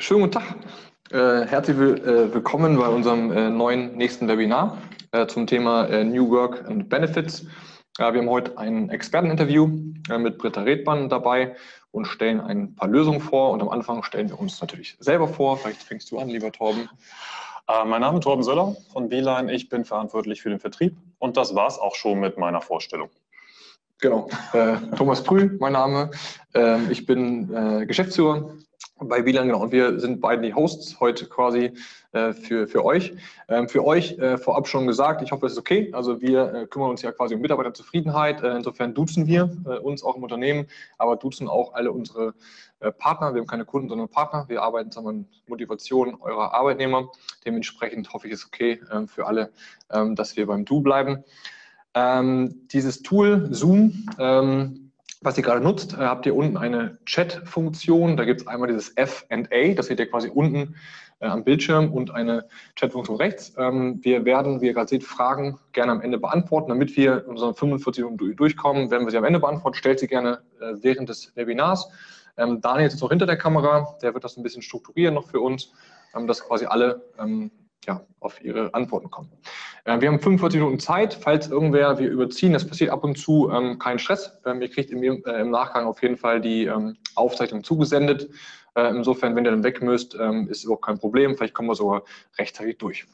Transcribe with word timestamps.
schönen 0.00 0.22
guten 0.22 0.32
Tag. 0.32 0.56
Äh, 1.10 1.46
herzlich 1.46 1.76
äh, 1.76 2.32
willkommen 2.32 2.78
bei 2.78 2.88
unserem 2.88 3.30
äh, 3.32 3.50
neuen 3.50 3.96
nächsten 3.98 4.26
Webinar 4.28 4.78
äh, 5.12 5.26
zum 5.26 5.46
Thema 5.46 5.86
äh, 5.88 6.04
New 6.04 6.30
Work 6.30 6.66
and 6.66 6.88
Benefits. 6.88 7.44
wir 7.98 8.06
haben 8.06 8.30
heute 8.30 8.56
ein 8.56 8.88
Experteninterview 8.88 9.68
äh, 10.08 10.16
mit 10.16 10.38
Britta 10.38 10.62
Redmann 10.62 11.10
dabei 11.10 11.54
und 11.90 12.06
stellen 12.06 12.40
ein 12.40 12.74
paar 12.74 12.88
Lösungen 12.88 13.20
vor. 13.20 13.50
Und 13.50 13.60
am 13.60 13.68
Anfang 13.68 14.02
stellen 14.02 14.30
wir 14.30 14.40
uns 14.40 14.58
natürlich 14.62 14.96
selber 15.00 15.28
vor. 15.28 15.58
Vielleicht 15.58 15.82
fängst 15.82 16.10
du 16.10 16.18
an, 16.18 16.28
lieber 16.28 16.50
Torben. 16.50 16.88
mein 17.66 18.00
Name 18.00 18.18
ist 18.18 18.24
Torben 18.24 18.42
Söller 18.42 18.74
von 18.92 19.10
Beeline. 19.10 19.52
Ich 19.52 19.68
bin 19.68 19.84
verantwortlich 19.84 20.40
für 20.40 20.48
den 20.48 20.60
Vertrieb. 20.60 20.96
Und 21.18 21.36
das 21.36 21.54
war 21.54 21.66
es 21.66 21.78
auch 21.78 21.94
schon 21.94 22.20
mit 22.20 22.38
meiner 22.38 22.62
Vorstellung. 22.62 23.10
Genau. 24.00 24.28
Thomas 24.96 25.22
Prühl, 25.22 25.58
mein 25.60 25.74
Name. 25.74 26.10
Ähm, 26.54 26.86
ich 26.90 27.04
bin 27.06 27.86
Geschäftsführer 27.86 28.54
bei 29.00 29.24
WLAN, 29.24 29.48
genau. 29.48 29.62
Und 29.62 29.72
wir 29.72 29.98
sind 29.98 30.20
beide 30.20 30.42
die 30.42 30.54
Hosts 30.54 31.00
heute 31.00 31.26
quasi 31.26 31.72
äh, 32.12 32.32
für, 32.32 32.66
für 32.66 32.84
euch. 32.84 33.14
Ähm, 33.48 33.68
für 33.68 33.84
euch 33.84 34.18
äh, 34.18 34.36
vorab 34.36 34.68
schon 34.68 34.86
gesagt, 34.86 35.22
ich 35.22 35.32
hoffe, 35.32 35.46
es 35.46 35.52
ist 35.52 35.58
okay. 35.58 35.90
Also 35.92 36.20
wir 36.20 36.54
äh, 36.54 36.66
kümmern 36.66 36.90
uns 36.90 37.02
ja 37.02 37.12
quasi 37.12 37.34
um 37.34 37.40
Mitarbeiterzufriedenheit. 37.40 38.42
Äh, 38.42 38.56
insofern 38.56 38.94
duzen 38.94 39.26
wir 39.26 39.50
äh, 39.64 39.78
uns 39.78 40.02
auch 40.02 40.16
im 40.16 40.22
Unternehmen, 40.22 40.66
aber 40.98 41.16
duzen 41.16 41.48
auch 41.48 41.74
alle 41.74 41.92
unsere 41.92 42.34
äh, 42.80 42.90
Partner. 42.92 43.34
Wir 43.34 43.40
haben 43.40 43.46
keine 43.46 43.64
Kunden, 43.64 43.88
sondern 43.88 44.08
Partner. 44.08 44.44
Wir 44.48 44.62
arbeiten 44.62 44.90
zusammen 44.90 45.08
an 45.08 45.26
Motivation 45.46 46.16
eurer 46.20 46.52
Arbeitnehmer. 46.52 47.10
Dementsprechend 47.44 48.12
hoffe 48.12 48.26
ich, 48.26 48.34
es 48.34 48.40
ist 48.40 48.46
okay 48.46 48.80
ähm, 48.92 49.08
für 49.08 49.26
alle, 49.26 49.50
ähm, 49.90 50.16
dass 50.16 50.36
wir 50.36 50.46
beim 50.46 50.64
Du 50.64 50.80
bleiben. 50.80 51.24
Ähm, 51.94 52.68
dieses 52.68 53.02
Tool 53.02 53.48
Zoom, 53.50 54.06
ähm, 54.18 54.89
was 55.20 55.36
ihr 55.36 55.44
gerade 55.44 55.60
nutzt, 55.60 55.94
äh, 55.94 55.98
habt 55.98 56.26
ihr 56.26 56.34
unten 56.34 56.56
eine 56.56 56.98
Chat-Funktion. 57.04 58.16
Da 58.16 58.24
gibt 58.24 58.40
es 58.40 58.46
einmal 58.46 58.68
dieses 58.68 58.96
F&A, 58.96 59.74
das 59.74 59.86
seht 59.86 60.00
ihr 60.00 60.08
quasi 60.08 60.28
unten 60.28 60.76
äh, 61.20 61.26
am 61.26 61.44
Bildschirm 61.44 61.92
und 61.92 62.10
eine 62.10 62.48
Chat-Funktion 62.76 63.16
rechts. 63.16 63.52
Ähm, 63.58 63.98
wir 64.02 64.24
werden, 64.24 64.60
wie 64.60 64.66
ihr 64.66 64.72
gerade 64.72 64.88
seht, 64.88 65.04
Fragen 65.04 65.58
gerne 65.72 65.92
am 65.92 66.00
Ende 66.00 66.18
beantworten. 66.18 66.70
Damit 66.70 66.96
wir 66.96 67.24
unsere 67.28 67.54
45 67.54 68.04
Minuten 68.04 68.36
durchkommen, 68.36 68.90
werden 68.90 69.06
wir 69.06 69.10
sie 69.10 69.18
am 69.18 69.24
Ende 69.24 69.40
beantworten. 69.40 69.76
Stellt 69.76 70.00
sie 70.00 70.06
gerne 70.06 70.40
äh, 70.60 70.74
während 70.80 71.10
des 71.10 71.36
Webinars. 71.36 71.90
Ähm, 72.38 72.62
Daniel 72.62 72.88
ist 72.88 73.00
noch 73.00 73.10
hinter 73.10 73.26
der 73.26 73.36
Kamera. 73.36 73.98
Der 74.00 74.14
wird 74.14 74.24
das 74.24 74.38
ein 74.38 74.42
bisschen 74.42 74.62
strukturieren 74.62 75.14
noch 75.14 75.28
für 75.28 75.40
uns, 75.40 75.72
ähm, 76.16 76.26
dass 76.26 76.42
quasi 76.42 76.64
alle 76.64 77.02
ähm, 77.18 77.50
ja, 77.86 78.04
auf 78.20 78.42
Ihre 78.42 78.74
Antworten 78.74 79.10
kommen. 79.10 79.30
Äh, 79.84 80.00
wir 80.00 80.08
haben 80.08 80.20
45 80.20 80.60
Minuten 80.60 80.78
Zeit. 80.78 81.14
Falls 81.14 81.48
irgendwer 81.48 81.98
wir 81.98 82.10
überziehen, 82.10 82.52
das 82.52 82.66
passiert 82.66 82.90
ab 82.90 83.04
und 83.04 83.16
zu, 83.18 83.50
ähm, 83.50 83.78
kein 83.78 83.98
Stress. 83.98 84.38
Ähm, 84.44 84.60
ihr 84.60 84.70
kriegt 84.70 84.90
im, 84.90 85.02
äh, 85.02 85.14
im, 85.40 85.50
Nachgang 85.50 85.86
auf 85.86 86.02
jeden 86.02 86.16
Fall 86.16 86.40
die 86.40 86.66
ähm, 86.66 86.96
Aufzeichnung 87.14 87.64
zugesendet. 87.64 88.30
Äh, 88.74 88.90
insofern, 88.90 89.34
wenn 89.34 89.44
ihr 89.44 89.50
dann 89.50 89.64
weg 89.64 89.82
müsst, 89.82 90.14
ähm, 90.14 90.48
ist 90.48 90.64
überhaupt 90.64 90.84
kein 90.84 90.98
Problem. 90.98 91.36
Vielleicht 91.36 91.54
kommen 91.54 91.68
wir 91.68 91.74
sogar 91.74 92.02
rechtzeitig 92.38 92.78
durch. 92.78 93.06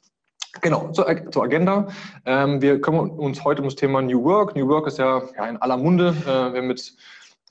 Genau, 0.62 0.90
zur, 0.92 1.06
zur 1.30 1.44
Agenda. 1.44 1.88
Ähm, 2.24 2.62
wir 2.62 2.80
kümmern 2.80 3.10
uns 3.10 3.44
heute 3.44 3.62
um 3.62 3.68
das 3.68 3.76
Thema 3.76 4.02
New 4.02 4.22
Work. 4.24 4.56
New 4.56 4.68
Work 4.68 4.86
ist 4.86 4.98
ja, 4.98 5.22
ja 5.36 5.46
in 5.46 5.56
aller 5.58 5.76
Munde. 5.76 6.14
Äh, 6.22 6.26
wir 6.26 6.60
haben 6.60 6.66
mit 6.66 6.96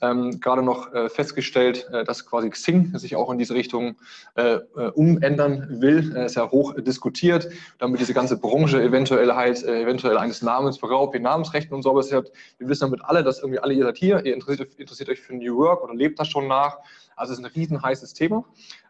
ähm, 0.01 0.39
gerade 0.39 0.61
noch 0.61 0.93
äh, 0.93 1.09
festgestellt, 1.09 1.87
äh, 1.91 2.03
dass 2.03 2.25
quasi 2.25 2.49
Xing 2.49 2.97
sich 2.97 3.15
auch 3.15 3.31
in 3.31 3.37
diese 3.37 3.53
Richtung 3.53 3.95
äh, 4.35 4.55
äh 4.55 4.91
umändern 4.93 5.81
will. 5.81 6.15
Äh, 6.15 6.25
ist 6.25 6.35
ja 6.35 6.49
hoch 6.51 6.73
diskutiert, 6.75 7.49
damit 7.77 8.01
diese 8.01 8.13
ganze 8.13 8.37
Branche 8.37 8.81
eventuell 8.81 9.33
halt 9.33 9.63
äh, 9.63 9.81
eventuell 9.83 10.17
eines 10.17 10.41
Namens 10.41 10.77
beraubt, 10.77 11.13
wie 11.15 11.19
Namensrechten 11.19 11.73
und 11.73 11.81
so. 11.81 11.91
Aber 11.91 12.03
wir 12.03 12.69
wissen 12.69 12.81
damit 12.81 13.01
alle, 13.03 13.23
dass 13.23 13.39
irgendwie 13.39 13.59
alle 13.59 13.73
ihr 13.73 13.85
seid 13.85 13.97
hier, 13.97 14.25
ihr 14.25 14.33
interessiert, 14.33 14.75
interessiert, 14.75 15.09
euch 15.09 15.21
für 15.21 15.33
New 15.33 15.57
Work 15.57 15.83
oder 15.83 15.93
lebt 15.93 16.19
das 16.19 16.27
schon 16.27 16.47
nach. 16.47 16.77
Also 17.15 17.33
es 17.33 17.39
ist 17.39 17.45
ein 17.45 17.51
riesen 17.51 17.81
heißes 17.81 18.13
Thema. 18.13 18.43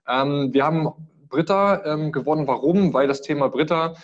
Ähm, 0.08 0.54
wir 0.54 0.66
haben 0.66 0.92
Britta 1.30 1.84
ähm, 1.86 2.12
gewonnen. 2.12 2.48
Warum? 2.48 2.94
Weil 2.94 3.08
das 3.08 3.22
Thema 3.22 3.50
Britta 3.50 3.96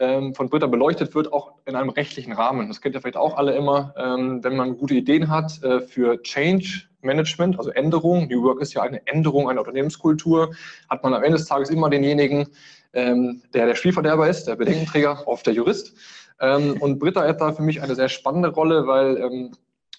ähm, 0.00 0.34
von 0.34 0.48
Britta 0.48 0.66
beleuchtet 0.66 1.14
wird, 1.14 1.32
auch 1.32 1.52
in 1.66 1.76
einem 1.76 1.90
rechtlichen 1.90 2.32
Rahmen. 2.32 2.68
Das 2.68 2.80
kennt 2.80 2.94
ihr 2.94 3.00
vielleicht 3.00 3.16
auch 3.16 3.36
alle 3.36 3.54
immer, 3.54 3.94
ähm, 3.96 4.42
wenn 4.42 4.56
man 4.56 4.76
gute 4.76 4.94
Ideen 4.94 5.30
hat 5.30 5.62
äh, 5.62 5.80
für 5.80 6.20
Change 6.22 6.88
Management, 7.02 7.58
also 7.58 7.70
Änderung. 7.70 8.26
New 8.28 8.42
Work 8.42 8.60
ist 8.60 8.74
ja 8.74 8.82
eine 8.82 9.06
Änderung 9.06 9.48
einer 9.48 9.60
Unternehmenskultur. 9.60 10.54
Hat 10.88 11.02
man 11.02 11.14
am 11.14 11.22
Ende 11.22 11.38
des 11.38 11.46
Tages 11.46 11.70
immer 11.70 11.90
denjenigen, 11.90 12.48
ähm, 12.92 13.42
der 13.54 13.66
der 13.66 13.74
Spielverderber 13.74 14.28
ist, 14.28 14.44
der 14.44 14.56
Bedenkenträger, 14.56 15.22
oft 15.26 15.46
der 15.46 15.54
Jurist. 15.54 15.94
Ähm, 16.40 16.76
und 16.80 16.98
Britta 16.98 17.22
hat 17.26 17.40
da 17.40 17.52
für 17.52 17.62
mich 17.62 17.82
eine 17.82 17.94
sehr 17.94 18.08
spannende 18.08 18.48
Rolle, 18.48 18.86
weil 18.86 19.18
ähm, 19.18 19.52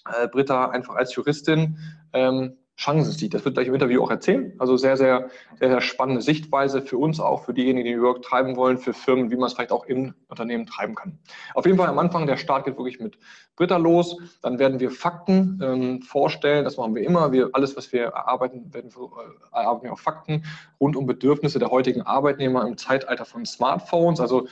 äh, 0.06 0.26
Britta 0.28 0.70
einfach 0.70 0.96
als 0.96 1.14
Juristin 1.14 1.78
ähm, 2.12 2.56
Chancen 2.82 3.12
sieht. 3.12 3.32
Das 3.32 3.44
wird 3.44 3.54
gleich 3.54 3.68
im 3.68 3.74
Interview 3.74 4.02
auch 4.02 4.10
erzählen. 4.10 4.52
Also 4.58 4.76
sehr, 4.76 4.96
sehr, 4.96 5.30
sehr, 5.58 5.68
sehr 5.68 5.80
spannende 5.80 6.20
Sichtweise 6.20 6.82
für 6.82 6.98
uns 6.98 7.20
auch, 7.20 7.44
für 7.44 7.54
diejenigen, 7.54 7.86
die 7.86 7.94
New 7.94 8.02
York 8.02 8.22
treiben 8.22 8.56
wollen, 8.56 8.76
für 8.76 8.92
Firmen, 8.92 9.30
wie 9.30 9.36
man 9.36 9.46
es 9.46 9.52
vielleicht 9.52 9.70
auch 9.70 9.84
im 9.84 10.14
Unternehmen 10.28 10.66
treiben 10.66 10.96
kann. 10.96 11.18
Auf 11.54 11.64
jeden 11.64 11.78
Fall 11.78 11.88
am 11.88 11.98
Anfang, 12.00 12.26
der 12.26 12.36
Start 12.36 12.64
geht 12.64 12.76
wirklich 12.76 12.98
mit 12.98 13.18
Britta 13.54 13.76
los. 13.76 14.16
Dann 14.42 14.58
werden 14.58 14.80
wir 14.80 14.90
Fakten 14.90 15.60
ähm, 15.62 16.02
vorstellen. 16.02 16.64
Das 16.64 16.76
machen 16.76 16.94
wir 16.94 17.04
immer. 17.04 17.30
Wir, 17.30 17.50
alles, 17.52 17.76
was 17.76 17.92
wir 17.92 18.04
erarbeiten, 18.04 18.74
werden 18.74 18.92
wir, 18.94 19.04
äh, 19.04 19.56
erarbeiten 19.56 19.84
wir 19.84 19.92
auch 19.92 20.00
Fakten 20.00 20.44
rund 20.80 20.96
um 20.96 21.06
Bedürfnisse 21.06 21.60
der 21.60 21.70
heutigen 21.70 22.02
Arbeitnehmer 22.02 22.66
im 22.66 22.76
Zeitalter 22.76 23.24
von 23.24 23.46
Smartphones. 23.46 24.20
Also 24.20 24.48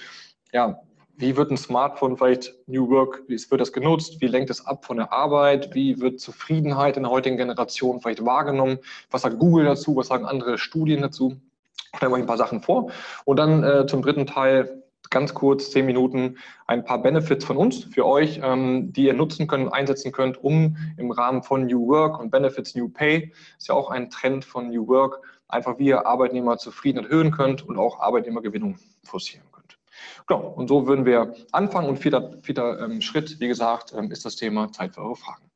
ja, 0.53 0.81
wie 1.21 1.37
wird 1.37 1.51
ein 1.51 1.57
Smartphone 1.59 2.17
vielleicht 2.17 2.55
New 2.67 2.89
Work, 2.89 3.25
wie 3.29 3.39
wird 3.39 3.61
das 3.61 3.73
genutzt, 3.73 4.21
wie 4.21 4.27
lenkt 4.27 4.51
es 4.51 4.67
ab 4.67 4.85
von 4.87 4.97
der 4.97 5.13
Arbeit, 5.13 5.75
wie 5.75 6.01
wird 6.01 6.19
Zufriedenheit 6.19 6.97
in 6.97 7.03
der 7.03 7.13
heutigen 7.13 7.37
Generation 7.37 8.01
vielleicht 8.01 8.25
wahrgenommen, 8.25 8.79
was 9.11 9.23
sagt 9.23 9.39
Google 9.39 9.67
dazu, 9.67 9.97
was 9.97 10.09
sagen 10.09 10.25
andere 10.25 10.57
Studien 10.59 11.03
dazu. 11.03 11.37
Stellen 11.95 12.13
wir 12.13 12.17
euch 12.17 12.23
ein 12.23 12.27
paar 12.27 12.39
Sachen 12.39 12.63
vor. 12.63 12.91
Und 13.25 13.39
dann 13.39 13.63
äh, 13.63 13.87
zum 13.87 14.01
dritten 14.01 14.27
Teil 14.27 14.83
ganz 15.11 15.35
kurz, 15.35 15.71
zehn 15.71 15.87
Minuten, 15.87 16.39
ein 16.67 16.85
paar 16.85 17.03
Benefits 17.03 17.45
von 17.45 17.57
uns 17.57 17.85
für 17.85 18.07
euch, 18.07 18.41
ähm, 18.43 18.93
die 18.93 19.05
ihr 19.05 19.15
nutzen 19.15 19.47
könnt 19.47 19.67
und 19.67 19.73
einsetzen 19.73 20.13
könnt, 20.13 20.43
um 20.43 20.77
im 20.97 21.11
Rahmen 21.11 21.43
von 21.43 21.67
New 21.67 21.89
Work 21.89 22.19
und 22.19 22.31
Benefits 22.31 22.75
New 22.75 22.89
Pay, 22.89 23.33
ist 23.59 23.69
ja 23.69 23.75
auch 23.75 23.91
ein 23.91 24.09
Trend 24.09 24.45
von 24.45 24.71
New 24.71 24.87
Work, 24.87 25.21
einfach 25.49 25.79
wie 25.79 25.89
ihr 25.89 26.07
Arbeitnehmerzufriedenheit 26.07 27.11
erhöhen 27.11 27.33
könnt 27.33 27.69
und 27.69 27.77
auch 27.77 28.01
Arbeitnehmergewinnung 28.01 28.79
forcieren. 29.03 29.50
Genau, 30.27 30.41
und 30.41 30.69
so 30.69 30.87
würden 30.87 31.05
wir 31.05 31.35
anfangen. 31.53 31.89
Und 31.89 31.99
vierter, 31.99 32.33
vierter 32.43 32.81
ähm, 32.81 33.01
Schritt, 33.01 33.39
wie 33.41 33.49
gesagt, 33.49 33.95
ähm, 33.97 34.11
ist 34.11 34.25
das 34.25 34.37
Thema 34.37 34.73
Zeit 34.73 34.95
für 34.95 35.03
eure 35.03 35.17
Fragen. 35.17 35.51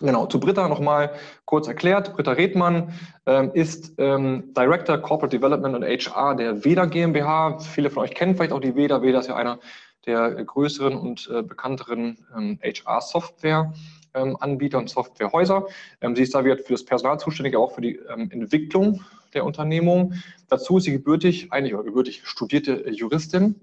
Genau, 0.00 0.26
zu 0.26 0.38
Britta 0.38 0.68
nochmal 0.68 1.14
kurz 1.44 1.66
erklärt. 1.66 2.14
Britta 2.14 2.30
Redmann 2.32 2.92
ähm, 3.26 3.50
ist 3.54 3.94
ähm, 3.98 4.54
Director 4.56 4.96
Corporate 4.98 5.36
Development 5.36 5.74
und 5.74 5.82
HR 5.82 6.36
der 6.36 6.64
VEDA 6.64 6.84
GmbH. 6.84 7.58
Viele 7.58 7.90
von 7.90 8.04
euch 8.04 8.14
kennen 8.14 8.36
vielleicht 8.36 8.52
auch 8.52 8.60
die 8.60 8.76
VEDA. 8.76 9.02
VEDA 9.02 9.18
ist 9.18 9.26
ja 9.28 9.34
einer 9.34 9.58
der 10.06 10.44
größeren 10.44 10.96
und 10.96 11.28
äh, 11.32 11.42
bekannteren 11.42 12.24
ähm, 12.36 12.60
HR-Software-Anbieter 12.62 14.78
ähm, 14.78 14.82
und 14.82 14.88
Softwarehäuser. 14.88 15.66
Ähm, 16.00 16.14
sie 16.14 16.22
ist 16.22 16.32
da 16.34 16.44
wieder 16.44 16.58
für 16.58 16.74
das 16.74 16.84
Personal 16.84 17.18
zuständig, 17.18 17.56
aber 17.56 17.64
auch 17.64 17.72
für 17.72 17.80
die 17.80 17.96
ähm, 17.96 18.30
Entwicklung 18.30 19.02
der 19.34 19.44
Unternehmung. 19.44 20.14
Dazu 20.48 20.78
ist 20.78 20.84
sie 20.84 20.92
gebürtig, 20.92 21.52
eigentlich 21.52 21.74
oder 21.74 21.82
gebürtig 21.82 22.22
studierte 22.24 22.88
Juristin 22.90 23.56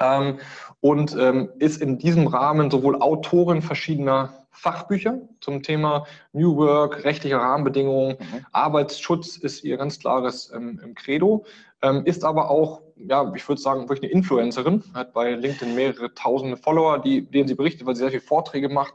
ähm, 0.00 0.38
und 0.80 1.16
ähm, 1.18 1.50
ist 1.58 1.80
in 1.80 1.98
diesem 1.98 2.26
Rahmen 2.26 2.70
sowohl 2.70 3.00
Autorin 3.00 3.62
verschiedener 3.62 4.46
Fachbücher 4.50 5.20
zum 5.40 5.62
Thema 5.62 6.04
New 6.32 6.56
Work, 6.56 7.04
rechtliche 7.04 7.38
Rahmenbedingungen, 7.38 8.16
mhm. 8.18 8.46
Arbeitsschutz 8.52 9.36
ist 9.36 9.62
ihr 9.62 9.76
ganz 9.76 10.00
klares 10.00 10.52
ähm, 10.54 10.94
Credo, 10.96 11.44
ähm, 11.82 12.04
ist 12.04 12.24
aber 12.24 12.50
auch, 12.50 12.82
ja, 12.96 13.32
ich 13.36 13.48
würde 13.48 13.60
sagen, 13.60 13.88
wirklich 13.88 14.10
eine 14.10 14.12
Influencerin, 14.12 14.82
hat 14.94 15.12
bei 15.12 15.32
LinkedIn 15.34 15.76
mehrere 15.76 16.12
tausende 16.14 16.56
Follower, 16.56 16.98
die, 16.98 17.22
denen 17.22 17.46
sie 17.46 17.54
berichtet, 17.54 17.86
weil 17.86 17.94
sie 17.94 18.00
sehr 18.00 18.10
viele 18.10 18.22
Vorträge 18.22 18.68
macht, 18.68 18.94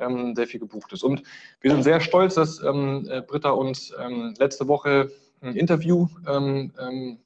ähm, 0.00 0.34
sehr 0.34 0.48
viel 0.48 0.58
gebucht 0.58 0.92
ist. 0.92 1.04
Und 1.04 1.22
wir 1.60 1.70
sind 1.70 1.84
sehr 1.84 2.00
stolz, 2.00 2.34
dass 2.34 2.60
ähm, 2.62 3.06
äh, 3.08 3.22
Britta 3.22 3.50
uns 3.50 3.92
ähm, 4.00 4.34
letzte 4.38 4.66
Woche 4.66 5.12
ein 5.42 5.54
Interview 5.54 6.08
ähm, 6.28 6.72
äh, 6.76 7.16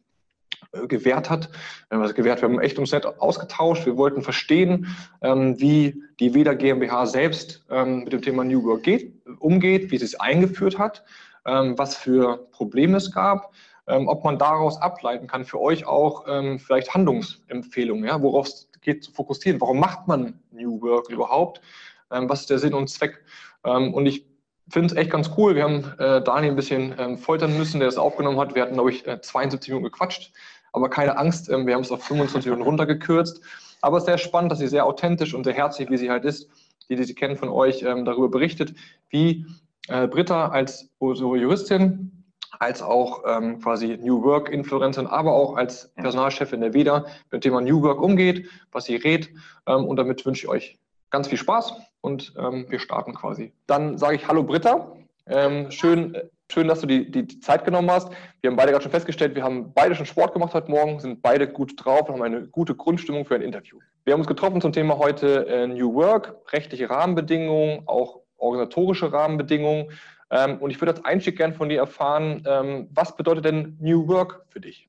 gewährt 0.73 1.31
hat. 1.31 1.51
Wir 1.89 1.99
haben 1.99 2.15
gewährt, 2.15 2.43
wir 2.43 2.49
haben 2.49 2.61
echt 2.61 2.77
ums 2.77 2.93
Net 2.93 3.07
ausgetauscht. 3.07 3.87
Wir 3.87 3.97
wollten 3.97 4.23
verstehen, 4.23 4.87
ähm, 5.23 5.59
wie 5.61 6.03
die 6.21 6.35
WEDA 6.35 6.55
GmbH 6.55 7.07
selbst 7.07 7.65
ähm, 7.71 8.05
mit 8.05 8.13
dem 8.13 8.23
Thema 8.23 8.45
New 8.45 8.63
Work 8.65 8.83
geht, 8.83 9.13
umgeht, 9.39 9.91
wie 9.91 9.99
sie 9.99 10.05
es 10.05 10.21
eingeführt 10.21 10.79
hat, 10.79 11.05
ähm, 11.47 11.79
was 11.79 11.97
für 11.97 12.49
Probleme 12.53 12.97
es 12.97 13.13
gab, 13.13 13.53
ob 13.91 14.23
man 14.23 14.37
daraus 14.37 14.79
ableiten 14.83 15.27
kann 15.29 15.47
für 15.47 15.59
euch 15.59 15.87
auch 15.87 16.27
vielleicht 16.59 16.93
Handlungsempfehlungen, 16.93 18.05
ja, 18.05 18.21
worauf 18.21 18.47
es 18.49 18.69
geht 18.83 19.03
zu 19.03 19.13
fokussieren. 19.13 19.63
Warum 19.63 19.81
macht 19.81 20.07
man 20.07 20.39
New 20.51 20.79
Work 20.83 21.09
überhaupt? 21.09 21.63
was 22.11 22.41
ist 22.41 22.51
der 22.51 22.59
Sinn 22.59 22.75
und 22.75 22.91
Zweck? 22.91 23.25
und 23.63 24.05
ich 24.05 24.29
finde 24.71 24.89
es 24.89 24.97
echt 24.97 25.11
ganz 25.11 25.31
cool. 25.37 25.55
Wir 25.55 25.65
haben 25.65 25.85
äh, 25.99 26.23
Daniel 26.23 26.53
ein 26.53 26.57
bisschen 26.57 26.95
ähm, 26.99 27.19
foltern 27.19 27.57
müssen, 27.57 27.81
der 27.81 27.89
es 27.89 27.97
aufgenommen 27.97 28.39
hat. 28.39 28.55
Wir 28.55 28.63
hatten, 28.63 28.75
glaube 28.75 28.91
ich, 28.91 29.05
72 29.05 29.69
äh, 29.69 29.73
Minuten 29.73 29.91
gequatscht. 29.91 30.33
Aber 30.73 30.91
keine 30.91 31.17
Angst, 31.17 31.49
ähm, 31.49 31.67
wir 31.67 31.75
haben 31.75 31.83
es 31.83 31.93
auf 31.93 32.05
25 32.05 32.51
Minuten 32.51 32.67
runtergekürzt. 32.69 33.41
Aber 33.81 33.97
es 33.97 34.03
ist 34.03 34.07
sehr 34.07 34.19
spannend, 34.19 34.53
dass 34.53 34.59
sie 34.59 34.69
sehr 34.69 34.87
authentisch 34.87 35.35
und 35.35 35.45
sehr 35.45 35.55
herzlich, 35.55 35.91
wie 35.91 35.97
sie 35.97 36.11
halt 36.11 36.25
ist, 36.25 36.49
die, 36.89 36.97
die 36.97 37.05
sie 37.05 37.15
kennen 37.15 37.37
von 37.37 37.49
euch, 37.49 37.83
ähm, 37.83 38.05
darüber 38.05 38.29
berichtet, 38.29 38.75
wie 39.11 39.47
äh, 39.89 40.07
Britta 40.07 40.49
als 40.49 40.89
Juristin 41.01 42.19
als 42.59 42.83
auch 42.83 43.23
ähm, 43.27 43.61
quasi 43.61 43.99
New 43.99 44.23
Work 44.23 44.49
Influencerin, 44.51 45.07
aber 45.07 45.33
auch 45.33 45.57
als 45.57 45.93
Personalchefin 45.95 46.61
der 46.61 46.75
WEDA 46.75 47.05
mit 47.31 47.33
dem 47.33 47.41
Thema 47.41 47.61
New 47.61 47.83
Work 47.83 48.01
umgeht, 48.01 48.49
was 48.73 48.87
sie 48.87 48.97
rät. 48.97 49.31
Ähm, 49.67 49.85
und 49.85 49.97
damit 49.97 50.25
wünsche 50.27 50.47
ich 50.47 50.49
euch 50.49 50.79
ganz 51.11 51.29
viel 51.29 51.39
Spaß 51.39 51.75
und 52.01 52.35
ähm, 52.37 52.67
wir 52.69 52.81
starten 52.81 53.15
quasi. 53.15 53.53
Dann 53.67 53.99
sage 53.99 54.17
ich 54.17 54.27
Hallo 54.27 54.43
Britta. 54.43 54.93
Ähm, 55.27 55.71
schön, 55.71 56.17
schön, 56.51 56.69
dass 56.69 56.81
du 56.81 56.87
die, 56.87 57.11
die, 57.11 57.27
die, 57.27 57.41
Zeit 57.41 57.65
genommen 57.65 57.91
hast. 57.91 58.11
Wir 58.41 58.51
haben 58.51 58.57
beide 58.57 58.73
gerade 58.73 58.83
schon 58.83 58.93
festgestellt, 58.93 59.35
wir 59.35 59.43
haben 59.43 59.73
beide 59.73 59.95
schon 59.95 60.07
Sport 60.07 60.33
gemacht 60.33 60.55
heute 60.55 60.71
Morgen, 60.71 60.99
sind 61.01 61.23
beide 61.23 61.49
gut 61.49 61.73
drauf 61.77 62.09
und 62.09 62.15
haben 62.15 62.23
eine 62.23 62.47
gute 62.47 62.75
Grundstimmung 62.75 63.25
für 63.25 63.35
ein 63.35 63.43
Interview. 63.43 63.79
Wir 64.05 64.15
haben 64.15 64.21
uns 64.21 64.29
getroffen 64.29 64.61
zum 64.61 64.73
Thema 64.73 64.99
heute 64.99 65.47
äh, 65.47 65.67
New 65.67 65.95
Work, 65.95 66.53
rechtliche 66.53 66.89
Rahmenbedingungen, 66.89 67.87
auch 67.87 68.21
organisatorische 68.37 69.13
Rahmenbedingungen. 69.13 69.93
Ähm, 70.31 70.59
und 70.59 70.71
ich 70.71 70.81
würde 70.81 70.93
als 70.93 71.05
Einstieg 71.05 71.37
gerne 71.37 71.55
von 71.55 71.69
dir 71.69 71.79
erfahren, 71.79 72.43
ähm, 72.47 72.89
was 72.93 73.17
bedeutet 73.17 73.45
denn 73.45 73.77
New 73.81 74.09
Work 74.09 74.47
für 74.51 74.61
dich? 74.61 74.89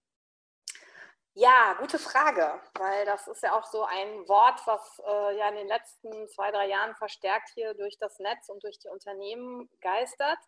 Ja, 1.33 1.75
gute 1.79 1.99
Frage, 1.99 2.51
weil 2.77 3.05
das 3.05 3.27
ist 3.27 3.43
ja 3.43 3.57
auch 3.57 3.65
so 3.65 3.85
ein 3.85 4.27
Wort, 4.27 4.59
was 4.65 5.01
äh, 5.07 5.37
ja 5.37 5.47
in 5.47 5.55
den 5.55 5.67
letzten 5.67 6.27
zwei, 6.27 6.51
drei 6.51 6.67
Jahren 6.67 6.95
verstärkt 6.95 7.49
hier 7.53 7.73
durch 7.75 7.97
das 7.97 8.19
Netz 8.19 8.49
und 8.49 8.61
durch 8.63 8.77
die 8.79 8.89
Unternehmen 8.89 9.69
geistert. 9.79 10.39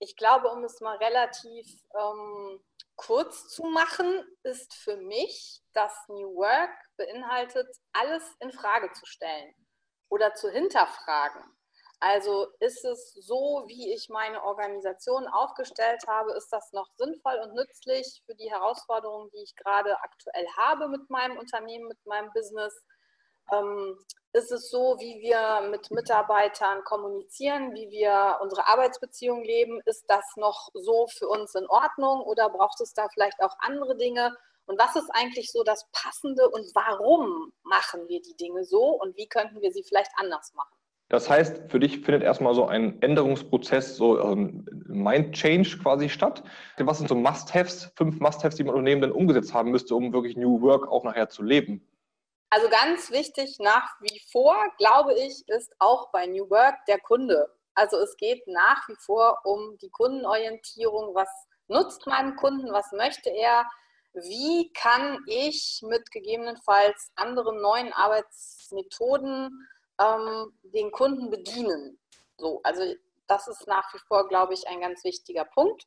Ich 0.00 0.16
glaube, 0.16 0.48
um 0.48 0.64
es 0.64 0.80
mal 0.80 0.96
relativ 0.96 1.66
ähm, 1.94 2.60
kurz 2.96 3.48
zu 3.48 3.64
machen, 3.64 4.24
ist 4.42 4.74
für 4.74 4.96
mich, 4.96 5.62
dass 5.74 5.92
New 6.08 6.36
Work 6.36 6.70
beinhaltet, 6.96 7.68
alles 7.92 8.24
in 8.40 8.50
Frage 8.50 8.90
zu 8.92 9.04
stellen 9.04 9.54
oder 10.08 10.34
zu 10.34 10.50
hinterfragen. 10.50 11.44
Also 12.02 12.48
ist 12.60 12.82
es 12.86 13.12
so, 13.12 13.64
wie 13.66 13.92
ich 13.92 14.08
meine 14.08 14.42
Organisation 14.42 15.28
aufgestellt 15.28 16.02
habe, 16.06 16.32
ist 16.32 16.48
das 16.50 16.72
noch 16.72 16.88
sinnvoll 16.96 17.38
und 17.44 17.54
nützlich 17.54 18.22
für 18.24 18.34
die 18.34 18.50
Herausforderungen, 18.50 19.30
die 19.34 19.42
ich 19.42 19.54
gerade 19.54 20.00
aktuell 20.00 20.46
habe 20.56 20.88
mit 20.88 21.10
meinem 21.10 21.36
Unternehmen, 21.36 21.88
mit 21.88 22.04
meinem 22.06 22.32
Business? 22.32 22.74
Ähm, 23.52 23.96
ist 24.32 24.52
es 24.52 24.70
so, 24.70 24.96
wie 25.00 25.20
wir 25.20 25.68
mit 25.70 25.90
Mitarbeitern 25.90 26.84
kommunizieren, 26.84 27.74
wie 27.74 27.90
wir 27.90 28.38
unsere 28.40 28.66
Arbeitsbeziehungen 28.68 29.44
leben? 29.44 29.80
Ist 29.86 30.04
das 30.08 30.24
noch 30.36 30.68
so 30.72 31.08
für 31.08 31.26
uns 31.26 31.54
in 31.56 31.66
Ordnung 31.66 32.20
oder 32.22 32.48
braucht 32.48 32.80
es 32.80 32.94
da 32.94 33.08
vielleicht 33.12 33.42
auch 33.42 33.56
andere 33.60 33.96
Dinge? 33.96 34.36
Und 34.66 34.78
was 34.78 34.94
ist 34.94 35.10
eigentlich 35.12 35.50
so 35.50 35.64
das 35.64 35.88
Passende 35.90 36.48
und 36.48 36.64
warum 36.74 37.52
machen 37.64 38.06
wir 38.06 38.22
die 38.22 38.36
Dinge 38.36 38.64
so 38.64 38.84
und 38.84 39.16
wie 39.16 39.26
könnten 39.26 39.60
wir 39.62 39.72
sie 39.72 39.82
vielleicht 39.82 40.12
anders 40.16 40.54
machen? 40.54 40.76
Das 41.08 41.28
heißt, 41.28 41.62
für 41.66 41.80
dich 41.80 42.02
findet 42.02 42.22
erstmal 42.22 42.54
so 42.54 42.66
ein 42.66 43.02
Änderungsprozess, 43.02 43.96
so 43.96 44.16
ein 44.16 44.64
Mind-Change 44.86 45.78
quasi 45.82 46.08
statt. 46.08 46.44
Was 46.78 46.98
sind 46.98 47.08
so 47.08 47.16
Must-Haves, 47.16 47.90
fünf 47.96 48.20
Must-Haves, 48.20 48.54
die 48.54 48.62
man 48.62 48.76
Unternehmen 48.76 49.02
dann 49.02 49.10
umgesetzt 49.10 49.52
haben 49.52 49.72
müsste, 49.72 49.96
um 49.96 50.12
wirklich 50.12 50.36
New 50.36 50.60
Work 50.60 50.86
auch 50.86 51.02
nachher 51.02 51.28
zu 51.28 51.42
leben? 51.42 51.84
Also 52.50 52.68
ganz 52.68 53.10
wichtig 53.10 53.58
nach 53.58 53.88
wie 54.00 54.20
vor, 54.30 54.56
glaube 54.78 55.14
ich, 55.14 55.48
ist 55.48 55.72
auch 55.78 56.10
bei 56.10 56.26
New 56.26 56.50
Work 56.50 56.84
der 56.86 57.00
Kunde. 57.00 57.48
Also 57.74 57.96
es 57.98 58.16
geht 58.16 58.46
nach 58.46 58.88
wie 58.88 58.96
vor 58.96 59.38
um 59.44 59.78
die 59.78 59.90
Kundenorientierung. 59.90 61.14
Was 61.14 61.28
nutzt 61.68 62.06
meinem 62.06 62.36
Kunden? 62.36 62.72
Was 62.72 62.90
möchte 62.92 63.30
er? 63.30 63.64
Wie 64.12 64.72
kann 64.72 65.18
ich 65.26 65.80
mit 65.86 66.10
gegebenenfalls 66.10 67.12
anderen 67.14 67.60
neuen 67.60 67.92
Arbeitsmethoden 67.92 69.68
ähm, 70.00 70.52
den 70.62 70.90
Kunden 70.90 71.30
bedienen. 71.30 71.98
So, 72.38 72.60
also 72.62 72.82
das 73.26 73.48
ist 73.48 73.66
nach 73.66 73.92
wie 73.94 73.98
vor, 74.08 74.26
glaube 74.28 74.54
ich, 74.54 74.66
ein 74.66 74.80
ganz 74.80 75.04
wichtiger 75.04 75.44
Punkt. 75.44 75.86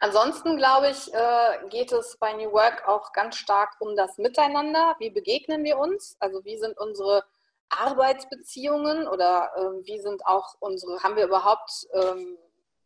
Ansonsten, 0.00 0.56
glaube 0.56 0.90
ich, 0.90 1.12
äh, 1.12 1.68
geht 1.70 1.90
es 1.90 2.16
bei 2.18 2.32
New 2.32 2.52
Work 2.52 2.86
auch 2.86 3.12
ganz 3.12 3.36
stark 3.36 3.76
um 3.80 3.96
das 3.96 4.16
Miteinander. 4.16 4.94
Wie 5.00 5.10
begegnen 5.10 5.64
wir 5.64 5.78
uns? 5.78 6.16
Also 6.20 6.44
wie 6.44 6.56
sind 6.56 6.78
unsere 6.78 7.24
Arbeitsbeziehungen 7.68 9.08
oder 9.08 9.50
äh, 9.56 9.86
wie 9.86 10.00
sind 10.00 10.24
auch 10.24 10.54
unsere, 10.60 11.02
haben 11.02 11.16
wir 11.16 11.24
überhaupt 11.24 11.88
ähm, 11.92 12.38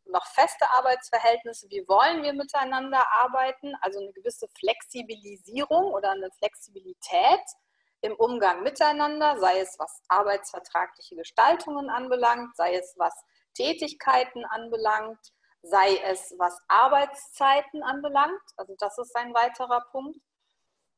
noch 0.06 0.26
feste 0.26 0.68
Arbeitsverhältnisse? 0.70 1.68
Wie 1.68 1.86
wollen 1.86 2.22
wir 2.22 2.32
miteinander 2.32 3.04
arbeiten? 3.22 3.74
Also 3.82 4.00
eine 4.00 4.12
gewisse 4.12 4.48
Flexibilisierung 4.58 5.92
oder 5.92 6.12
eine 6.12 6.30
Flexibilität 6.38 7.44
im 8.00 8.14
Umgang 8.16 8.62
miteinander, 8.62 9.38
sei 9.38 9.60
es 9.60 9.78
was 9.78 10.02
arbeitsvertragliche 10.08 11.14
Gestaltungen 11.14 11.90
anbelangt, 11.90 12.56
sei 12.56 12.74
es 12.74 12.94
was 12.96 13.14
Tätigkeiten 13.54 14.44
anbelangt, 14.46 15.18
sei 15.62 15.96
es 16.04 16.34
was 16.38 16.58
Arbeitszeiten 16.68 17.82
anbelangt. 17.82 18.42
Also 18.56 18.74
das 18.78 18.98
ist 18.98 19.14
ein 19.16 19.32
weiterer 19.34 19.84
Punkt. 19.92 20.18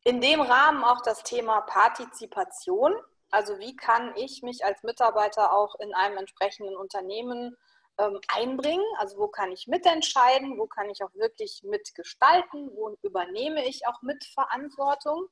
In 0.05 0.21
dem 0.21 0.41
Rahmen 0.41 0.85
auch 0.85 1.03
das 1.03 1.23
Thema 1.23 1.63
Partizipation. 1.63 2.95
Also 3.31 3.59
wie 3.59 3.77
kann 3.77 4.15
ich 4.17 4.43
mich 4.43 4.65
als 4.65 4.83
Mitarbeiter 4.83 5.53
auch 5.53 5.75
in 5.81 5.95
einem 5.95 6.19
entsprechenden 6.19 6.77
Unternehmen 6.77 7.57
ähm, 7.99 8.21
einbringen? 8.29 8.85
Also 8.99 9.19
wo 9.19 9.29
kann 9.29 9.53
ich 9.53 9.67
mitentscheiden? 9.67 10.59
Wo 10.59 10.67
kann 10.67 10.91
ich 10.91 11.03
auch 11.03 11.15
wirklich 11.15 11.63
mitgestalten? 11.65 12.71
Wo 12.75 12.97
übernehme 13.03 13.65
ich 13.67 13.87
auch 13.87 14.03
Mitverantwortung? 14.03 15.27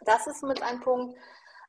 Das 0.00 0.26
ist 0.26 0.42
mit 0.42 0.62
ein 0.62 0.80
Punkt. 0.80 1.18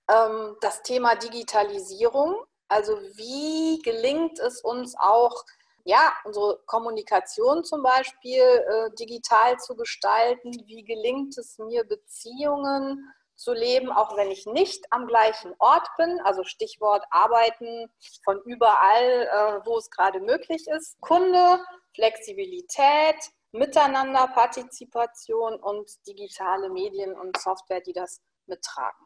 Ähm, 0.09 0.57
das 0.61 0.83
Thema 0.83 1.15
Digitalisierung. 1.15 2.43
Also 2.67 2.97
wie 3.15 3.81
gelingt 3.83 4.39
es 4.39 4.61
uns 4.61 4.95
auch, 4.97 5.43
ja, 5.85 6.13
unsere 6.23 6.59
Kommunikation 6.65 7.63
zum 7.63 7.83
Beispiel 7.83 8.41
äh, 8.41 8.89
digital 8.99 9.57
zu 9.59 9.75
gestalten? 9.75 10.51
Wie 10.65 10.83
gelingt 10.83 11.37
es 11.37 11.57
mir, 11.59 11.83
Beziehungen 11.83 13.07
zu 13.35 13.53
leben, 13.53 13.91
auch 13.91 14.17
wenn 14.17 14.31
ich 14.31 14.47
nicht 14.47 14.83
am 14.89 15.05
gleichen 15.05 15.53
Ort 15.59 15.87
bin? 15.97 16.19
Also 16.23 16.43
Stichwort 16.43 17.03
Arbeiten 17.11 17.87
von 18.23 18.41
überall, 18.45 19.27
äh, 19.31 19.65
wo 19.65 19.77
es 19.77 19.91
gerade 19.91 20.19
möglich 20.19 20.65
ist. 20.67 20.99
Kunde, 21.01 21.59
Flexibilität, 21.93 23.15
Miteinander, 23.51 24.27
Partizipation 24.33 25.55
und 25.55 25.89
digitale 26.07 26.69
Medien 26.69 27.13
und 27.13 27.37
Software, 27.37 27.81
die 27.81 27.93
das 27.93 28.21
mittragen. 28.47 29.05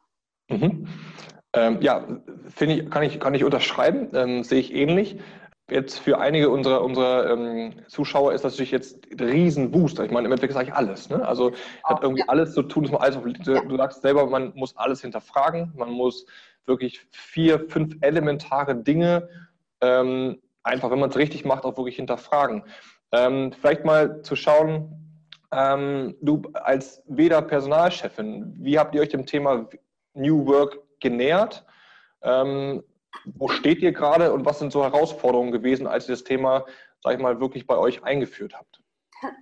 Mhm. 0.50 0.88
Ähm, 1.54 1.82
ja, 1.82 2.08
finde 2.48 2.76
ich, 2.76 2.90
kann 2.90 3.04
ich, 3.04 3.20
kann 3.20 3.34
ich 3.34 3.44
unterschreiben, 3.44 4.10
ähm, 4.16 4.44
sehe 4.44 4.60
ich 4.60 4.74
ähnlich. 4.74 5.20
Jetzt 5.70 6.00
für 6.00 6.20
einige 6.20 6.50
unserer, 6.50 6.84
unserer 6.84 7.32
ähm, 7.32 7.74
Zuschauer 7.88 8.34
ist 8.34 8.44
das 8.44 8.54
natürlich 8.54 8.72
jetzt 8.72 9.00
ein 9.12 9.20
Riesenbooster. 9.20 10.06
Ich 10.06 10.12
meine, 10.12 10.26
im 10.26 10.32
Endeffekt 10.32 10.54
sage 10.54 10.70
ich 10.70 10.74
alles. 10.74 11.10
Ne? 11.10 11.28
Also 11.28 11.52
hat 11.84 12.02
irgendwie 12.02 12.22
ja. 12.22 12.28
alles 12.28 12.54
zu 12.54 12.64
tun, 12.64 12.84
dass 12.84 12.92
man 12.92 13.02
alles 13.02 13.18
auf, 13.18 13.24
du, 13.24 13.54
ja. 13.54 13.62
du 13.62 13.78
sagst 13.78 14.02
selber, 14.02 14.26
man 14.28 14.52
muss 14.56 14.76
alles 14.78 15.02
hinterfragen, 15.02 15.74
man 15.76 15.92
muss 15.92 16.26
wirklich 16.66 17.02
vier, 17.12 17.70
fünf 17.70 17.96
elementare 18.02 18.76
Dinge 18.76 19.30
ähm, 19.82 20.42
einfach, 20.64 20.92
wenn 20.92 21.00
man 21.00 21.10
es 21.10 21.18
richtig 21.18 21.46
macht, 21.46 21.66
auch 21.66 21.78
wirklich 21.78 21.96
hinterfragen. 21.96 22.64
Ähm, 23.12 23.52
vielleicht 23.52 23.86
mal 23.86 24.22
zu 24.22 24.36
schauen, 24.36 25.00
ähm, 25.52 26.16
du 26.22 26.42
als 26.54 27.02
WEDA 27.08 27.42
Personalchefin, 27.42 28.54
wie 28.60 28.78
habt 28.78 28.94
ihr 28.94 29.02
euch 29.02 29.10
dem 29.10 29.26
Thema 29.26 29.68
New 30.14 30.46
Work 30.46 30.80
genähert? 31.00 31.66
Wo 33.26 33.48
steht 33.50 33.80
ihr 33.80 33.92
gerade 33.92 34.34
und 34.34 34.46
was 34.46 34.60
sind 34.60 34.72
so 34.72 34.84
Herausforderungen 34.84 35.52
gewesen, 35.52 35.88
als 35.88 36.08
ihr 36.08 36.16
das 36.16 36.24
Thema, 36.24 36.66
sag 37.02 37.14
ich 37.14 37.20
mal, 37.20 37.40
wirklich 37.40 37.68
bei 37.68 37.78
euch 37.78 38.04
eingeführt 38.04 38.54
habt? 38.54 38.82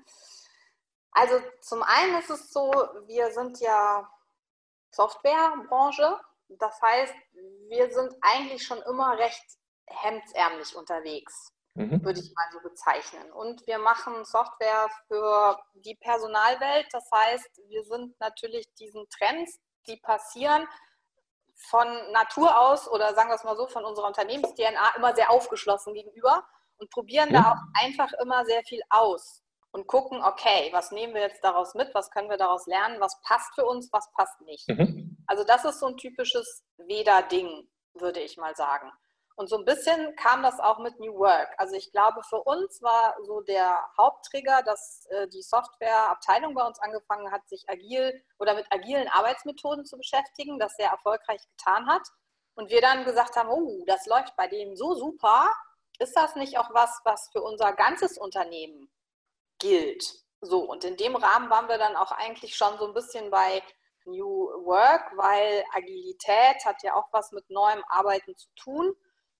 Also 1.19 1.33
zum 1.61 1.81
einen 1.81 2.19
ist 2.19 2.29
es 2.29 2.53
so, 2.53 2.71
wir 3.07 3.31
sind 3.31 3.59
ja 3.59 4.07
Softwarebranche. 4.91 6.15
Das 6.47 6.79
heißt, 6.79 7.15
wir 7.69 7.89
sind 7.89 8.13
eigentlich 8.21 8.61
schon 8.61 8.79
immer 8.83 9.17
recht 9.17 9.43
hemdsärmlich 9.87 10.75
unterwegs 10.75 11.51
mhm. 11.77 12.03
würde 12.03 12.19
ich 12.19 12.33
mal 12.33 12.49
so 12.51 12.59
bezeichnen. 12.59 13.31
Und 13.31 13.65
wir 13.67 13.77
machen 13.77 14.25
Software 14.25 14.89
für 15.07 15.57
die 15.75 15.95
Personalwelt. 15.95 16.87
Das 16.91 17.09
heißt, 17.13 17.61
wir 17.69 17.83
sind 17.83 18.19
natürlich 18.19 18.67
diesen 18.75 19.07
Trends, 19.09 19.59
die 19.87 19.97
passieren, 19.97 20.67
von 21.57 21.87
Natur 22.11 22.57
aus 22.59 22.87
oder 22.87 23.13
sagen 23.15 23.29
wir 23.29 23.35
es 23.35 23.43
mal 23.43 23.57
so, 23.57 23.67
von 23.67 23.83
unserer 23.83 24.07
Unternehmens-DNA 24.07 24.95
immer 24.95 25.15
sehr 25.15 25.31
aufgeschlossen 25.31 25.93
gegenüber 25.93 26.45
und 26.77 26.89
probieren 26.91 27.29
mhm. 27.29 27.33
da 27.33 27.51
auch 27.51 27.83
einfach 27.83 28.11
immer 28.21 28.45
sehr 28.45 28.63
viel 28.63 28.81
aus 28.89 29.43
und 29.71 29.87
gucken, 29.87 30.23
okay, 30.23 30.69
was 30.71 30.91
nehmen 30.91 31.13
wir 31.13 31.21
jetzt 31.21 31.43
daraus 31.43 31.73
mit, 31.73 31.93
was 31.93 32.11
können 32.11 32.29
wir 32.29 32.37
daraus 32.37 32.65
lernen, 32.67 32.99
was 32.99 33.19
passt 33.21 33.53
für 33.55 33.65
uns, 33.65 33.89
was 33.91 34.11
passt 34.13 34.39
nicht. 34.41 34.67
Mhm. 34.69 35.17
Also 35.27 35.43
das 35.43 35.65
ist 35.65 35.79
so 35.79 35.87
ein 35.87 35.97
typisches 35.97 36.63
Weder-Ding, 36.77 37.67
würde 37.95 38.21
ich 38.21 38.37
mal 38.37 38.55
sagen. 38.55 38.91
Und 39.37 39.49
so 39.49 39.57
ein 39.57 39.65
bisschen 39.65 40.15
kam 40.15 40.41
das 40.41 40.59
auch 40.59 40.79
mit 40.79 40.99
New 40.99 41.13
Work. 41.19 41.53
Also 41.59 41.75
ich 41.75 41.91
glaube, 41.91 42.23
für 42.23 42.41
uns 42.41 42.81
war 42.81 43.15
so 43.23 43.41
der 43.41 43.87
Haupttrigger, 43.95 44.63
dass 44.63 45.05
äh, 45.11 45.27
die 45.27 45.43
Softwareabteilung 45.43 46.55
bei 46.55 46.65
uns 46.65 46.79
angefangen 46.79 47.31
hat, 47.31 47.47
sich 47.47 47.63
agil 47.69 48.19
oder 48.39 48.55
mit 48.55 48.65
agilen 48.71 49.07
Arbeitsmethoden 49.07 49.85
zu 49.85 49.95
beschäftigen, 49.97 50.57
das 50.57 50.75
sehr 50.75 50.89
erfolgreich 50.89 51.47
getan 51.49 51.85
hat. 51.85 52.01
Und 52.55 52.71
wir 52.71 52.81
dann 52.81 53.05
gesagt 53.05 53.35
haben, 53.35 53.49
oh, 53.49 53.83
das 53.85 54.07
läuft 54.07 54.35
bei 54.37 54.47
denen 54.47 54.75
so 54.75 54.95
super. 54.95 55.53
Ist 55.99 56.17
das 56.17 56.35
nicht 56.35 56.57
auch 56.57 56.73
was, 56.73 56.99
was 57.03 57.29
für 57.31 57.43
unser 57.43 57.73
ganzes 57.73 58.17
Unternehmen 58.17 58.91
gilt. 59.59 60.15
So, 60.41 60.61
und 60.61 60.83
in 60.83 60.97
dem 60.97 61.15
Rahmen 61.15 61.51
waren 61.51 61.67
wir 61.67 61.77
dann 61.77 61.95
auch 61.95 62.11
eigentlich 62.11 62.55
schon 62.55 62.75
so 62.79 62.87
ein 62.87 62.93
bisschen 62.95 63.29
bei 63.29 63.61
New 64.05 64.49
Work, 64.65 65.15
weil 65.15 65.63
Agilität 65.75 66.65
hat 66.65 66.81
ja 66.81 66.95
auch 66.95 67.07
was 67.11 67.31
mit 67.31 67.47
neuem 67.51 67.83
Arbeiten 67.89 68.35
zu 68.35 68.49
tun. 68.55 68.95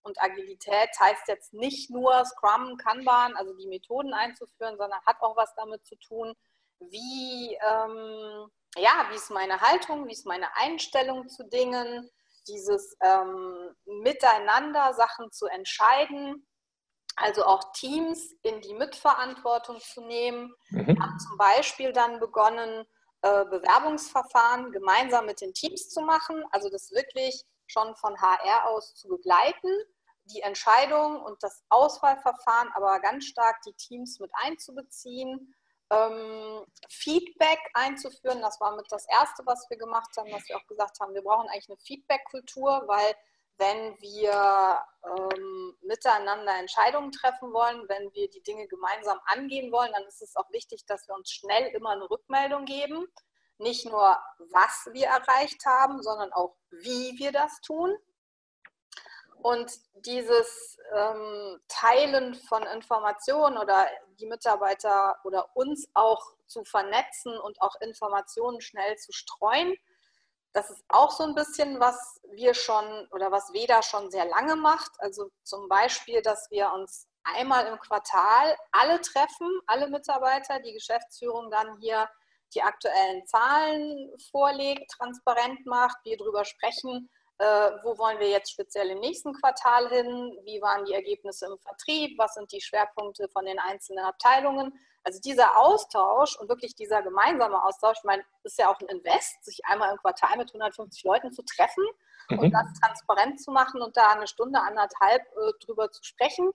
Und 0.07 0.21
Agilität 0.21 0.89
heißt 0.99 1.27
jetzt 1.27 1.53
nicht 1.53 1.89
nur 1.89 2.23
Scrum, 2.23 2.77
Kanban, 2.77 3.35
also 3.35 3.53
die 3.57 3.67
Methoden 3.67 4.13
einzuführen, 4.13 4.77
sondern 4.77 5.01
hat 5.05 5.21
auch 5.21 5.35
was 5.35 5.53
damit 5.55 5.85
zu 5.85 5.97
tun, 5.97 6.33
wie, 6.79 7.55
ähm, 7.55 8.49
ja, 8.77 9.07
wie 9.09 9.15
ist 9.15 9.31
meine 9.31 9.59
Haltung, 9.59 10.07
wie 10.07 10.13
ist 10.13 10.25
meine 10.25 10.55
Einstellung 10.55 11.27
zu 11.27 11.43
Dingen, 11.43 12.09
dieses 12.47 12.95
ähm, 13.01 13.75
Miteinander 13.85 14.93
Sachen 14.93 15.29
zu 15.31 15.47
entscheiden, 15.47 16.47
also 17.17 17.43
auch 17.43 17.73
Teams 17.73 18.31
in 18.43 18.61
die 18.61 18.75
Mitverantwortung 18.75 19.81
zu 19.81 20.05
nehmen. 20.05 20.53
Mhm. 20.69 20.87
Wir 20.87 20.99
haben 21.01 21.19
zum 21.19 21.37
Beispiel 21.37 21.91
dann 21.91 22.21
begonnen, 22.21 22.85
äh, 23.23 23.43
Bewerbungsverfahren 23.45 24.71
gemeinsam 24.71 25.25
mit 25.25 25.41
den 25.41 25.53
Teams 25.53 25.89
zu 25.89 25.99
machen, 25.99 26.45
also 26.51 26.69
das 26.69 26.91
wirklich 26.91 27.43
schon 27.67 27.95
von 27.95 28.19
HR 28.19 28.69
aus 28.69 28.95
zu 28.95 29.07
begleiten, 29.07 29.69
die 30.27 30.41
Entscheidung 30.41 31.21
und 31.21 31.41
das 31.43 31.63
Auswahlverfahren 31.69 32.71
aber 32.73 32.99
ganz 32.99 33.25
stark 33.25 33.61
die 33.63 33.73
Teams 33.73 34.19
mit 34.19 34.31
einzubeziehen, 34.43 35.53
ähm, 35.89 36.65
Feedback 36.89 37.59
einzuführen. 37.73 38.41
Das 38.41 38.59
war 38.59 38.75
mit 38.75 38.85
das 38.89 39.05
Erste, 39.09 39.43
was 39.45 39.69
wir 39.69 39.77
gemacht 39.77 40.09
haben, 40.17 40.29
dass 40.31 40.47
wir 40.47 40.57
auch 40.57 40.67
gesagt 40.67 40.99
haben, 40.99 41.13
wir 41.13 41.23
brauchen 41.23 41.47
eigentlich 41.49 41.69
eine 41.69 41.77
Feedback-Kultur, 41.77 42.83
weil 42.87 43.15
wenn 43.57 43.99
wir 44.01 44.79
ähm, 45.03 45.75
miteinander 45.81 46.59
Entscheidungen 46.59 47.11
treffen 47.11 47.51
wollen, 47.53 47.87
wenn 47.89 48.13
wir 48.13 48.29
die 48.29 48.43
Dinge 48.43 48.67
gemeinsam 48.67 49.19
angehen 49.25 49.71
wollen, 49.71 49.91
dann 49.93 50.03
ist 50.03 50.21
es 50.21 50.35
auch 50.35 50.49
wichtig, 50.51 50.85
dass 50.85 51.07
wir 51.07 51.15
uns 51.15 51.31
schnell 51.31 51.67
immer 51.73 51.91
eine 51.91 52.09
Rückmeldung 52.09 52.65
geben. 52.65 53.07
Nicht 53.57 53.85
nur, 53.85 54.17
was 54.51 54.87
wir 54.93 55.07
erreicht 55.07 55.65
haben, 55.65 56.03
sondern 56.03 56.31
auch, 56.33 56.55
wie 56.69 57.17
wir 57.17 57.31
das 57.31 57.59
tun. 57.61 57.97
Und 59.47 59.71
dieses 59.93 60.77
ähm, 60.93 61.61
Teilen 61.69 62.35
von 62.35 62.63
Informationen 62.63 63.57
oder 63.57 63.87
die 64.19 64.25
Mitarbeiter 64.25 65.15
oder 65.23 65.55
uns 65.55 65.87
auch 65.93 66.21
zu 66.47 66.65
vernetzen 66.65 67.39
und 67.39 67.61
auch 67.61 67.79
Informationen 67.79 68.59
schnell 68.59 68.97
zu 68.97 69.13
streuen, 69.13 69.73
das 70.51 70.69
ist 70.69 70.83
auch 70.89 71.11
so 71.11 71.23
ein 71.23 71.33
bisschen, 71.33 71.79
was 71.79 72.19
wir 72.33 72.53
schon 72.53 73.07
oder 73.11 73.31
was 73.31 73.53
Veda 73.53 73.81
schon 73.83 74.11
sehr 74.11 74.25
lange 74.25 74.57
macht. 74.57 74.91
Also 74.97 75.31
zum 75.43 75.69
Beispiel, 75.69 76.21
dass 76.21 76.51
wir 76.51 76.73
uns 76.73 77.07
einmal 77.23 77.67
im 77.67 77.79
Quartal 77.79 78.53
alle 78.73 78.99
treffen, 78.99 79.61
alle 79.65 79.87
Mitarbeiter, 79.87 80.59
die 80.59 80.73
Geschäftsführung 80.73 81.49
dann 81.51 81.79
hier 81.79 82.09
die 82.53 82.63
aktuellen 82.63 83.25
Zahlen 83.25 84.11
vorlegt, 84.29 84.91
transparent 84.91 85.65
macht, 85.65 85.95
wir 86.03 86.17
darüber 86.17 86.43
sprechen, 86.43 87.09
wo 87.83 87.97
wollen 87.97 88.19
wir 88.19 88.29
jetzt 88.29 88.51
speziell 88.51 88.89
im 88.89 88.99
nächsten 88.99 89.33
Quartal 89.33 89.89
hin, 89.89 90.37
wie 90.43 90.61
waren 90.61 90.85
die 90.85 90.93
Ergebnisse 90.93 91.45
im 91.45 91.57
Vertrieb, 91.59 92.17
was 92.17 92.33
sind 92.33 92.51
die 92.51 92.61
Schwerpunkte 92.61 93.29
von 93.29 93.45
den 93.45 93.59
einzelnen 93.59 94.03
Abteilungen. 94.05 94.73
Also 95.03 95.21
dieser 95.21 95.57
Austausch 95.57 96.35
und 96.37 96.49
wirklich 96.49 96.75
dieser 96.75 97.01
gemeinsame 97.01 97.63
Austausch, 97.63 97.97
ich 97.99 98.03
meine, 98.03 98.23
ist 98.43 98.57
ja 98.57 98.69
auch 98.69 98.79
ein 98.81 98.87
Invest, 98.87 99.45
sich 99.45 99.63
einmal 99.65 99.91
im 99.91 99.97
Quartal 99.97 100.37
mit 100.37 100.49
150 100.49 101.03
Leuten 101.03 101.31
zu 101.31 101.43
treffen 101.43 101.85
mhm. 102.29 102.39
und 102.39 102.51
das 102.51 102.73
transparent 102.81 103.41
zu 103.41 103.51
machen 103.51 103.81
und 103.81 103.95
da 103.95 104.09
eine 104.09 104.27
Stunde, 104.27 104.59
anderthalb 104.59 105.21
äh, 105.21 105.65
drüber 105.65 105.91
zu 105.91 106.03
sprechen. 106.03 106.51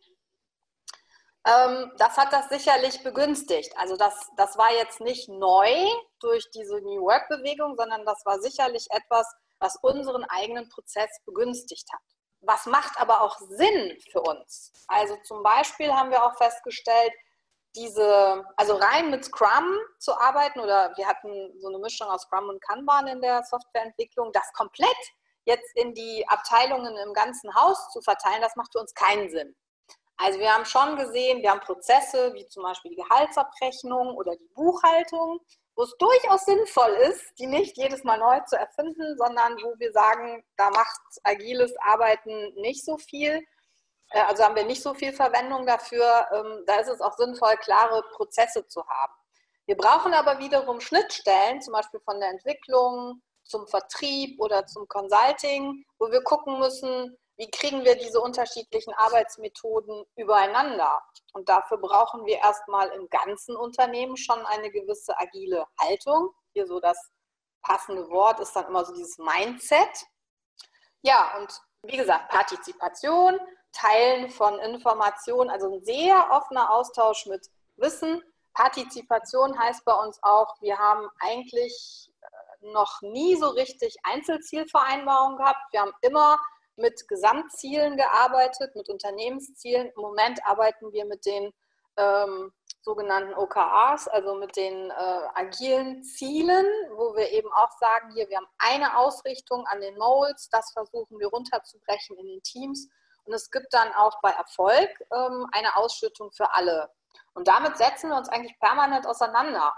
Ähm, 1.45 1.93
das 1.99 2.17
hat 2.17 2.33
das 2.33 2.49
sicherlich 2.49 3.03
begünstigt. 3.03 3.73
Also 3.77 3.97
das, 3.97 4.31
das 4.37 4.57
war 4.59 4.73
jetzt 4.73 5.01
nicht 5.01 5.29
neu 5.29 5.73
durch 6.21 6.51
diese 6.51 6.81
New 6.81 7.03
Work-Bewegung, 7.03 7.77
sondern 7.77 8.05
das 8.05 8.25
war 8.25 8.39
sicherlich 8.41 8.87
etwas, 8.91 9.27
was 9.63 9.77
unseren 9.77 10.25
eigenen 10.25 10.69
Prozess 10.69 11.11
begünstigt 11.25 11.89
hat. 11.93 12.01
Was 12.41 12.67
macht 12.67 13.01
aber 13.01 13.23
auch 13.23 13.39
Sinn 13.39 13.97
für 14.11 14.21
uns? 14.21 14.73
Also 14.89 15.17
zum 15.25 15.43
Beispiel 15.43 15.93
haben 15.93 16.11
wir 16.11 16.25
auch 16.25 16.37
festgestellt, 16.37 17.13
diese, 17.75 18.45
also 18.57 18.75
rein 18.75 19.11
mit 19.11 19.25
Scrum 19.25 19.79
zu 19.99 20.19
arbeiten 20.19 20.61
oder 20.61 20.93
wir 20.97 21.07
hatten 21.07 21.59
so 21.59 21.69
eine 21.69 21.79
Mischung 21.79 22.09
aus 22.09 22.23
Scrum 22.23 22.49
und 22.49 22.63
Kanban 22.63 23.07
in 23.07 23.21
der 23.23 23.43
Softwareentwicklung, 23.45 24.31
das 24.33 24.53
komplett 24.53 24.89
jetzt 25.45 25.77
in 25.77 25.95
die 25.95 26.25
Abteilungen 26.29 26.97
im 26.99 27.15
ganzen 27.15 27.55
Haus 27.55 27.91
zu 27.91 28.01
verteilen, 28.03 28.43
das 28.43 28.57
macht 28.57 28.73
für 28.73 28.81
uns 28.81 28.95
keinen 28.95 29.31
Sinn. 29.31 29.57
Also 30.17 30.39
wir 30.39 30.55
haben 30.55 30.65
schon 30.65 30.97
gesehen, 30.97 31.43
wir 31.43 31.51
haben 31.51 31.61
Prozesse 31.61 32.33
wie 32.35 32.47
zum 32.47 32.63
Beispiel 32.63 32.91
die 32.91 33.03
Gehaltsabrechnung 33.03 34.15
oder 34.17 34.37
die 34.37 34.49
Buchhaltung, 34.55 35.41
wo 35.75 35.83
es 35.85 35.97
durchaus 35.99 36.45
sinnvoll 36.45 36.91
ist, 37.09 37.39
die 37.39 37.47
nicht 37.47 37.77
jedes 37.77 38.05
Mal 38.05 38.19
neu 38.19 38.41
zu 38.41 38.57
erfinden, 38.57 39.17
sondern 39.17 39.55
wo 39.63 39.75
wir 39.79 39.93
sagen, 39.93 40.45
da 40.57 40.71
macht 40.71 41.01
agiles 41.23 41.75
Arbeiten 41.83 42.53
nicht 42.55 42.85
so 42.85 42.99
viel. 42.99 43.43
Äh, 44.11 44.21
also 44.21 44.45
haben 44.45 44.57
wir 44.57 44.65
nicht 44.65 44.83
so 44.83 44.95
viel 44.95 45.13
Verwendung 45.13 45.67
dafür. 45.67 46.27
Ähm, 46.33 46.65
da 46.67 46.77
ist 46.77 46.89
es 46.89 47.01
auch 47.01 47.17
sinnvoll, 47.17 47.57
klare 47.57 48.03
Prozesse 48.15 48.67
zu 48.69 48.87
haben. 48.87 49.15
Wir 49.67 49.77
brauchen 49.77 50.13
aber 50.13 50.39
wiederum 50.39 50.81
Schnittstellen, 50.81 51.63
zum 51.63 51.73
Beispiel 51.73 52.01
von 52.01 52.21
der 52.21 52.31
Entwicklung 52.31 53.23
zum 53.45 53.67
Vertrieb 53.67 54.41
oder 54.41 54.67
zum 54.67 54.87
Consulting, 54.89 55.85
wo 55.99 56.11
wir 56.11 56.23
gucken 56.23 56.59
müssen, 56.59 57.17
wie 57.43 57.51
kriegen 57.51 57.85
wir 57.85 57.97
diese 57.97 58.21
unterschiedlichen 58.21 58.95
Arbeitsmethoden 58.95 60.05
übereinander. 60.15 61.03
Und 61.33 61.49
dafür 61.49 61.77
brauchen 61.79 62.25
wir 62.25 62.39
erstmal 62.39 62.89
im 62.91 63.09
ganzen 63.09 63.57
Unternehmen 63.57 64.17
schon 64.17 64.47
eine 64.47 64.71
gewisse 64.71 65.19
agile 65.19 65.67
Haltung. 65.81 66.31
Hier 66.53 66.69
so 66.69 66.79
das 66.79 66.97
passende 67.61 68.09
Wort 68.11 68.39
ist 68.39 68.55
dann 68.55 68.69
immer 68.69 68.85
so 68.85 68.95
dieses 68.95 69.19
Mindset. 69.19 70.07
Ja, 71.01 71.37
und 71.37 71.53
wie 71.83 71.97
gesagt, 71.97 72.29
Partizipation, 72.29 73.41
Teilen 73.73 74.31
von 74.31 74.61
Informationen, 74.61 75.51
also 75.51 75.75
ein 75.75 75.85
sehr 75.85 76.31
offener 76.31 76.71
Austausch 76.71 77.27
mit 77.27 77.45
Wissen. 77.75 78.23
Partizipation 78.55 79.59
heißt 79.59 79.85
bei 79.85 79.95
uns 79.95 80.17
auch, 80.23 80.55
wir 80.61 80.79
haben 80.79 81.09
eigentlich 81.19 82.13
äh, 82.21 82.67
noch 82.73 83.03
nie 83.03 83.35
so 83.35 83.49
richtig 83.49 83.97
Einzelzielvereinbarungen 84.05 85.39
gehabt. 85.39 85.73
Wir 85.73 85.81
haben 85.81 85.95
immer 86.03 86.39
mit 86.77 87.07
Gesamtzielen 87.09 87.97
gearbeitet, 87.97 88.75
mit 88.75 88.89
Unternehmenszielen. 88.89 89.89
Im 89.95 90.03
Moment 90.03 90.45
arbeiten 90.47 90.93
wir 90.93 91.05
mit 91.05 91.25
den 91.27 91.53
ähm, 91.97 92.53
sogenannten 92.83 93.35
OKRs, 93.35 94.09
also 94.09 94.35
mit 94.35 94.57
den 94.57 94.91
äh, 94.91 94.95
agilen 95.35 96.03
Zielen, 96.03 96.67
wo 96.97 97.15
wir 97.15 97.31
eben 97.31 97.51
auch 97.53 97.71
sagen, 97.79 98.13
hier, 98.15 98.29
wir 98.29 98.39
haben 98.39 98.49
eine 98.59 98.97
Ausrichtung 98.97 99.65
an 99.67 99.81
den 99.81 99.97
Moles, 99.97 100.49
das 100.51 100.73
versuchen 100.73 101.19
wir 101.19 101.29
runterzubrechen 101.29 102.17
in 102.19 102.27
den 102.27 102.43
Teams 102.43 102.89
und 103.25 103.35
es 103.35 103.51
gibt 103.51 103.73
dann 103.73 103.93
auch 103.95 104.21
bei 104.21 104.31
Erfolg 104.31 104.91
ähm, 105.13 105.47
eine 105.53 105.77
Ausschüttung 105.77 106.33
für 106.33 106.53
alle. 106.53 106.91
Und 107.35 107.49
damit 107.49 107.77
setzen 107.77 108.11
wir 108.11 108.17
uns 108.17 108.29
eigentlich 108.29 108.59
permanent 108.59 109.07
auseinander. 109.07 109.73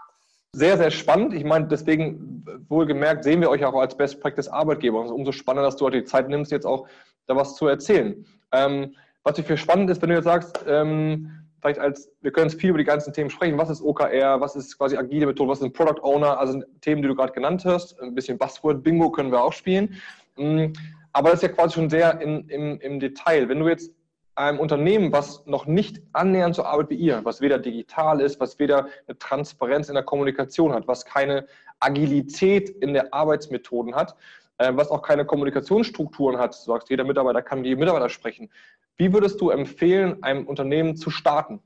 Sehr, 0.54 0.76
sehr 0.76 0.90
spannend. 0.92 1.34
Ich 1.34 1.44
meine, 1.44 1.66
deswegen 1.66 2.44
wohlgemerkt 2.68 3.24
sehen 3.24 3.40
wir 3.40 3.50
euch 3.50 3.64
auch 3.64 3.74
als 3.74 3.96
Best 3.96 4.20
Practice 4.20 4.48
Arbeitgeber. 4.48 5.00
Und 5.00 5.10
umso 5.10 5.32
spannender, 5.32 5.66
dass 5.66 5.76
du 5.76 5.84
heute 5.84 5.98
die 5.98 6.04
Zeit 6.04 6.28
nimmst, 6.28 6.52
jetzt 6.52 6.64
auch 6.64 6.86
da 7.26 7.34
was 7.34 7.56
zu 7.56 7.66
erzählen. 7.66 8.24
Ähm, 8.52 8.94
was 9.24 9.38
ich 9.38 9.46
für 9.46 9.56
spannend 9.56 9.90
ist, 9.90 10.00
wenn 10.00 10.10
du 10.10 10.14
jetzt 10.14 10.24
sagst, 10.24 10.64
ähm, 10.68 11.30
vielleicht 11.60 11.80
als, 11.80 12.08
wir 12.20 12.30
können 12.30 12.48
jetzt 12.48 12.60
viel 12.60 12.70
über 12.70 12.78
die 12.78 12.84
ganzen 12.84 13.12
Themen 13.12 13.30
sprechen. 13.30 13.58
Was 13.58 13.70
ist 13.70 13.82
OKR? 13.82 14.40
Was 14.40 14.54
ist 14.54 14.78
quasi 14.78 14.96
agile 14.96 15.26
Methode? 15.26 15.50
Was 15.50 15.58
sind 15.58 15.72
Product 15.72 16.02
Owner? 16.02 16.38
Also 16.38 16.62
Themen, 16.82 17.02
die 17.02 17.08
du 17.08 17.16
gerade 17.16 17.32
genannt 17.32 17.64
hast. 17.64 17.98
Ein 18.00 18.14
bisschen 18.14 18.38
Buzzword-Bingo 18.38 19.10
können 19.10 19.32
wir 19.32 19.42
auch 19.42 19.52
spielen. 19.52 19.96
Ähm, 20.36 20.72
aber 21.12 21.30
das 21.30 21.42
ist 21.42 21.48
ja 21.48 21.54
quasi 21.54 21.74
schon 21.74 21.90
sehr 21.90 22.20
in, 22.20 22.48
im, 22.48 22.78
im 22.80 23.00
Detail. 23.00 23.48
Wenn 23.48 23.60
du 23.60 23.68
jetzt 23.68 23.90
einem 24.36 24.58
Unternehmen, 24.58 25.12
was 25.12 25.46
noch 25.46 25.66
nicht 25.66 26.02
annähernd 26.12 26.56
so 26.56 26.64
arbeitet 26.64 26.90
wie 26.90 27.02
ihr, 27.02 27.24
was 27.24 27.40
weder 27.40 27.58
digital 27.58 28.20
ist, 28.20 28.40
was 28.40 28.58
weder 28.58 28.88
eine 29.06 29.18
Transparenz 29.18 29.88
in 29.88 29.94
der 29.94 30.02
Kommunikation 30.02 30.72
hat, 30.72 30.88
was 30.88 31.04
keine 31.04 31.46
Agilität 31.80 32.68
in 32.68 32.94
der 32.94 33.14
Arbeitsmethoden 33.14 33.94
hat, 33.94 34.16
äh, 34.58 34.72
was 34.74 34.90
auch 34.90 35.02
keine 35.02 35.24
Kommunikationsstrukturen 35.24 36.38
hat, 36.38 36.54
du 36.54 36.72
sagst, 36.72 36.90
jeder 36.90 37.04
Mitarbeiter 37.04 37.42
kann 37.42 37.58
mit 37.58 37.66
jedem 37.66 37.80
Mitarbeiter 37.80 38.08
sprechen. 38.08 38.50
Wie 38.96 39.12
würdest 39.12 39.40
du 39.40 39.50
empfehlen, 39.50 40.22
einem 40.22 40.46
Unternehmen 40.46 40.96
zu 40.96 41.10
starten? 41.10 41.60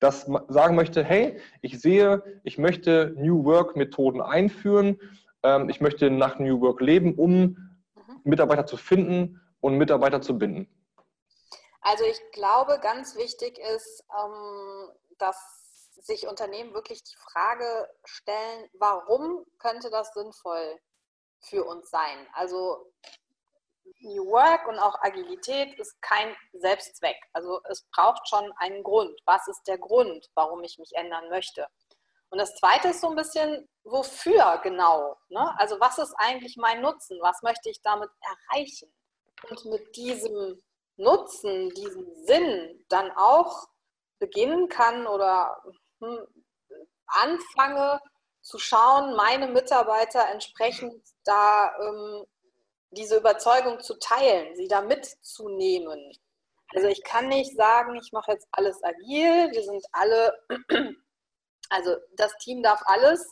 Das 0.00 0.30
sagen 0.48 0.76
möchte, 0.76 1.02
hey, 1.02 1.38
ich 1.62 1.80
sehe, 1.80 2.22
ich 2.42 2.58
möchte 2.58 3.14
New 3.16 3.44
Work 3.44 3.76
Methoden 3.76 4.20
einführen, 4.20 4.98
ähm, 5.42 5.68
ich 5.68 5.80
möchte 5.80 6.10
nach 6.10 6.38
New 6.38 6.60
Work 6.60 6.80
leben, 6.80 7.14
um 7.14 7.56
Mitarbeiter 8.24 8.66
zu 8.66 8.76
finden 8.76 9.40
und 9.60 9.78
Mitarbeiter 9.78 10.20
zu 10.20 10.38
binden? 10.38 10.68
Also 11.84 12.04
ich 12.04 12.18
glaube, 12.32 12.80
ganz 12.80 13.14
wichtig 13.14 13.58
ist, 13.58 14.04
ähm, 14.18 14.90
dass 15.18 15.36
sich 16.00 16.26
Unternehmen 16.26 16.72
wirklich 16.72 17.04
die 17.04 17.16
Frage 17.16 17.88
stellen, 18.04 18.70
warum 18.72 19.44
könnte 19.58 19.90
das 19.90 20.10
sinnvoll 20.14 20.80
für 21.40 21.62
uns 21.64 21.90
sein? 21.90 22.26
Also 22.32 22.90
New 24.00 24.24
Work 24.30 24.66
und 24.66 24.78
auch 24.78 24.98
Agilität 25.02 25.78
ist 25.78 26.00
kein 26.00 26.34
Selbstzweck. 26.54 27.18
Also 27.34 27.60
es 27.68 27.86
braucht 27.92 28.26
schon 28.30 28.50
einen 28.56 28.82
Grund. 28.82 29.20
Was 29.26 29.46
ist 29.46 29.64
der 29.66 29.76
Grund, 29.76 30.26
warum 30.34 30.64
ich 30.64 30.78
mich 30.78 30.92
ändern 30.94 31.28
möchte? 31.28 31.66
Und 32.30 32.38
das 32.38 32.54
Zweite 32.54 32.88
ist 32.88 33.02
so 33.02 33.10
ein 33.10 33.16
bisschen, 33.16 33.68
wofür 33.84 34.58
genau? 34.62 35.18
Ne? 35.28 35.54
Also 35.58 35.78
was 35.80 35.98
ist 35.98 36.14
eigentlich 36.16 36.56
mein 36.56 36.80
Nutzen? 36.80 37.18
Was 37.20 37.42
möchte 37.42 37.68
ich 37.68 37.82
damit 37.82 38.08
erreichen? 38.22 38.90
Und 39.50 39.66
mit 39.66 39.94
diesem 39.94 40.62
Nutzen, 40.96 41.70
diesem 41.70 42.06
Sinn 42.24 42.84
dann 42.88 43.10
auch 43.16 43.68
beginnen 44.18 44.68
kann 44.68 45.06
oder 45.06 45.56
hm, 46.00 46.26
anfange 47.06 48.00
zu 48.42 48.58
schauen, 48.58 49.16
meine 49.16 49.48
Mitarbeiter 49.48 50.28
entsprechend 50.30 50.94
da 51.24 51.72
ähm, 51.80 52.24
diese 52.90 53.16
Überzeugung 53.16 53.80
zu 53.80 53.98
teilen, 53.98 54.54
sie 54.54 54.68
da 54.68 54.82
mitzunehmen. 54.82 56.12
Also 56.74 56.88
ich 56.88 57.02
kann 57.02 57.28
nicht 57.28 57.56
sagen, 57.56 57.96
ich 57.96 58.12
mache 58.12 58.32
jetzt 58.32 58.46
alles 58.52 58.82
agil, 58.82 59.50
wir 59.52 59.62
sind 59.62 59.84
alle, 59.92 60.32
also 61.70 61.96
das 62.16 62.36
Team 62.38 62.62
darf 62.62 62.82
alles, 62.86 63.26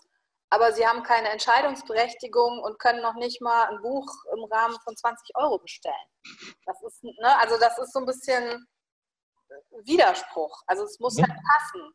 aber 0.53 0.71
sie 0.73 0.87
haben 0.87 1.03
keine 1.03 1.31
Entscheidungsberechtigung 1.31 2.63
und 2.63 2.79
können 2.79 3.01
noch 3.01 3.15
nicht 3.15 3.41
mal 3.41 3.69
ein 3.69 3.81
Buch 3.81 4.07
im 4.35 4.45
Rahmen 4.45 4.77
von 4.85 4.95
20 4.95 5.35
Euro 5.37 5.59
bestellen. 5.59 5.95
Das 6.67 6.77
ist, 6.83 7.03
ne, 7.03 7.39
also 7.41 7.59
das 7.59 7.79
ist 7.79 7.95
so 7.95 8.01
ein 8.01 8.05
bisschen 8.05 8.69
Widerspruch. 9.85 10.63
Also 10.67 10.85
es 10.85 11.01
muss 11.01 11.17
halt 11.17 11.31
passen. 11.31 11.95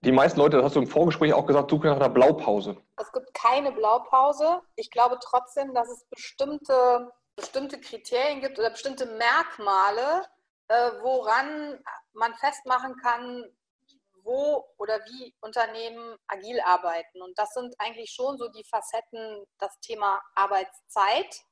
Die 0.00 0.10
meisten 0.10 0.40
Leute, 0.40 0.56
das 0.56 0.66
hast 0.66 0.76
du 0.76 0.80
im 0.80 0.88
Vorgespräch 0.88 1.32
auch 1.32 1.46
gesagt, 1.46 1.70
suchen 1.70 1.88
nach 1.88 1.96
einer 1.96 2.08
Blaupause. 2.08 2.76
Es 2.96 3.12
gibt 3.12 3.32
keine 3.32 3.70
Blaupause. 3.70 4.60
Ich 4.74 4.90
glaube 4.90 5.16
trotzdem, 5.22 5.72
dass 5.72 5.88
es 5.88 6.04
bestimmte, 6.10 7.12
bestimmte 7.36 7.80
Kriterien 7.80 8.40
gibt 8.40 8.58
oder 8.58 8.70
bestimmte 8.70 9.06
Merkmale, 9.06 10.26
äh, 10.66 10.90
woran 11.00 11.78
man 12.12 12.34
festmachen 12.34 12.96
kann, 12.96 13.44
wo 14.24 14.66
oder 14.78 14.98
wie 15.06 15.34
Unternehmen 15.40 16.16
agil 16.26 16.60
arbeiten. 16.60 17.22
Und 17.22 17.38
das 17.38 17.52
sind 17.54 17.74
eigentlich 17.78 18.10
schon 18.10 18.36
so 18.38 18.48
die 18.48 18.64
Facetten, 18.64 19.44
das 19.58 19.78
Thema 19.80 20.20
Arbeitszeit, 20.34 21.42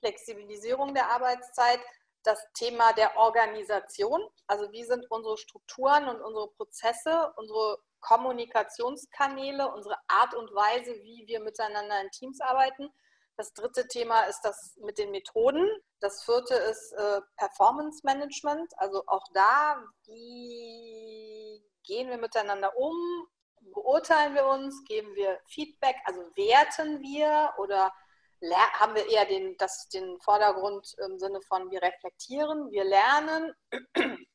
Flexibilisierung 0.00 0.94
der 0.94 1.10
Arbeitszeit, 1.10 1.80
das 2.24 2.44
Thema 2.54 2.92
der 2.92 3.16
Organisation, 3.16 4.22
also 4.46 4.70
wie 4.72 4.84
sind 4.84 5.04
unsere 5.10 5.36
Strukturen 5.36 6.08
und 6.08 6.20
unsere 6.20 6.48
Prozesse, 6.52 7.32
unsere 7.36 7.78
Kommunikationskanäle, 8.00 9.72
unsere 9.72 9.96
Art 10.08 10.34
und 10.34 10.52
Weise, 10.54 10.94
wie 11.02 11.24
wir 11.26 11.40
miteinander 11.40 12.00
in 12.00 12.10
Teams 12.10 12.40
arbeiten. 12.40 12.90
Das 13.36 13.52
dritte 13.54 13.88
Thema 13.88 14.22
ist 14.24 14.40
das 14.42 14.76
mit 14.76 14.98
den 14.98 15.10
Methoden. 15.10 15.68
Das 16.00 16.22
vierte 16.24 16.54
ist 16.54 16.92
äh, 16.92 17.20
Performance 17.36 18.00
Management. 18.04 18.72
Also 18.76 19.02
auch 19.06 19.24
da, 19.32 19.82
wie 20.06 21.31
gehen 21.84 22.08
wir 22.08 22.18
miteinander 22.18 22.76
um? 22.76 23.26
Beurteilen 23.74 24.34
wir 24.34 24.46
uns? 24.46 24.82
Geben 24.84 25.14
wir 25.14 25.38
Feedback? 25.46 25.96
Also 26.04 26.20
werten 26.36 27.00
wir 27.00 27.52
oder 27.58 27.92
haben 28.50 28.94
wir 28.94 29.08
eher 29.08 29.24
den, 29.24 29.56
das, 29.58 29.88
den 29.88 30.18
Vordergrund 30.20 30.94
im 31.06 31.18
Sinne 31.18 31.40
von 31.42 31.70
wir 31.70 31.80
reflektieren, 31.82 32.70
wir 32.70 32.84
lernen. 32.84 33.54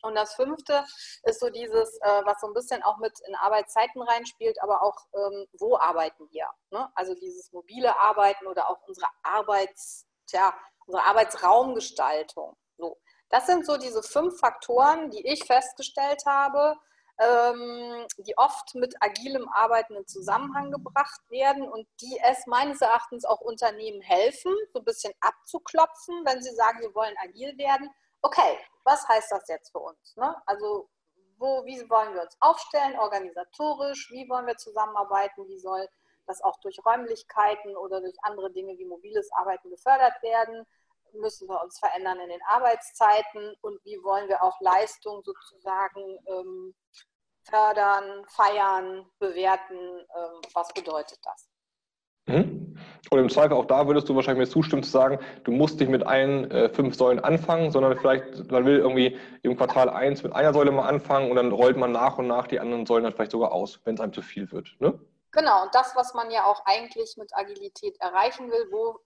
Und 0.01 0.15
das 0.15 0.35
fünfte 0.35 0.85
ist 1.23 1.39
so 1.39 1.49
dieses, 1.49 1.99
äh, 2.01 2.21
was 2.23 2.39
so 2.39 2.47
ein 2.47 2.53
bisschen 2.53 2.83
auch 2.83 2.97
mit 2.97 3.13
in 3.27 3.35
Arbeitszeiten 3.35 4.01
reinspielt, 4.01 4.61
aber 4.61 4.81
auch, 4.81 4.95
ähm, 5.13 5.45
wo 5.59 5.77
arbeiten 5.77 6.27
wir? 6.31 6.47
Ne? 6.71 6.89
Also 6.95 7.13
dieses 7.15 7.51
mobile 7.51 7.97
Arbeiten 7.99 8.47
oder 8.47 8.69
auch 8.69 8.79
unsere 8.87 9.07
Arbeits, 9.23 10.05
tja, 10.27 10.53
unsere 10.85 11.03
Arbeitsraumgestaltung. 11.03 12.55
So. 12.77 12.97
Das 13.29 13.45
sind 13.45 13.65
so 13.65 13.77
diese 13.77 14.03
fünf 14.03 14.39
Faktoren, 14.39 15.09
die 15.11 15.27
ich 15.27 15.43
festgestellt 15.43 16.23
habe, 16.25 16.75
die 17.19 18.37
oft 18.37 18.75
mit 18.75 18.95
agilem 18.99 19.49
Arbeiten 19.49 19.95
in 19.95 20.05
Zusammenhang 20.05 20.71
gebracht 20.71 21.21
werden 21.29 21.67
und 21.67 21.87
die 21.99 22.19
es 22.23 22.45
meines 22.45 22.81
Erachtens 22.81 23.25
auch 23.25 23.41
Unternehmen 23.41 24.01
helfen, 24.01 24.53
so 24.71 24.79
ein 24.79 24.85
bisschen 24.85 25.13
abzuklopfen, 25.21 26.23
wenn 26.25 26.43
sie 26.43 26.53
sagen, 26.53 26.79
sie 26.81 26.93
wollen 26.93 27.15
agil 27.23 27.57
werden. 27.57 27.89
Okay, 28.21 28.59
was 28.83 29.07
heißt 29.07 29.31
das 29.31 29.47
jetzt 29.47 29.71
für 29.71 29.79
uns? 29.79 30.15
Ne? 30.15 30.35
Also 30.45 30.89
wo, 31.37 31.65
wie 31.65 31.89
wollen 31.89 32.13
wir 32.13 32.21
uns 32.21 32.37
aufstellen, 32.39 32.97
organisatorisch, 32.99 34.11
wie 34.11 34.29
wollen 34.29 34.47
wir 34.47 34.57
zusammenarbeiten, 34.57 35.47
wie 35.47 35.59
soll 35.59 35.87
das 36.27 36.41
auch 36.41 36.59
durch 36.59 36.77
Räumlichkeiten 36.85 37.75
oder 37.77 38.01
durch 38.01 38.15
andere 38.21 38.51
Dinge 38.51 38.77
wie 38.77 38.85
mobiles 38.85 39.31
Arbeiten 39.31 39.69
gefördert 39.69 40.21
werden 40.21 40.67
müssen 41.13 41.47
wir 41.47 41.61
uns 41.61 41.79
verändern 41.79 42.19
in 42.19 42.29
den 42.29 42.41
Arbeitszeiten 42.47 43.55
und 43.61 43.83
wie 43.83 43.97
wollen 44.03 44.27
wir 44.29 44.43
auch 44.43 44.59
Leistung 44.61 45.21
sozusagen 45.23 46.19
ähm, 46.27 46.75
fördern, 47.49 48.25
feiern, 48.27 49.05
bewerten. 49.19 49.75
Ähm, 49.75 50.41
was 50.53 50.73
bedeutet 50.73 51.19
das? 51.23 51.49
Mhm. 52.27 52.77
Und 53.09 53.19
im 53.19 53.29
Zweifel 53.29 53.53
auch 53.53 53.65
da 53.65 53.87
würdest 53.87 54.09
du 54.09 54.15
wahrscheinlich 54.15 54.47
mir 54.47 54.51
zustimmen 54.51 54.83
zu 54.83 54.91
sagen, 54.91 55.19
du 55.45 55.51
musst 55.51 55.79
nicht 55.79 55.89
mit 55.89 56.05
allen 56.05 56.51
äh, 56.51 56.69
fünf 56.69 56.95
Säulen 56.95 57.19
anfangen, 57.19 57.71
sondern 57.71 57.97
vielleicht, 57.97 58.51
man 58.51 58.65
will 58.65 58.77
irgendwie 58.77 59.17
im 59.43 59.55
Quartal 59.55 59.89
1 59.89 60.23
mit 60.23 60.33
einer 60.33 60.53
Säule 60.53 60.71
mal 60.71 60.87
anfangen 60.87 61.29
und 61.29 61.37
dann 61.37 61.51
rollt 61.51 61.77
man 61.77 61.93
nach 61.93 62.17
und 62.17 62.27
nach 62.27 62.47
die 62.47 62.59
anderen 62.59 62.85
Säulen 62.85 63.05
dann 63.05 63.13
vielleicht 63.13 63.31
sogar 63.31 63.53
aus, 63.53 63.79
wenn 63.85 63.95
es 63.95 64.01
einem 64.01 64.13
zu 64.13 64.21
viel 64.21 64.51
wird. 64.51 64.75
Ne? 64.79 64.99
Genau, 65.37 65.61
und 65.61 65.75
das, 65.75 65.95
was 65.95 66.15
man 66.15 66.31
ja 66.31 66.45
auch 66.45 66.65
eigentlich 66.65 67.15
mit 67.15 67.29
Agilität 67.37 67.95
erreichen 67.99 68.49
will, 68.49 68.71
wo, 68.71 68.99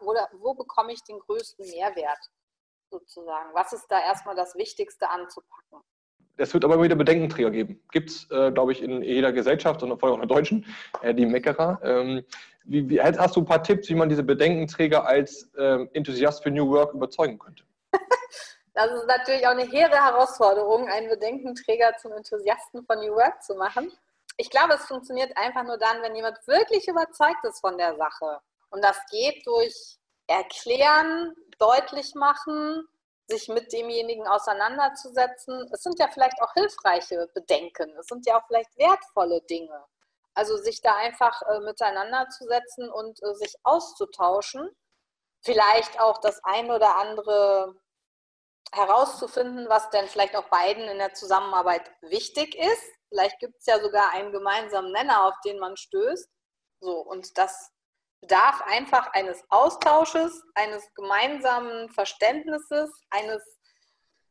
wo, 0.00 0.14
wo 0.40 0.54
bekomme 0.54 0.92
ich 0.92 1.04
den 1.04 1.20
größten 1.20 1.64
Mehrwert 1.70 2.18
sozusagen? 2.90 3.50
Was 3.54 3.72
ist 3.72 3.86
da 3.88 4.00
erstmal 4.00 4.34
das 4.34 4.56
Wichtigste 4.56 5.08
anzupacken? 5.08 5.78
Es 6.38 6.52
wird 6.52 6.64
aber 6.64 6.74
immer 6.74 6.82
wieder 6.82 6.96
Bedenkenträger 6.96 7.52
geben. 7.52 7.80
Gibt 7.92 8.10
es, 8.10 8.28
äh, 8.32 8.50
glaube 8.50 8.72
ich, 8.72 8.82
in 8.82 9.00
jeder 9.02 9.30
Gesellschaft 9.30 9.80
und 9.84 9.96
vor 10.00 10.08
allem 10.08 10.18
auch 10.18 10.22
in 10.22 10.28
der 10.28 10.36
deutschen, 10.36 10.66
äh, 11.02 11.14
die 11.14 11.26
Meckerer. 11.26 11.78
Ähm, 11.84 12.24
wie, 12.64 12.88
wie, 12.88 13.00
hast 13.00 13.36
du 13.36 13.40
ein 13.40 13.46
paar 13.46 13.62
Tipps, 13.62 13.88
wie 13.90 13.94
man 13.94 14.08
diese 14.08 14.24
Bedenkenträger 14.24 15.06
als 15.06 15.52
ähm, 15.56 15.88
Enthusiast 15.92 16.42
für 16.42 16.50
New 16.50 16.68
Work 16.68 16.94
überzeugen 16.94 17.38
könnte? 17.38 17.62
Das 18.72 18.90
ist 18.92 19.06
natürlich 19.08 19.46
auch 19.46 19.50
eine 19.50 19.64
hehre 19.64 19.96
Herausforderung, 19.96 20.88
einen 20.88 21.08
Bedenkenträger 21.08 21.96
zum 22.00 22.12
Enthusiasten 22.12 22.84
von 22.86 22.98
New 23.00 23.14
Work 23.14 23.42
zu 23.42 23.56
machen 23.56 23.90
ich 24.40 24.48
glaube, 24.48 24.72
es 24.72 24.86
funktioniert 24.86 25.36
einfach 25.36 25.64
nur 25.64 25.76
dann, 25.76 26.00
wenn 26.00 26.16
jemand 26.16 26.38
wirklich 26.46 26.88
überzeugt 26.88 27.44
ist 27.44 27.60
von 27.60 27.76
der 27.76 27.94
Sache. 27.96 28.40
Und 28.70 28.82
das 28.82 28.98
geht 29.10 29.46
durch 29.46 29.98
Erklären, 30.26 31.34
deutlich 31.58 32.14
machen, 32.14 32.88
sich 33.28 33.48
mit 33.48 33.70
demjenigen 33.70 34.26
auseinanderzusetzen. 34.26 35.68
Es 35.72 35.82
sind 35.82 35.98
ja 35.98 36.08
vielleicht 36.08 36.40
auch 36.40 36.54
hilfreiche 36.54 37.28
Bedenken, 37.34 37.94
es 37.98 38.06
sind 38.06 38.26
ja 38.26 38.40
auch 38.40 38.46
vielleicht 38.46 38.74
wertvolle 38.78 39.42
Dinge. 39.42 39.84
Also 40.32 40.56
sich 40.56 40.80
da 40.80 40.96
einfach 40.96 41.42
äh, 41.42 41.60
miteinander 41.60 42.26
zu 42.30 42.44
setzen 42.44 42.90
und 42.90 43.22
äh, 43.22 43.34
sich 43.34 43.54
auszutauschen. 43.62 44.70
Vielleicht 45.42 46.00
auch 46.00 46.18
das 46.18 46.42
ein 46.44 46.70
oder 46.70 46.96
andere 46.96 47.76
herauszufinden, 48.72 49.68
was 49.68 49.90
denn 49.90 50.06
vielleicht 50.08 50.36
auch 50.36 50.48
beiden 50.48 50.84
in 50.84 50.98
der 50.98 51.12
Zusammenarbeit 51.12 51.90
wichtig 52.00 52.54
ist. 52.54 52.99
Vielleicht 53.10 53.38
gibt 53.40 53.58
es 53.58 53.66
ja 53.66 53.80
sogar 53.80 54.12
einen 54.12 54.32
gemeinsamen 54.32 54.92
Nenner, 54.92 55.26
auf 55.26 55.34
den 55.44 55.58
man 55.58 55.76
stößt. 55.76 56.28
So, 56.80 57.00
und 57.00 57.36
das 57.36 57.70
bedarf 58.20 58.62
einfach 58.66 59.12
eines 59.12 59.42
Austausches, 59.48 60.42
eines 60.54 60.82
gemeinsamen 60.94 61.88
Verständnisses, 61.90 62.90
eines, 63.10 63.42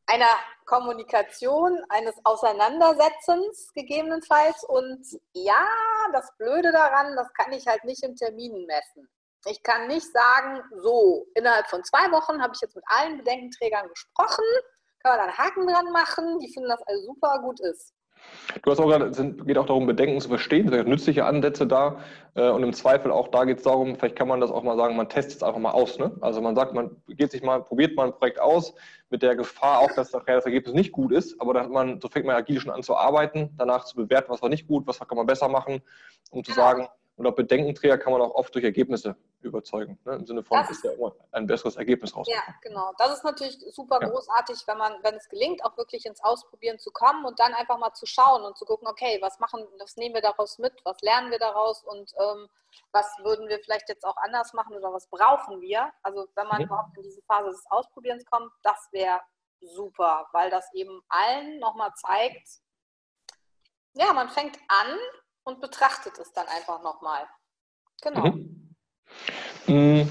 einer 0.08 0.30
Kommunikation, 0.66 1.84
eines 1.90 2.16
Auseinandersetzens 2.24 3.72
gegebenenfalls. 3.74 4.64
Und 4.64 5.06
ja, 5.34 5.68
das 6.14 6.32
Blöde 6.38 6.72
daran, 6.72 7.16
das 7.16 7.32
kann 7.34 7.52
ich 7.52 7.68
halt 7.68 7.84
nicht 7.84 8.04
im 8.04 8.16
Termin 8.16 8.66
messen. 8.66 9.10
Ich 9.46 9.62
kann 9.64 9.88
nicht 9.88 10.12
sagen, 10.12 10.62
so, 10.82 11.28
innerhalb 11.36 11.68
von 11.68 11.84
zwei 11.84 12.12
Wochen 12.12 12.42
habe 12.42 12.54
ich 12.54 12.62
jetzt 12.62 12.76
mit 12.76 12.84
allen 12.88 13.18
Bedenkenträgern 13.18 13.88
gesprochen, 13.88 14.44
kann 15.02 15.16
man 15.16 15.20
da 15.20 15.24
einen 15.24 15.38
Haken 15.38 15.68
dran 15.68 15.92
machen, 15.92 16.40
die 16.40 16.52
finden 16.54 16.70
das 16.70 16.82
alles 16.84 17.06
super, 17.06 17.40
gut 17.42 17.60
ist. 17.62 17.94
Du 18.64 18.72
hast 18.72 18.80
auch 18.80 18.88
gerade, 18.88 19.06
es 19.06 19.18
geht 19.46 19.58
auch 19.58 19.66
darum, 19.66 19.86
Bedenken 19.86 20.20
zu 20.20 20.28
verstehen, 20.28 20.70
sind 20.70 20.88
nützliche 20.88 21.26
Ansätze 21.26 21.68
da 21.68 22.00
äh, 22.36 22.50
und 22.50 22.64
im 22.64 22.74
Zweifel 22.74 23.12
auch 23.12 23.28
da 23.28 23.46
geht 23.46 23.58
es 23.58 23.64
darum, 23.64 23.96
vielleicht 23.96 24.16
kann 24.16 24.28
man 24.28 24.42
das 24.42 24.50
auch 24.50 24.64
mal 24.64 24.76
sagen, 24.76 24.96
man 24.96 25.08
testet 25.08 25.38
es 25.38 25.44
einfach 25.44 25.60
mal 25.60 25.72
aus. 25.72 26.00
Ne? 26.00 26.12
Also 26.22 26.42
man 26.42 26.56
sagt, 26.56 26.74
man 26.74 26.92
geht 27.08 27.32
sich 27.32 27.44
mal, 27.44 27.62
probiert 27.64 27.96
mal 27.96 28.08
ein 28.08 28.14
Projekt 28.14 28.42
aus, 28.42 28.74
mit 29.10 29.22
der 29.22 29.36
Gefahr 29.36 29.80
auch, 29.80 29.92
dass 29.92 30.12
nachher 30.14 30.36
das 30.36 30.46
Ergebnis 30.46 30.74
nicht 30.74 30.92
gut 30.92 31.12
ist, 31.12 31.40
aber 31.40 31.54
dann 31.54 31.72
man, 31.72 32.02
so 32.02 32.08
fängt 32.08 32.26
man 32.26 32.36
agil 32.36 32.60
schon 32.60 32.72
an 32.72 32.84
zu 32.84 32.96
arbeiten, 32.96 33.52
danach 33.58 33.86
zu 33.86 33.96
bewerten, 33.96 34.32
was 34.32 34.42
war 34.42 34.50
nicht 34.50 34.68
gut, 34.68 34.88
was 34.88 35.00
kann 35.00 35.18
man 35.18 35.28
besser 35.28 35.48
machen, 35.48 35.82
um 36.32 36.44
zu 36.44 36.54
sagen, 36.54 36.88
und 37.20 37.28
auch 37.28 37.36
Bedenkenträger 37.36 37.98
kann 37.98 38.14
man 38.14 38.22
auch 38.22 38.34
oft 38.34 38.56
durch 38.56 38.64
Ergebnisse 38.64 39.16
überzeugen. 39.42 39.98
Ne? 40.06 40.16
Im 40.16 40.26
Sinne 40.26 40.44
von, 40.44 40.58
Das- 40.60 40.70
ist 40.72 40.84
ja 40.84 40.92
immer 40.92 41.16
ein 41.32 41.48
besseres 41.48 41.76
Ergebnis 41.78 42.16
raus. 42.16 42.28
Ja, 42.30 42.42
genau. 42.62 42.92
Das 42.98 43.12
ist 43.14 43.24
natürlich 43.24 43.58
super 43.74 44.00
Ja. 44.02 44.10
großartig, 44.10 44.64
wenn 44.68 44.78
man, 44.78 45.02
wenn 45.04 45.16
es 45.16 45.30
gelingt, 45.30 45.64
auch 45.64 45.78
wirklich 45.78 46.06
ins 46.06 46.22
Ausprobieren 46.24 46.78
zu 46.80 46.92
kommen 46.92 47.26
und 47.26 47.40
dann 47.40 47.54
einfach 47.54 47.78
mal 47.78 47.94
zu 47.94 48.06
schauen 48.06 48.44
und 48.44 48.58
zu 48.58 48.66
gucken, 48.66 48.88
okay, 48.88 49.18
was 49.22 49.40
machen, 49.40 49.66
was 49.80 49.96
nehmen 49.98 50.16
wir 50.16 50.22
daraus 50.22 50.58
mit, 50.58 50.74
was 50.84 51.00
lernen 51.02 51.32
wir 51.32 51.40
daraus 51.40 51.84
und 51.84 52.14
ähm, 52.20 52.50
was 52.92 53.08
würden 53.24 53.48
wir 53.48 53.60
vielleicht 53.60 53.90
jetzt 53.90 54.06
auch 54.06 54.18
anders 54.18 54.54
machen 54.54 54.76
oder 54.76 54.92
was 54.94 55.08
brauchen 55.08 55.62
wir? 55.62 55.92
Also 56.04 56.28
wenn 56.36 56.48
man 56.48 56.58
Mhm. 56.60 56.66
überhaupt 56.66 56.98
in 56.98 57.04
diese 57.04 57.22
Phase 57.24 57.50
des 57.52 57.66
Ausprobierens 57.70 58.26
kommt, 58.26 58.52
das 58.64 58.88
wäre 58.92 59.22
super, 59.62 60.28
weil 60.34 60.50
das 60.50 60.72
eben 60.74 61.02
allen 61.10 61.60
nochmal 61.60 61.94
zeigt, 61.96 62.48
ja, 63.94 64.14
man 64.14 64.30
fängt 64.30 64.58
an 64.68 64.98
und 65.44 65.60
betrachtet 65.62 66.18
es 66.20 66.32
dann 66.34 66.48
einfach 66.48 66.82
nochmal. 66.82 67.28
Genau. 68.02 68.28
Mhm. 68.28 68.59
Mm, 69.68 70.02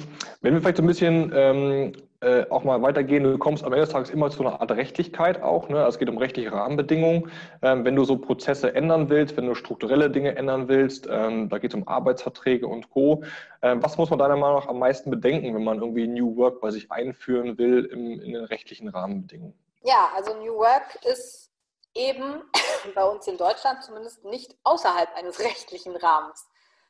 Wenn 0.40 0.54
wir 0.54 0.60
vielleicht 0.60 0.76
so 0.76 0.82
ein 0.82 0.86
bisschen 0.86 1.32
ähm, 1.34 1.92
äh, 2.20 2.46
auch 2.50 2.64
mal 2.64 2.82
weitergehen, 2.82 3.22
du 3.22 3.38
kommst 3.38 3.64
am 3.64 3.72
Ende 3.72 3.84
des 3.84 3.92
Tages 3.92 4.10
immer 4.10 4.30
zu 4.30 4.40
einer 4.44 4.60
Art 4.60 4.70
Rechtlichkeit 4.72 5.40
auch. 5.42 5.68
Ne? 5.68 5.78
Also 5.78 5.90
Es 5.90 5.98
geht 5.98 6.08
um 6.08 6.18
rechtliche 6.18 6.52
Rahmenbedingungen. 6.52 7.30
Ähm, 7.62 7.84
wenn 7.84 7.94
du 7.94 8.04
so 8.04 8.18
Prozesse 8.18 8.74
ändern 8.74 9.08
willst, 9.08 9.36
wenn 9.36 9.46
du 9.46 9.54
strukturelle 9.54 10.10
Dinge 10.10 10.36
ändern 10.36 10.68
willst, 10.68 11.06
ähm, 11.08 11.48
da 11.48 11.58
geht 11.58 11.72
es 11.72 11.76
um 11.76 11.86
Arbeitsverträge 11.86 12.66
und 12.66 12.90
Co. 12.90 13.22
Ähm, 13.62 13.82
was 13.82 13.96
muss 13.98 14.10
man 14.10 14.18
deiner 14.18 14.36
Meinung 14.36 14.58
nach 14.58 14.68
am 14.68 14.80
meisten 14.80 15.10
bedenken, 15.10 15.54
wenn 15.54 15.64
man 15.64 15.78
irgendwie 15.78 16.08
New 16.08 16.36
Work 16.36 16.60
bei 16.60 16.70
sich 16.70 16.90
einführen 16.90 17.56
will 17.56 17.84
im, 17.84 18.20
in 18.20 18.32
den 18.32 18.44
rechtlichen 18.44 18.88
Rahmenbedingungen? 18.88 19.54
Ja, 19.82 20.08
also 20.16 20.34
New 20.34 20.56
Work 20.56 20.98
ist 21.04 21.50
eben 21.94 22.42
bei 22.94 23.04
uns 23.04 23.28
in 23.28 23.36
Deutschland 23.36 23.82
zumindest 23.84 24.24
nicht 24.24 24.56
außerhalb 24.64 25.08
eines 25.16 25.38
rechtlichen 25.38 25.94
Rahmens. 25.94 26.48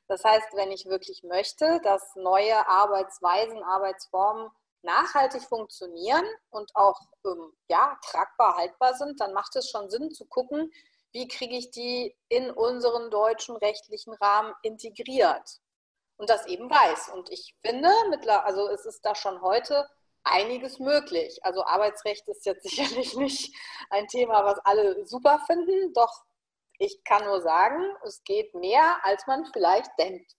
Das 0.08 0.24
heißt, 0.24 0.48
wenn 0.54 0.72
ich 0.72 0.86
wirklich 0.86 1.22
möchte, 1.22 1.80
dass 1.84 2.16
neue 2.16 2.66
Arbeitsweisen, 2.66 3.62
Arbeitsformen 3.62 4.50
nachhaltig 4.82 5.42
funktionieren 5.42 6.24
und 6.50 6.74
auch 6.74 6.98
ähm, 7.26 7.52
ja, 7.68 7.98
tragbar, 8.02 8.56
haltbar 8.56 8.94
sind, 8.94 9.20
dann 9.20 9.34
macht 9.34 9.54
es 9.56 9.68
schon 9.70 9.90
Sinn 9.90 10.10
zu 10.10 10.24
gucken, 10.26 10.72
wie 11.12 11.28
kriege 11.28 11.56
ich 11.56 11.70
die 11.70 12.16
in 12.28 12.50
unseren 12.50 13.10
deutschen 13.10 13.56
rechtlichen 13.56 14.14
Rahmen 14.14 14.54
integriert 14.62 15.60
und 16.16 16.30
das 16.30 16.46
eben 16.46 16.70
weiß. 16.70 17.10
Und 17.10 17.30
ich 17.30 17.54
finde, 17.60 17.90
also 18.44 18.68
es 18.68 18.84
ist 18.84 19.04
da 19.04 19.14
schon 19.14 19.40
heute 19.42 19.88
einiges 20.24 20.78
möglich. 20.78 21.38
Also 21.44 21.64
Arbeitsrecht 21.64 22.28
ist 22.28 22.46
jetzt 22.46 22.62
sicherlich 22.68 23.16
nicht 23.16 23.54
ein 23.90 24.06
Thema, 24.08 24.44
was 24.44 24.58
alle 24.60 25.06
super 25.06 25.40
finden, 25.46 25.92
doch 25.92 26.24
ich 26.78 27.02
kann 27.04 27.24
nur 27.24 27.40
sagen, 27.40 27.82
es 28.04 28.22
geht 28.24 28.54
mehr, 28.54 28.96
als 29.02 29.26
man 29.26 29.44
vielleicht 29.52 29.90
denkt. 29.98 30.32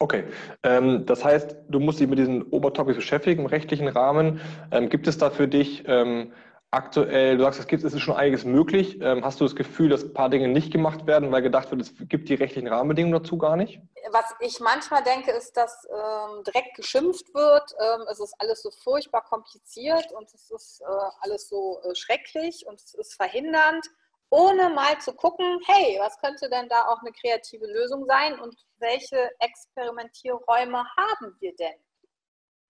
Okay, 0.00 0.24
ähm, 0.64 1.06
das 1.06 1.24
heißt, 1.24 1.56
du 1.68 1.78
musst 1.78 2.00
dich 2.00 2.08
mit 2.08 2.18
diesen 2.18 2.42
Obertopics 2.42 2.96
beschäftigen 2.96 3.42
im 3.42 3.46
rechtlichen 3.46 3.88
Rahmen. 3.88 4.40
Ähm, 4.72 4.88
gibt 4.88 5.06
es 5.06 5.18
da 5.18 5.30
für 5.30 5.46
dich 5.46 5.84
ähm, 5.86 6.32
aktuell, 6.74 7.36
du 7.36 7.44
sagst, 7.44 7.60
es, 7.60 7.66
gibt, 7.66 7.84
es 7.84 7.94
ist 7.94 8.00
schon 8.00 8.16
einiges 8.16 8.44
möglich. 8.44 9.00
Ähm, 9.00 9.24
hast 9.24 9.40
du 9.40 9.44
das 9.44 9.54
Gefühl, 9.54 9.88
dass 9.88 10.02
ein 10.02 10.12
paar 10.12 10.28
Dinge 10.28 10.48
nicht 10.48 10.72
gemacht 10.72 11.06
werden, 11.06 11.30
weil 11.30 11.42
gedacht 11.42 11.70
wird, 11.70 11.80
es 11.80 11.92
gibt 12.08 12.28
die 12.28 12.34
rechtlichen 12.34 12.68
Rahmenbedingungen 12.68 13.22
dazu 13.22 13.38
gar 13.38 13.56
nicht? 13.56 13.80
Was 14.10 14.34
ich 14.40 14.58
manchmal 14.60 15.04
denke, 15.04 15.30
ist, 15.30 15.56
dass 15.56 15.86
ähm, 15.88 16.42
direkt 16.44 16.74
geschimpft 16.74 17.32
wird. 17.32 17.74
Ähm, 17.80 18.06
es 18.10 18.18
ist 18.18 18.34
alles 18.38 18.62
so 18.62 18.70
furchtbar 18.70 19.22
kompliziert 19.22 20.10
und 20.12 20.32
es 20.34 20.50
ist 20.50 20.80
äh, 20.80 20.84
alles 21.20 21.48
so 21.48 21.80
äh, 21.84 21.94
schrecklich 21.94 22.66
und 22.66 22.80
es 22.80 22.94
ist 22.94 23.14
verhindernd, 23.14 23.86
ohne 24.34 24.68
mal 24.68 25.00
zu 25.00 25.14
gucken, 25.14 25.60
hey, 25.64 25.96
was 26.00 26.18
könnte 26.18 26.50
denn 26.50 26.68
da 26.68 26.88
auch 26.88 27.00
eine 27.02 27.12
kreative 27.12 27.66
Lösung 27.66 28.04
sein 28.06 28.40
und 28.40 28.56
welche 28.78 29.30
Experimentierräume 29.38 30.84
haben 30.96 31.36
wir 31.38 31.54
denn? 31.54 31.78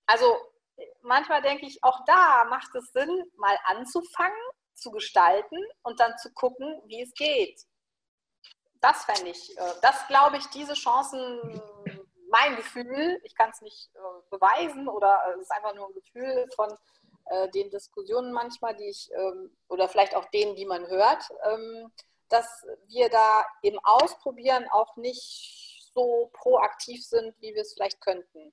Also 0.04 0.36
manchmal 1.00 1.40
denke 1.40 1.64
ich, 1.64 1.82
auch 1.82 2.04
da 2.04 2.44
macht 2.50 2.74
es 2.74 2.92
Sinn, 2.92 3.24
mal 3.36 3.56
anzufangen, 3.64 4.36
zu 4.74 4.90
gestalten 4.90 5.56
und 5.82 5.98
dann 6.00 6.18
zu 6.18 6.30
gucken, 6.34 6.82
wie 6.84 7.00
es 7.00 7.14
geht. 7.14 7.58
Das 8.82 9.04
fände 9.04 9.30
ich, 9.30 9.56
äh, 9.56 9.72
das 9.80 10.06
glaube 10.08 10.36
ich, 10.36 10.46
diese 10.48 10.74
Chancen, 10.74 11.62
mein 12.28 12.56
Gefühl, 12.56 13.18
ich 13.22 13.34
kann 13.36 13.48
es 13.50 13.62
nicht 13.62 13.90
äh, 13.94 13.98
beweisen 14.28 14.86
oder 14.86 15.18
äh, 15.28 15.34
es 15.36 15.42
ist 15.42 15.52
einfach 15.52 15.74
nur 15.74 15.86
ein 15.86 15.94
Gefühl 15.94 16.46
von 16.56 16.76
äh, 17.26 17.48
den 17.50 17.70
Diskussionen 17.70 18.32
manchmal, 18.32 18.76
die 18.76 18.88
ich, 18.88 19.10
ähm, 19.16 19.50
oder 19.68 19.88
vielleicht 19.88 20.14
auch 20.14 20.26
denen, 20.26 20.56
die 20.56 20.66
man 20.66 20.86
hört, 20.86 21.28
ähm, 21.50 21.90
dass 22.28 22.46
wir 22.88 23.08
da 23.08 23.44
im 23.62 23.78
Ausprobieren 23.82 24.66
auch 24.72 24.96
nicht 24.96 25.90
so 25.94 26.30
proaktiv 26.32 27.04
sind, 27.04 27.34
wie 27.40 27.54
wir 27.54 27.62
es 27.62 27.74
vielleicht 27.74 28.00
könnten. 28.00 28.52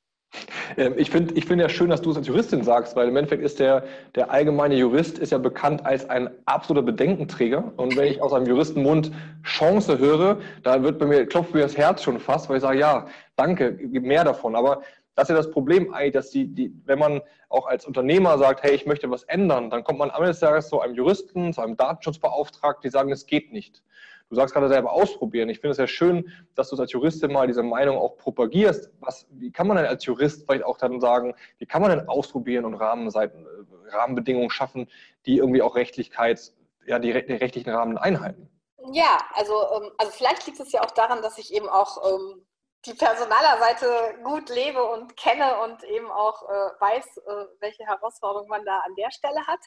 Ähm, 0.78 0.96
Ich 0.98 1.10
finde 1.10 1.34
ich 1.34 1.46
find 1.46 1.62
ja 1.62 1.70
schön, 1.70 1.90
dass 1.90 2.02
du 2.02 2.12
es 2.12 2.18
als 2.18 2.28
Juristin 2.28 2.64
sagst, 2.64 2.96
weil 2.96 3.08
im 3.10 3.16
Endeffekt 3.16 3.44
ist 3.44 3.60
der, 3.60 3.84
der 4.16 4.32
allgemeine 4.32 4.76
Jurist 4.76 5.18
ist 5.20 5.32
ja 5.32 5.38
bekannt 5.38 5.86
als 5.86 6.10
ein 6.10 6.30
absoluter 6.46 6.86
Bedenkenträger. 6.86 7.74
Und 7.78 7.98
wenn 7.98 8.08
ich 8.08 8.22
aus 8.22 8.34
einem 8.34 8.46
Juristenmund 8.46 9.12
Chance 9.44 9.98
höre, 9.98 10.40
da 10.64 10.84
wird 10.84 11.00
bei 11.00 11.06
mir, 11.06 11.26
klopft 11.26 11.54
mir 11.54 11.62
das 11.62 11.76
Herz 11.76 12.04
schon 12.04 12.20
fast, 12.20 12.50
weil 12.50 12.58
ich 12.58 12.62
sage, 12.62 12.80
ja, 12.80 13.08
danke, 13.36 13.72
mehr 13.72 14.24
davon. 14.24 14.56
Aber 14.56 14.82
das 15.16 15.30
ist 15.30 15.30
ja 15.30 15.36
das 15.36 15.52
Problem 15.52 15.94
dass 16.14 16.30
die, 16.30 16.48
die, 16.48 16.74
wenn 16.86 17.00
man 17.00 17.22
auch 17.50 17.68
als 17.68 17.86
Unternehmer 17.86 18.38
sagt, 18.38 18.64
hey, 18.64 18.74
ich 18.74 18.86
möchte 18.86 19.10
was 19.10 19.24
ändern, 19.24 19.70
dann 19.70 19.84
kommt 19.84 20.00
man 20.00 20.10
am 20.10 20.18
Ende 20.18 20.30
des 20.30 20.40
Tages 20.40 20.70
zu 20.70 20.80
einem 20.80 20.96
Juristen, 20.96 21.54
zu 21.54 21.62
einem 21.62 21.76
Datenschutzbeauftragten, 21.78 22.82
die 22.84 22.92
sagen, 22.92 23.12
es 23.12 23.26
geht 23.26 23.52
nicht. 23.52 23.84
Du 24.32 24.36
sagst 24.38 24.54
gerade 24.54 24.70
selber 24.70 24.94
ausprobieren. 24.94 25.50
Ich 25.50 25.60
finde 25.60 25.72
es 25.72 25.78
ja 25.78 25.88
schön, 25.88 26.32
dass 26.56 26.70
du 26.70 26.78
als 26.78 26.94
Juristin 26.94 27.34
mal 27.34 27.48
diese 27.48 27.64
Meinung 27.64 27.98
auch 27.98 28.16
propagierst. 28.16 28.90
Was, 29.02 29.28
wie 29.32 29.52
kann 29.52 29.68
man 29.68 29.76
denn 29.76 29.86
als 29.86 30.06
Jurist 30.06 30.46
vielleicht 30.46 30.64
auch 30.64 30.78
dann 30.78 31.02
sagen, 31.02 31.36
wie 31.58 31.66
kann 31.66 31.82
man 31.82 31.92
denn 31.92 32.08
ausprobieren 32.08 32.64
und 32.64 32.76
Rahmenseiten, 32.76 33.46
äh, 33.46 33.94
Rahmenbedingungen 33.94 34.50
schaffen, 34.50 34.88
die 35.26 35.36
irgendwie 35.36 35.62
auch 35.62 35.76
Rechtlichkeit, 35.76 36.54
ja, 36.88 36.98
die, 36.98 37.12
die 37.12 37.34
rechtlichen 37.34 37.72
Rahmen 37.72 37.98
einhalten? 37.98 38.50
Ja, 38.94 39.18
also, 39.34 39.54
ähm, 39.76 39.92
also 39.98 40.14
vielleicht 40.14 40.48
liegt 40.48 40.62
es 40.62 40.72
ja 40.72 40.82
auch 40.82 40.92
daran, 40.92 41.22
dass 41.22 41.38
ich 41.38 41.54
eben 41.54 41.68
auch 41.68 41.98
ähm, 42.10 42.46
die 42.86 42.94
Personalerseite 42.94 44.20
gut 44.24 44.50
lebe 44.50 44.84
und 44.84 45.16
kenne 45.16 45.60
und 45.62 45.84
eben 45.84 46.10
auch 46.10 46.50
äh, 46.50 46.72
weiß, 46.80 47.18
äh, 47.18 47.46
welche 47.60 47.86
Herausforderungen 47.86 48.50
man 48.50 48.66
da 48.66 48.80
an 48.80 48.96
der 48.96 49.12
Stelle 49.12 49.46
hat. 49.46 49.60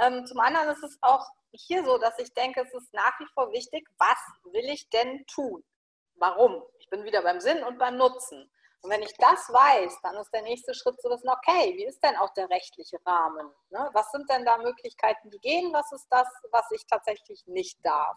Ähm, 0.00 0.26
zum 0.26 0.40
anderen 0.40 0.68
ist 0.70 0.82
es 0.82 0.98
auch 1.02 1.26
hier 1.52 1.84
so, 1.84 1.98
dass 1.98 2.18
ich 2.18 2.32
denke, 2.34 2.62
es 2.62 2.72
ist 2.72 2.92
nach 2.92 3.18
wie 3.20 3.26
vor 3.34 3.52
wichtig, 3.52 3.86
was 3.98 4.18
will 4.52 4.68
ich 4.70 4.88
denn 4.90 5.24
tun? 5.26 5.64
Warum? 6.14 6.62
Ich 6.78 6.88
bin 6.88 7.04
wieder 7.04 7.22
beim 7.22 7.40
Sinn 7.40 7.62
und 7.62 7.78
beim 7.78 7.96
Nutzen. 7.96 8.50
Und 8.82 8.90
wenn 8.90 9.02
ich 9.02 9.14
das 9.18 9.48
weiß, 9.52 9.98
dann 10.02 10.16
ist 10.16 10.32
der 10.32 10.42
nächste 10.42 10.74
Schritt 10.74 11.00
zu 11.00 11.10
wissen, 11.10 11.28
okay, 11.28 11.74
wie 11.76 11.86
ist 11.86 12.02
denn 12.02 12.16
auch 12.16 12.32
der 12.34 12.48
rechtliche 12.48 12.98
Rahmen? 13.04 13.50
Ne? 13.70 13.90
Was 13.92 14.10
sind 14.12 14.30
denn 14.30 14.44
da 14.44 14.58
Möglichkeiten, 14.58 15.30
die 15.30 15.40
gehen? 15.40 15.72
Was 15.72 15.90
ist 15.92 16.06
das, 16.10 16.28
was 16.52 16.70
ich 16.70 16.86
tatsächlich 16.86 17.42
nicht 17.46 17.78
darf? 17.84 18.16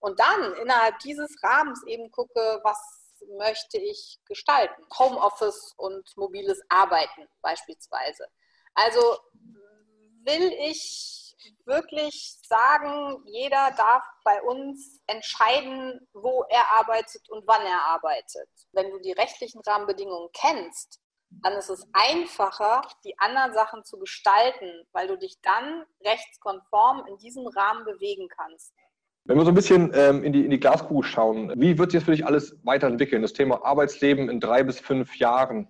Und 0.00 0.18
dann 0.18 0.54
innerhalb 0.54 0.98
dieses 1.00 1.30
Rahmens 1.42 1.82
eben 1.86 2.10
gucke, 2.10 2.60
was 2.62 2.99
möchte 3.38 3.78
ich 3.78 4.18
gestalten? 4.26 4.82
Homeoffice 4.98 5.74
und 5.76 6.16
mobiles 6.16 6.60
Arbeiten 6.68 7.28
beispielsweise. 7.42 8.26
Also 8.74 9.00
will 10.24 10.52
ich 10.60 11.36
wirklich 11.64 12.38
sagen, 12.42 13.22
jeder 13.26 13.70
darf 13.72 14.04
bei 14.24 14.42
uns 14.42 15.00
entscheiden, 15.06 16.06
wo 16.12 16.44
er 16.48 16.68
arbeitet 16.78 17.28
und 17.30 17.46
wann 17.46 17.62
er 17.62 17.82
arbeitet. 17.82 18.48
Wenn 18.72 18.90
du 18.90 18.98
die 18.98 19.12
rechtlichen 19.12 19.60
Rahmenbedingungen 19.62 20.28
kennst, 20.32 21.00
dann 21.42 21.54
ist 21.54 21.70
es 21.70 21.86
einfacher, 21.92 22.82
die 23.04 23.16
anderen 23.18 23.54
Sachen 23.54 23.84
zu 23.84 23.98
gestalten, 23.98 24.86
weil 24.92 25.06
du 25.06 25.16
dich 25.16 25.40
dann 25.42 25.84
rechtskonform 26.04 27.06
in 27.06 27.18
diesem 27.18 27.46
Rahmen 27.46 27.84
bewegen 27.84 28.28
kannst. 28.28 28.74
Wenn 29.30 29.38
wir 29.38 29.44
so 29.44 29.52
ein 29.52 29.54
bisschen 29.54 29.92
ähm, 29.94 30.24
in, 30.24 30.32
die, 30.32 30.44
in 30.44 30.50
die 30.50 30.58
Glaskugel 30.58 31.04
schauen, 31.04 31.52
wie 31.54 31.78
wird 31.78 31.92
sich 31.92 32.00
das 32.00 32.04
für 32.04 32.10
dich 32.10 32.26
alles 32.26 32.56
weiterentwickeln, 32.64 33.22
das 33.22 33.32
Thema 33.32 33.64
Arbeitsleben 33.64 34.28
in 34.28 34.40
drei 34.40 34.64
bis 34.64 34.80
fünf 34.80 35.14
Jahren? 35.18 35.68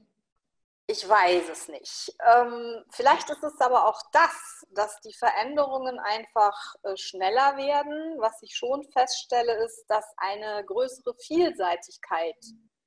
Ich 0.86 1.06
weiß 1.06 1.46
es 1.52 1.68
nicht. 1.68 2.10
Ähm, 2.26 2.82
vielleicht 2.90 3.28
ist 3.28 3.44
es 3.44 3.60
aber 3.60 3.86
auch 3.86 4.00
das, 4.14 4.64
dass 4.70 4.98
die 5.02 5.12
Veränderungen 5.12 5.98
einfach 5.98 6.74
äh, 6.84 6.96
schneller 6.96 7.58
werden. 7.58 8.16
Was 8.16 8.40
ich 8.40 8.56
schon 8.56 8.82
feststelle, 8.94 9.52
ist, 9.62 9.84
dass 9.88 10.06
eine 10.16 10.64
größere 10.64 11.14
Vielseitigkeit 11.18 12.42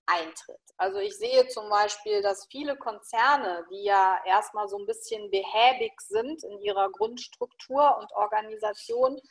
eintritt. 0.08 0.60
Also 0.78 0.98
ich 0.98 1.16
sehe 1.16 1.48
zum 1.50 1.70
Beispiel, 1.70 2.24
dass 2.24 2.48
viele 2.50 2.76
Konzerne, 2.78 3.64
die 3.70 3.84
ja 3.84 4.18
erstmal 4.26 4.68
so 4.68 4.80
ein 4.80 4.88
bisschen 4.88 5.30
behäbig 5.30 5.94
sind 6.02 6.44
in 6.44 6.58
ihrer 6.62 6.90
Grundstruktur 6.90 7.96
und 8.00 8.12
Organisation, 8.14 9.22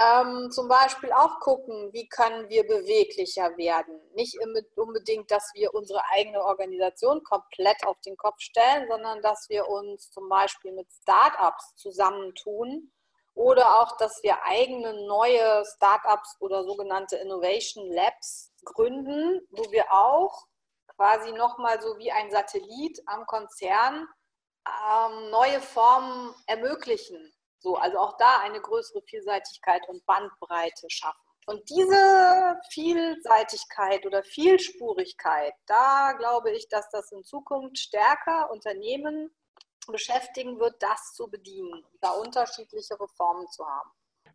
ähm, 0.00 0.50
zum 0.50 0.68
Beispiel 0.68 1.12
auch 1.12 1.40
gucken, 1.40 1.92
wie 1.92 2.08
können 2.08 2.48
wir 2.48 2.66
beweglicher 2.66 3.56
werden. 3.58 4.00
Nicht 4.14 4.38
unbedingt, 4.76 5.30
dass 5.30 5.50
wir 5.54 5.74
unsere 5.74 6.02
eigene 6.10 6.42
Organisation 6.42 7.22
komplett 7.22 7.84
auf 7.86 8.00
den 8.00 8.16
Kopf 8.16 8.40
stellen, 8.40 8.88
sondern 8.88 9.20
dass 9.20 9.48
wir 9.50 9.68
uns 9.68 10.10
zum 10.10 10.28
Beispiel 10.28 10.72
mit 10.72 10.88
Startups 11.02 11.76
zusammentun 11.76 12.90
oder 13.34 13.80
auch, 13.80 13.96
dass 13.98 14.22
wir 14.22 14.42
eigene 14.44 15.06
neue 15.06 15.64
Startups 15.76 16.36
oder 16.40 16.64
sogenannte 16.64 17.16
Innovation 17.16 17.90
Labs 17.92 18.52
gründen, 18.64 19.46
wo 19.50 19.70
wir 19.70 19.84
auch 19.92 20.46
quasi 20.96 21.32
nochmal 21.32 21.80
so 21.80 21.98
wie 21.98 22.10
ein 22.10 22.30
Satellit 22.30 23.00
am 23.06 23.26
Konzern 23.26 24.08
ähm, 24.66 25.30
neue 25.30 25.60
Formen 25.60 26.34
ermöglichen. 26.46 27.32
So, 27.60 27.76
also 27.76 27.98
auch 27.98 28.16
da 28.16 28.38
eine 28.40 28.60
größere 28.60 29.02
Vielseitigkeit 29.02 29.86
und 29.88 30.04
Bandbreite 30.06 30.88
schaffen. 30.88 31.20
Und 31.46 31.68
diese 31.68 32.60
Vielseitigkeit 32.70 34.06
oder 34.06 34.22
Vielspurigkeit, 34.22 35.52
da 35.66 36.12
glaube 36.12 36.52
ich, 36.52 36.68
dass 36.68 36.88
das 36.90 37.12
in 37.12 37.24
Zukunft 37.24 37.78
stärker 37.78 38.50
Unternehmen 38.50 39.30
beschäftigen 39.88 40.58
wird, 40.58 40.82
das 40.82 41.12
zu 41.14 41.28
bedienen, 41.28 41.84
da 42.00 42.10
unterschiedliche 42.10 42.98
Reformen 43.00 43.48
zu 43.48 43.66
haben. 43.66 43.90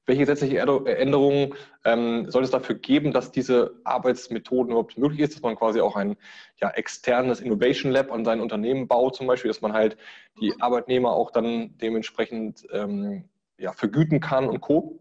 Welche 0.05 0.21
gesetzliche 0.21 0.59
Änderungen 0.59 1.55
ähm, 1.83 2.29
soll 2.29 2.43
es 2.43 2.51
dafür 2.51 2.75
geben, 2.75 3.11
dass 3.11 3.31
diese 3.31 3.79
Arbeitsmethoden 3.83 4.71
überhaupt 4.71 4.97
möglich 4.97 5.21
ist, 5.21 5.33
dass 5.33 5.41
man 5.41 5.55
quasi 5.55 5.81
auch 5.81 5.95
ein 5.95 6.15
ja, 6.61 6.69
externes 6.69 7.39
Innovation 7.39 7.91
Lab 7.91 8.11
an 8.11 8.23
sein 8.23 8.39
Unternehmen 8.39 8.87
baut, 8.87 9.15
zum 9.15 9.25
Beispiel, 9.25 9.49
dass 9.49 9.61
man 9.61 9.73
halt 9.73 9.97
die 10.39 10.53
Arbeitnehmer 10.59 11.13
auch 11.13 11.31
dann 11.31 11.77
dementsprechend 11.77 12.67
ähm, 12.71 13.27
ja, 13.57 13.71
vergüten 13.73 14.19
kann 14.19 14.47
und 14.47 14.61
Co. 14.61 14.99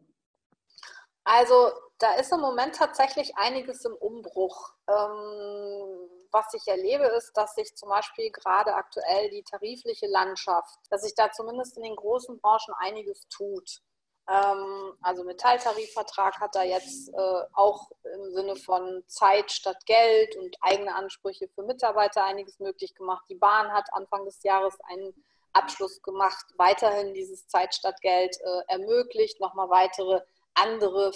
Also 1.24 1.72
da 1.98 2.14
ist 2.14 2.32
im 2.32 2.40
Moment 2.40 2.74
tatsächlich 2.74 3.36
einiges 3.36 3.84
im 3.84 3.94
Umbruch. 3.94 4.74
Ähm, 4.88 6.10
was 6.30 6.52
ich 6.52 6.66
erlebe, 6.66 7.04
ist, 7.16 7.32
dass 7.34 7.54
sich 7.54 7.74
zum 7.76 7.88
Beispiel 7.88 8.30
gerade 8.30 8.74
aktuell 8.74 9.30
die 9.30 9.44
tarifliche 9.44 10.06
Landschaft, 10.08 10.78
dass 10.90 11.02
sich 11.02 11.14
da 11.14 11.30
zumindest 11.30 11.76
in 11.76 11.84
den 11.84 11.96
großen 11.96 12.38
Branchen 12.40 12.74
einiges 12.78 13.28
tut. 13.28 13.80
Ähm, 14.26 14.96
also 15.02 15.22
Metalltarifvertrag 15.24 16.40
hat 16.40 16.54
da 16.54 16.62
jetzt 16.62 17.08
äh, 17.10 17.42
auch 17.52 17.90
im 18.14 18.32
Sinne 18.32 18.56
von 18.56 19.02
Zeit 19.06 19.52
statt 19.52 19.84
Geld 19.86 20.36
und 20.36 20.56
eigene 20.62 20.94
Ansprüche 20.94 21.48
für 21.54 21.62
Mitarbeiter 21.62 22.24
einiges 22.24 22.58
möglich 22.58 22.94
gemacht. 22.94 23.24
Die 23.28 23.34
Bahn 23.34 23.72
hat 23.72 23.92
Anfang 23.92 24.24
des 24.24 24.42
Jahres 24.42 24.78
einen 24.88 25.14
Abschluss 25.52 26.02
gemacht, 26.02 26.46
weiterhin 26.56 27.12
dieses 27.14 27.46
Zeit 27.48 27.74
statt 27.74 28.00
Geld 28.00 28.36
äh, 28.40 28.72
ermöglicht, 28.72 29.40
nochmal 29.40 29.68
weitere 29.68 30.20
andere 30.54 31.12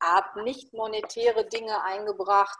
Art 0.00 0.36
nicht 0.36 0.72
monetäre 0.72 1.44
Dinge 1.46 1.82
eingebracht. 1.84 2.58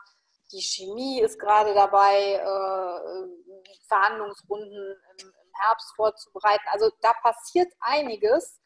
Die 0.51 0.61
Chemie 0.61 1.19
ist 1.19 1.39
gerade 1.39 1.73
dabei, 1.73 2.35
äh, 2.35 3.87
Verhandlungsrunden 3.87 4.95
im 5.17 5.33
Herbst 5.53 5.93
vorzubereiten. 5.95 6.63
Also 6.71 6.89
da 7.01 7.13
passiert 7.21 7.71
einiges 7.81 8.59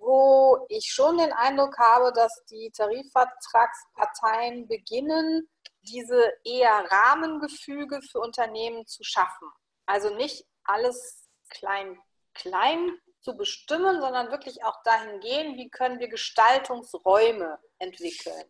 wo 0.00 0.64
ich 0.68 0.92
schon 0.92 1.18
den 1.18 1.32
Eindruck 1.32 1.78
habe, 1.78 2.12
dass 2.12 2.32
die 2.50 2.70
Tarifvertragsparteien 2.70 4.66
beginnen, 4.66 5.48
diese 5.82 6.32
eher 6.44 6.90
Rahmengefüge 6.90 8.00
für 8.02 8.20
Unternehmen 8.20 8.86
zu 8.86 9.04
schaffen. 9.04 9.48
Also 9.86 10.14
nicht 10.14 10.46
alles 10.64 11.28
klein, 11.48 11.98
klein 12.34 12.98
zu 13.20 13.36
bestimmen, 13.36 14.00
sondern 14.00 14.30
wirklich 14.30 14.64
auch 14.64 14.82
dahin 14.82 15.20
gehen, 15.20 15.56
wie 15.56 15.68
können 15.68 16.00
wir 16.00 16.08
Gestaltungsräume 16.08 17.58
entwickeln. 17.78 18.44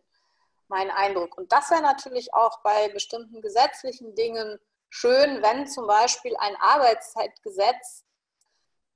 Mein 0.67 0.89
Eindruck. 0.89 1.37
Und 1.37 1.51
das 1.51 1.69
wäre 1.69 1.81
natürlich 1.81 2.33
auch 2.33 2.61
bei 2.63 2.87
bestimmten 2.89 3.41
gesetzlichen 3.41 4.15
Dingen 4.15 4.57
schön, 4.89 5.41
wenn 5.41 5.67
zum 5.67 5.85
Beispiel 5.87 6.35
ein 6.37 6.55
Arbeitszeitgesetz 6.55 8.05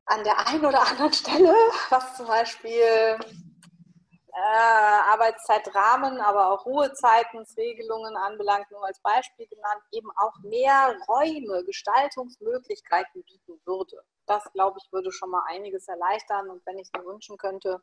an 0.05 0.23
der 0.23 0.47
einen 0.47 0.65
oder 0.65 0.81
anderen 0.87 1.13
Stelle, 1.13 1.53
was 1.89 2.17
zum 2.17 2.27
Beispiel 2.27 3.17
äh, 4.35 5.09
Arbeitszeitrahmen, 5.11 6.19
aber 6.19 6.51
auch 6.51 6.65
Ruhezeitensregelungen 6.65 8.15
anbelangt, 8.17 8.69
nur 8.69 8.85
als 8.85 8.99
Beispiel 8.99 9.47
genannt, 9.47 9.81
eben 9.91 10.09
auch 10.17 10.37
mehr 10.43 10.95
Räume, 11.07 11.63
Gestaltungsmöglichkeiten 11.63 13.23
bieten 13.23 13.61
würde. 13.65 14.01
Das, 14.25 14.43
glaube 14.53 14.77
ich, 14.81 14.91
würde 14.91 15.11
schon 15.11 15.29
mal 15.29 15.43
einiges 15.47 15.87
erleichtern. 15.87 16.49
Und 16.49 16.65
wenn 16.65 16.79
ich 16.79 16.89
mir 16.95 17.05
wünschen 17.05 17.37
könnte, 17.37 17.81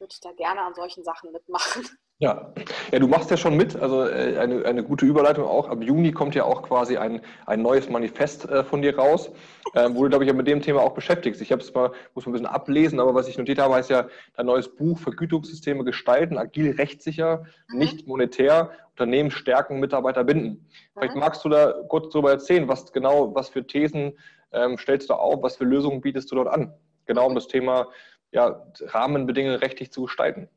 würde 0.00 0.12
ich 0.12 0.20
da 0.20 0.32
gerne 0.32 0.62
an 0.62 0.74
solchen 0.74 1.04
Sachen 1.04 1.32
mitmachen. 1.32 1.88
Ja. 2.22 2.52
ja, 2.92 2.98
du 2.98 3.08
machst 3.08 3.30
ja 3.30 3.38
schon 3.38 3.56
mit, 3.56 3.76
also 3.76 4.06
äh, 4.06 4.36
eine, 4.36 4.62
eine 4.66 4.84
gute 4.84 5.06
Überleitung 5.06 5.46
auch. 5.46 5.70
Ab 5.70 5.82
Juni 5.82 6.12
kommt 6.12 6.34
ja 6.34 6.44
auch 6.44 6.60
quasi 6.60 6.98
ein, 6.98 7.22
ein 7.46 7.62
neues 7.62 7.88
Manifest 7.88 8.44
äh, 8.44 8.62
von 8.62 8.82
dir 8.82 8.98
raus, 8.98 9.30
äh, 9.72 9.88
wo 9.94 10.02
du, 10.02 10.10
glaube 10.10 10.24
ich, 10.24 10.28
ja 10.28 10.34
mit 10.34 10.46
dem 10.46 10.60
Thema 10.60 10.82
auch 10.82 10.92
beschäftigst. 10.92 11.40
Ich 11.40 11.50
habe 11.50 11.62
es 11.62 11.72
mal, 11.72 11.92
muss 12.14 12.26
man 12.26 12.32
ein 12.32 12.42
bisschen 12.42 12.54
ablesen, 12.54 13.00
aber 13.00 13.14
was 13.14 13.26
ich 13.26 13.38
notiert 13.38 13.58
habe, 13.58 13.72
heißt 13.72 13.88
ja 13.88 14.06
dein 14.34 14.44
neues 14.44 14.68
Buch 14.68 14.98
Vergütungssysteme 14.98 15.82
gestalten, 15.82 16.36
agil, 16.36 16.72
rechtssicher, 16.72 17.46
mhm. 17.68 17.78
nicht 17.78 18.06
monetär, 18.06 18.72
Unternehmen 18.90 19.30
stärken, 19.30 19.80
Mitarbeiter 19.80 20.22
binden. 20.22 20.68
Vielleicht 20.92 21.14
mhm. 21.14 21.20
magst 21.20 21.42
du 21.42 21.48
da 21.48 21.72
kurz 21.88 22.12
darüber 22.12 22.32
erzählen, 22.32 22.68
was 22.68 22.92
genau, 22.92 23.34
was 23.34 23.48
für 23.48 23.66
Thesen 23.66 24.18
ähm, 24.52 24.76
stellst 24.76 25.08
du 25.08 25.14
auf, 25.14 25.42
was 25.42 25.56
für 25.56 25.64
Lösungen 25.64 26.02
bietest 26.02 26.30
du 26.30 26.34
dort 26.34 26.48
an? 26.48 26.74
Genau 27.06 27.26
um 27.26 27.34
das 27.34 27.48
Thema 27.48 27.88
ja, 28.32 28.66
Rahmenbedingungen 28.80 29.58
rechtlich 29.58 29.92
zu 29.92 30.02
gestalten. 30.02 30.48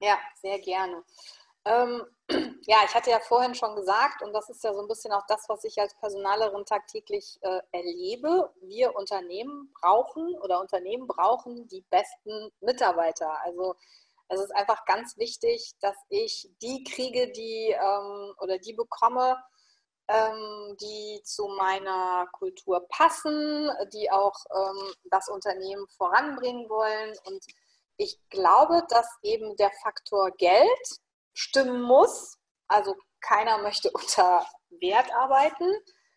Ja, 0.00 0.18
sehr 0.40 0.58
gerne. 0.58 1.02
Ähm, 1.64 2.04
ja, 2.66 2.78
ich 2.84 2.94
hatte 2.94 3.10
ja 3.10 3.18
vorhin 3.20 3.54
schon 3.54 3.74
gesagt, 3.76 4.22
und 4.22 4.32
das 4.32 4.48
ist 4.48 4.62
ja 4.62 4.72
so 4.72 4.80
ein 4.80 4.88
bisschen 4.88 5.12
auch 5.12 5.26
das, 5.28 5.48
was 5.48 5.64
ich 5.64 5.78
als 5.80 5.94
Personalerin 5.96 6.64
tagtäglich 6.64 7.38
äh, 7.42 7.60
erlebe. 7.72 8.52
Wir 8.62 8.94
Unternehmen 8.94 9.72
brauchen 9.80 10.34
oder 10.40 10.60
Unternehmen 10.60 11.06
brauchen 11.06 11.66
die 11.68 11.84
besten 11.90 12.50
Mitarbeiter. 12.60 13.40
Also 13.44 13.74
es 14.28 14.40
ist 14.40 14.54
einfach 14.54 14.84
ganz 14.84 15.16
wichtig, 15.16 15.72
dass 15.80 15.96
ich 16.08 16.50
die 16.62 16.84
kriege, 16.84 17.30
die 17.32 17.70
ähm, 17.70 18.34
oder 18.40 18.58
die 18.58 18.72
bekomme, 18.72 19.36
die 20.80 21.20
zu 21.24 21.48
meiner 21.48 22.28
Kultur 22.32 22.86
passen, 22.88 23.68
die 23.92 24.10
auch 24.10 24.36
ähm, 24.54 24.94
das 25.10 25.28
Unternehmen 25.28 25.86
voranbringen 25.96 26.68
wollen 26.68 27.16
und 27.24 27.44
ich 27.96 28.18
glaube, 28.28 28.82
dass 28.88 29.06
eben 29.22 29.56
der 29.56 29.70
Faktor 29.82 30.30
Geld 30.32 31.00
stimmen 31.32 31.82
muss. 31.82 32.38
Also 32.68 32.94
keiner 33.20 33.58
möchte 33.58 33.90
unter 33.94 34.46
Wert 34.80 35.12
arbeiten. 35.14 35.72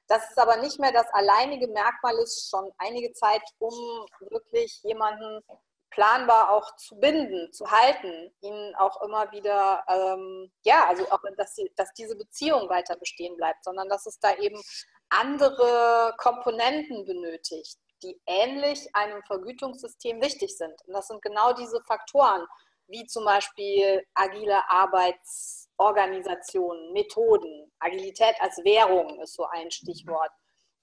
Das 0.08 0.30
ist 0.30 0.39
aber 0.39 0.58
nicht 0.58 0.80
mehr 0.80 0.91
das 0.91 1.08
alleinige 1.13 1.67
Merkmal 1.67 2.17
ist, 2.17 2.49
schon 2.49 2.71
einige 2.78 3.13
Zeit, 3.13 3.43
um 3.60 3.73
wirklich 4.19 4.82
jemanden 4.84 5.43
planbar 5.91 6.52
auch 6.52 6.75
zu 6.75 6.99
binden, 6.99 7.52
zu 7.52 7.69
halten, 7.69 8.32
ihn 8.41 8.75
auch 8.78 9.02
immer 9.02 9.32
wieder, 9.32 9.84
ähm, 9.88 10.52
ja, 10.63 10.88
also 10.88 11.04
auch, 11.12 11.21
dass, 11.38 11.56
sie, 11.56 11.71
dass 11.75 11.91
diese 11.93 12.15
Beziehung 12.15 12.69
weiter 12.69 12.95
bestehen 12.97 13.36
bleibt, 13.36 13.63
sondern 13.63 13.89
dass 13.89 14.06
es 14.06 14.19
da 14.19 14.36
eben 14.36 14.62
andere 15.10 16.13
Komponenten 16.17 17.06
benötigt 17.06 17.78
die 18.04 18.21
ähnlich 18.25 18.88
einem 18.93 19.23
Vergütungssystem 19.23 20.21
wichtig 20.21 20.58
sind. 20.58 20.73
Und 20.86 20.93
das 20.93 21.08
sind 21.08 21.21
genau 21.21 21.54
diese 21.54 21.82
Faktoren, 21.84 22.45
wie 22.88 23.06
zum 23.06 23.23
Beispiel 23.25 24.04
agile 24.15 24.67
Arbeitsorganisationen, 24.69 26.91
Methoden. 26.93 27.71
Agilität 27.80 28.36
als 28.39 28.58
Währung 28.63 29.19
ist 29.21 29.36
so 29.36 29.45
ein 29.45 29.69
Stichwort. 29.71 30.32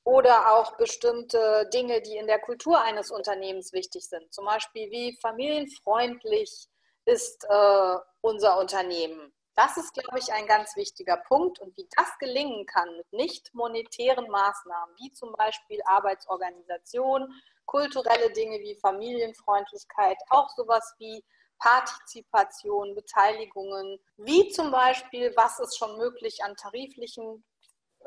Oder 0.07 0.55
auch 0.55 0.77
bestimmte 0.77 1.69
Dinge, 1.75 2.01
die 2.01 2.16
in 2.16 2.29
der 2.29 2.38
Kultur 2.38 2.81
eines 2.81 3.11
Unternehmens 3.11 3.73
wichtig 3.73 4.09
sind. 4.09 4.33
Zum 4.33 4.45
Beispiel, 4.45 4.88
wie 4.92 5.19
familienfreundlich 5.21 6.69
ist 7.07 7.45
äh, 7.49 7.97
unser 8.21 8.57
Unternehmen? 8.57 9.33
Das 9.57 9.77
ist, 9.77 9.95
glaube 9.95 10.21
ich, 10.21 10.33
ein 10.33 10.47
ganz 10.47 10.77
wichtiger 10.77 11.16
Punkt. 11.16 11.59
Und 11.59 11.77
wie 11.77 11.88
das 11.97 12.07
gelingen 12.21 12.66
kann 12.66 12.97
mit 12.97 13.12
nicht 13.12 13.53
monetären 13.53 14.29
Maßnahmen, 14.31 14.95
wie 15.01 15.12
zum 15.12 15.33
Beispiel 15.33 15.81
Arbeitsorganisation, 15.87 17.29
kulturelle 17.64 18.31
Dinge 18.31 18.61
wie 18.61 18.77
Familienfreundlichkeit, 18.77 20.19
auch 20.29 20.49
sowas 20.51 20.95
wie 20.99 21.25
Partizipation, 21.59 22.95
Beteiligungen, 22.95 23.99
wie 24.19 24.51
zum 24.51 24.71
Beispiel, 24.71 25.33
was 25.35 25.59
ist 25.59 25.77
schon 25.77 25.97
möglich 25.97 26.45
an 26.45 26.55
tariflichen 26.55 27.45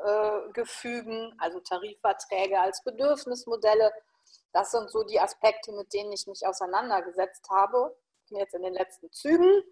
äh, 0.04 0.52
Gefügen, 0.52 1.34
also 1.38 1.60
Tarifverträge 1.60 2.60
als 2.60 2.82
Bedürfnismodelle. 2.84 3.92
Das 4.52 4.70
sind 4.70 4.90
so 4.90 5.02
die 5.04 5.20
Aspekte, 5.20 5.72
mit 5.72 5.92
denen 5.92 6.12
ich 6.12 6.26
mich 6.26 6.46
auseinandergesetzt 6.46 7.48
habe. 7.50 7.96
Jetzt 8.28 8.54
in 8.54 8.62
den 8.62 8.74
letzten 8.74 9.10
Zügen 9.12 9.62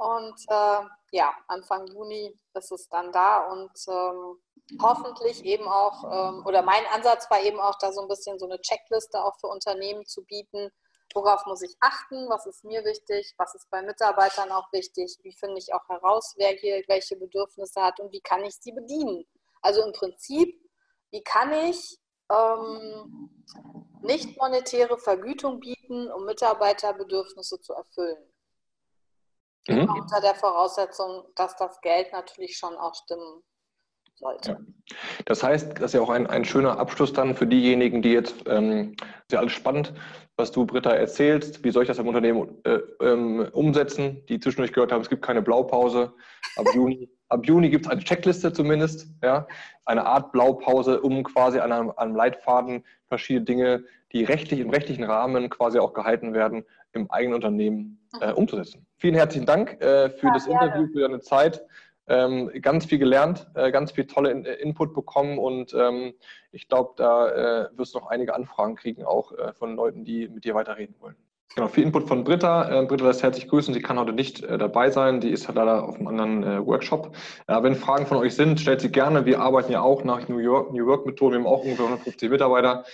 und 0.00 0.34
äh, 0.48 0.80
ja, 1.10 1.34
Anfang 1.46 1.86
Juni 1.88 2.34
ist 2.54 2.72
es 2.72 2.88
dann 2.88 3.12
da 3.12 3.50
und 3.50 3.70
ähm, 3.86 4.40
hoffentlich 4.80 5.44
eben 5.44 5.68
auch, 5.68 6.04
ähm, 6.04 6.46
oder 6.46 6.62
mein 6.62 6.86
Ansatz 6.94 7.30
war 7.30 7.42
eben 7.42 7.60
auch 7.60 7.76
da 7.78 7.92
so 7.92 8.00
ein 8.00 8.08
bisschen 8.08 8.38
so 8.38 8.46
eine 8.46 8.58
Checkliste 8.62 9.22
auch 9.22 9.38
für 9.38 9.48
Unternehmen 9.48 10.06
zu 10.06 10.24
bieten. 10.24 10.70
Worauf 11.12 11.44
muss 11.44 11.60
ich 11.60 11.76
achten? 11.80 12.30
Was 12.30 12.46
ist 12.46 12.64
mir 12.64 12.82
wichtig? 12.86 13.34
Was 13.36 13.54
ist 13.54 13.68
bei 13.68 13.82
Mitarbeitern 13.82 14.50
auch 14.52 14.72
wichtig? 14.72 15.18
Wie 15.22 15.34
finde 15.34 15.58
ich 15.58 15.74
auch 15.74 15.86
heraus, 15.90 16.32
wer 16.38 16.52
hier 16.52 16.82
welche 16.86 17.16
Bedürfnisse 17.16 17.82
hat 17.82 18.00
und 18.00 18.10
wie 18.10 18.22
kann 18.22 18.42
ich 18.42 18.56
sie 18.56 18.72
bedienen? 18.72 19.26
Also 19.62 19.82
im 19.82 19.92
Prinzip, 19.92 20.60
wie 21.10 21.22
kann 21.22 21.52
ich 21.52 21.98
ähm, 22.30 23.30
nicht 24.02 24.36
monetäre 24.38 24.98
Vergütung 24.98 25.60
bieten, 25.60 26.10
um 26.10 26.24
Mitarbeiterbedürfnisse 26.24 27.60
zu 27.60 27.74
erfüllen? 27.74 28.32
Mhm. 29.68 29.90
Unter 29.90 30.20
der 30.20 30.34
Voraussetzung, 30.34 31.26
dass 31.34 31.56
das 31.56 31.80
Geld 31.80 32.12
natürlich 32.12 32.56
schon 32.56 32.76
auch 32.76 32.94
stimmen 32.94 33.42
sollte. 34.20 34.50
Ja. 34.50 34.58
Das 35.24 35.42
heißt, 35.42 35.78
das 35.78 35.86
ist 35.86 35.94
ja 35.94 36.00
auch 36.00 36.10
ein, 36.10 36.26
ein 36.26 36.44
schöner 36.44 36.78
Abschluss 36.78 37.12
dann 37.12 37.34
für 37.34 37.46
diejenigen, 37.46 38.02
die 38.02 38.12
jetzt, 38.12 38.36
ähm, 38.46 38.92
ist 38.92 39.32
ja 39.32 39.40
alles 39.40 39.52
spannend, 39.52 39.92
was 40.36 40.52
du, 40.52 40.64
Britta, 40.64 40.90
erzählst. 40.90 41.64
Wie 41.64 41.70
soll 41.70 41.82
ich 41.82 41.88
das 41.88 41.98
im 41.98 42.08
Unternehmen 42.08 42.58
äh, 42.64 42.78
ähm, 43.02 43.48
umsetzen? 43.52 44.24
Die 44.28 44.38
zwischendurch 44.38 44.72
gehört 44.72 44.92
haben, 44.92 45.00
es 45.00 45.10
gibt 45.10 45.22
keine 45.22 45.42
Blaupause. 45.42 46.12
Ab 46.56 46.66
Juni, 46.74 47.08
ab 47.28 47.46
Juni 47.46 47.70
gibt 47.70 47.86
es 47.86 47.90
eine 47.90 48.02
Checkliste 48.02 48.52
zumindest, 48.52 49.08
ja, 49.22 49.46
eine 49.84 50.06
Art 50.06 50.32
Blaupause, 50.32 51.00
um 51.00 51.22
quasi 51.24 51.58
an 51.58 51.72
einem, 51.72 51.92
einem 51.96 52.14
Leitfaden 52.14 52.84
verschiedene 53.08 53.44
Dinge, 53.44 53.84
die 54.12 54.24
rechtlich 54.24 54.60
im 54.60 54.70
rechtlichen 54.70 55.04
Rahmen 55.04 55.50
quasi 55.50 55.78
auch 55.78 55.94
gehalten 55.94 56.34
werden, 56.34 56.64
im 56.92 57.10
eigenen 57.10 57.34
Unternehmen 57.34 58.00
äh, 58.20 58.32
umzusetzen. 58.32 58.86
Vielen 58.96 59.14
herzlichen 59.14 59.46
Dank 59.46 59.80
äh, 59.80 60.10
für 60.10 60.26
ja, 60.26 60.32
das 60.34 60.46
gerne. 60.46 60.66
Interview, 60.66 60.92
für 60.92 61.00
deine 61.00 61.20
Zeit 61.20 61.64
ähm, 62.10 62.50
ganz 62.60 62.84
viel 62.84 62.98
gelernt, 62.98 63.46
äh, 63.54 63.70
ganz 63.70 63.92
viel 63.92 64.06
tolle 64.06 64.30
In 64.32 64.44
äh, 64.44 64.54
Input 64.54 64.94
bekommen 64.94 65.38
und 65.38 65.72
ähm, 65.74 66.12
ich 66.50 66.68
glaube, 66.68 66.94
da 66.96 67.28
äh, 67.28 67.68
wirst 67.76 67.94
du 67.94 68.00
noch 68.00 68.08
einige 68.08 68.34
Anfragen 68.34 68.74
kriegen, 68.74 69.04
auch 69.04 69.32
äh, 69.32 69.52
von 69.52 69.76
Leuten, 69.76 70.04
die 70.04 70.28
mit 70.28 70.44
dir 70.44 70.54
weiterreden 70.54 70.96
wollen. 70.98 71.14
Genau, 71.54 71.68
viel 71.68 71.84
Input 71.84 72.08
von 72.08 72.24
Britta. 72.24 72.82
Äh, 72.82 72.86
Britta 72.86 73.06
lässt 73.06 73.22
herzlich 73.22 73.48
grüßen. 73.48 73.72
Sie 73.74 73.80
kann 73.80 73.98
heute 73.98 74.12
nicht 74.12 74.42
äh, 74.42 74.58
dabei 74.58 74.90
sein. 74.90 75.20
Die 75.20 75.30
ist 75.30 75.46
halt 75.46 75.56
leider 75.56 75.84
auf 75.84 75.96
einem 75.96 76.08
anderen 76.08 76.66
Workshop. 76.66 77.16
wenn 77.46 77.74
Fragen 77.74 78.06
von 78.06 78.18
euch 78.18 78.34
sind, 78.34 78.60
stellt 78.60 78.80
sie 78.80 78.90
gerne. 78.90 79.24
Wir 79.24 79.40
arbeiten 79.40 79.72
ja 79.72 79.80
auch 79.80 80.04
nach 80.04 80.28
New 80.28 80.38
York, 80.38 80.72
New 80.72 80.86
York 80.86 81.06
Methoden. 81.06 81.32
Wir 81.32 81.38
haben 81.40 81.46
auch 81.46 81.62
ungefähr 81.62 81.86
150 81.86 82.30
Mitarbeiter 82.30 82.84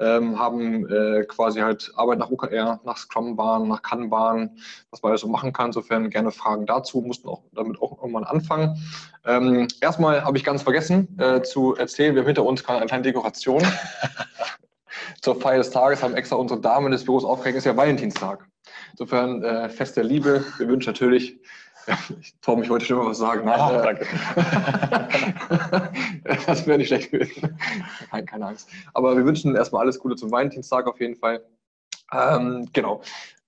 ähm, 0.00 0.38
haben 0.38 0.88
äh, 0.88 1.24
quasi 1.24 1.60
halt 1.60 1.92
Arbeit 1.94 2.18
nach 2.18 2.30
OKR, 2.30 2.80
nach 2.84 2.96
Scrum-Bahn, 2.96 3.68
nach 3.68 3.82
Kanban, 3.82 4.58
was 4.90 5.02
man 5.02 5.12
also 5.12 5.28
machen 5.28 5.52
kann. 5.52 5.66
Insofern 5.66 6.10
gerne 6.10 6.30
Fragen 6.30 6.66
dazu, 6.66 7.00
mussten 7.02 7.28
auch 7.28 7.42
damit 7.52 7.80
auch 7.80 7.98
irgendwann 7.98 8.24
anfangen. 8.24 8.76
Ähm, 9.24 9.68
erstmal 9.80 10.24
habe 10.24 10.38
ich 10.38 10.44
ganz 10.44 10.62
vergessen 10.62 11.18
äh, 11.18 11.42
zu 11.42 11.76
erzählen, 11.76 12.14
wir 12.14 12.22
haben 12.22 12.28
hinter 12.28 12.44
uns 12.44 12.66
eine 12.66 12.86
kleine 12.86 13.02
Dekoration. 13.02 13.62
Zur 15.22 15.38
Feier 15.38 15.58
des 15.58 15.70
Tages 15.70 16.02
haben 16.02 16.14
extra 16.14 16.36
unsere 16.36 16.60
Damen 16.60 16.90
des 16.92 17.04
Büros 17.04 17.24
aufgehängt, 17.24 17.58
ist 17.58 17.64
ja 17.66 17.76
Valentinstag. 17.76 18.46
Insofern 18.92 19.42
äh, 19.42 19.68
Fest 19.68 19.96
der 19.96 20.04
Liebe. 20.04 20.44
Wir 20.58 20.68
wünschen 20.68 20.90
natürlich 20.90 21.38
ich 22.20 22.34
traue 22.40 22.58
mich 22.58 22.70
heute 22.70 22.84
schon 22.84 22.98
mal 22.98 23.06
was 23.06 23.18
sagen. 23.18 23.44
Nein, 23.44 23.56
Ach, 23.58 23.82
danke. 23.82 24.06
das 26.46 26.66
wäre 26.66 26.78
nicht 26.78 26.88
schlecht 26.88 27.10
gewesen. 27.10 27.58
Keine, 28.10 28.24
keine 28.24 28.46
Angst. 28.46 28.68
Aber 28.94 29.16
wir 29.16 29.24
wünschen 29.24 29.54
erstmal 29.54 29.82
alles 29.82 29.98
Gute 29.98 30.16
zum 30.16 30.30
Valentinstag 30.30 30.86
auf 30.86 31.00
jeden 31.00 31.16
Fall. 31.16 31.44
Ähm, 32.12 32.68
genau. 32.72 33.02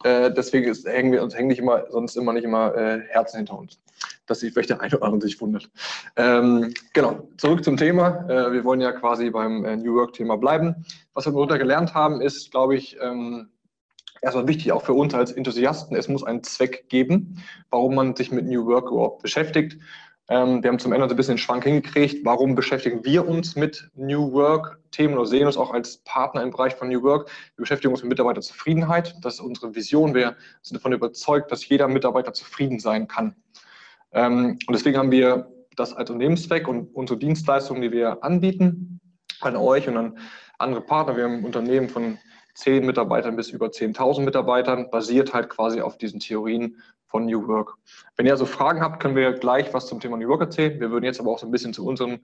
Äh, 0.04 0.32
deswegen 0.32 0.70
ist, 0.70 0.86
hängen 0.86 1.12
wir 1.12 1.22
uns 1.22 1.36
hängen 1.36 1.48
nicht 1.48 1.58
immer, 1.58 1.84
sonst 1.90 2.16
immer 2.16 2.32
nicht 2.32 2.44
immer 2.44 2.74
äh, 2.74 3.00
Herzen 3.08 3.38
hinter 3.38 3.58
uns. 3.58 3.80
Dass 4.26 4.40
sich 4.40 4.52
vielleicht 4.52 4.70
der 4.70 4.80
eine 4.80 4.96
oder 4.96 5.06
andere 5.06 5.20
sich 5.22 5.40
wundert. 5.40 5.70
Ähm, 6.16 6.72
genau, 6.92 7.28
zurück 7.36 7.64
zum 7.64 7.76
Thema. 7.76 8.28
Äh, 8.28 8.52
wir 8.52 8.64
wollen 8.64 8.80
ja 8.80 8.92
quasi 8.92 9.30
beim 9.30 9.64
äh, 9.64 9.76
New 9.76 9.94
Work-Thema 9.94 10.36
bleiben. 10.36 10.84
Was 11.14 11.26
wir 11.26 11.32
darunter 11.32 11.58
gelernt 11.58 11.94
haben, 11.94 12.20
ist, 12.20 12.50
glaube 12.50 12.76
ich, 12.76 12.96
ähm, 13.00 13.51
erstmal 14.22 14.48
wichtig, 14.48 14.72
auch 14.72 14.82
für 14.82 14.94
uns 14.94 15.14
als 15.14 15.32
Enthusiasten, 15.32 15.96
es 15.96 16.08
muss 16.08 16.24
einen 16.24 16.42
Zweck 16.42 16.88
geben, 16.88 17.42
warum 17.70 17.94
man 17.94 18.16
sich 18.16 18.30
mit 18.30 18.46
New 18.46 18.64
Work 18.66 18.90
überhaupt 18.90 19.22
beschäftigt. 19.22 19.76
Ähm, 20.28 20.62
wir 20.62 20.70
haben 20.70 20.78
zum 20.78 20.92
Ende 20.92 21.08
so 21.08 21.14
ein 21.14 21.16
bisschen 21.16 21.34
den 21.34 21.38
Schwank 21.38 21.64
hingekriegt, 21.64 22.24
warum 22.24 22.54
beschäftigen 22.54 23.04
wir 23.04 23.28
uns 23.28 23.56
mit 23.56 23.90
New 23.96 24.32
Work-Themen 24.32 25.14
oder 25.14 25.26
sehen 25.26 25.46
uns 25.46 25.56
auch 25.56 25.74
als 25.74 25.98
Partner 26.04 26.42
im 26.42 26.50
Bereich 26.50 26.74
von 26.74 26.88
New 26.88 27.02
Work. 27.02 27.28
Wir 27.56 27.62
beschäftigen 27.62 27.92
uns 27.92 28.02
mit 28.02 28.10
Mitarbeiterzufriedenheit. 28.10 29.16
Das 29.20 29.34
ist 29.34 29.40
unsere 29.40 29.74
Vision. 29.74 30.14
Wir 30.14 30.36
sind 30.62 30.76
davon 30.76 30.92
überzeugt, 30.92 31.50
dass 31.50 31.68
jeder 31.68 31.88
Mitarbeiter 31.88 32.32
zufrieden 32.32 32.78
sein 32.78 33.08
kann. 33.08 33.34
Ähm, 34.12 34.58
und 34.66 34.72
deswegen 34.72 34.96
haben 34.96 35.10
wir 35.10 35.50
das 35.74 35.92
als 35.92 36.10
Unternehmenszweck 36.10 36.68
und 36.68 36.94
unsere 36.94 37.18
Dienstleistungen, 37.18 37.82
die 37.82 37.90
wir 37.90 38.22
anbieten, 38.22 39.00
an 39.40 39.56
euch 39.56 39.88
und 39.88 39.96
an 39.96 40.18
andere 40.58 40.82
Partner. 40.82 41.16
Wir 41.16 41.24
haben 41.24 41.44
Unternehmen 41.44 41.88
von 41.88 42.18
10 42.54 42.84
Mitarbeitern 42.84 43.36
bis 43.36 43.50
über 43.50 43.66
10.000 43.66 44.22
Mitarbeitern, 44.22 44.90
basiert 44.90 45.32
halt 45.32 45.48
quasi 45.48 45.80
auf 45.80 45.98
diesen 45.98 46.20
Theorien 46.20 46.76
von 47.06 47.26
New 47.26 47.46
Work. 47.46 47.74
Wenn 48.16 48.26
ihr 48.26 48.32
also 48.32 48.46
Fragen 48.46 48.80
habt, 48.80 49.00
können 49.00 49.16
wir 49.16 49.32
gleich 49.32 49.72
was 49.74 49.86
zum 49.86 50.00
Thema 50.00 50.16
New 50.16 50.28
Work 50.28 50.40
erzählen. 50.42 50.80
Wir 50.80 50.90
würden 50.90 51.04
jetzt 51.04 51.20
aber 51.20 51.30
auch 51.30 51.38
so 51.38 51.46
ein 51.46 51.50
bisschen 51.50 51.74
zu 51.74 51.86
unseren 51.86 52.20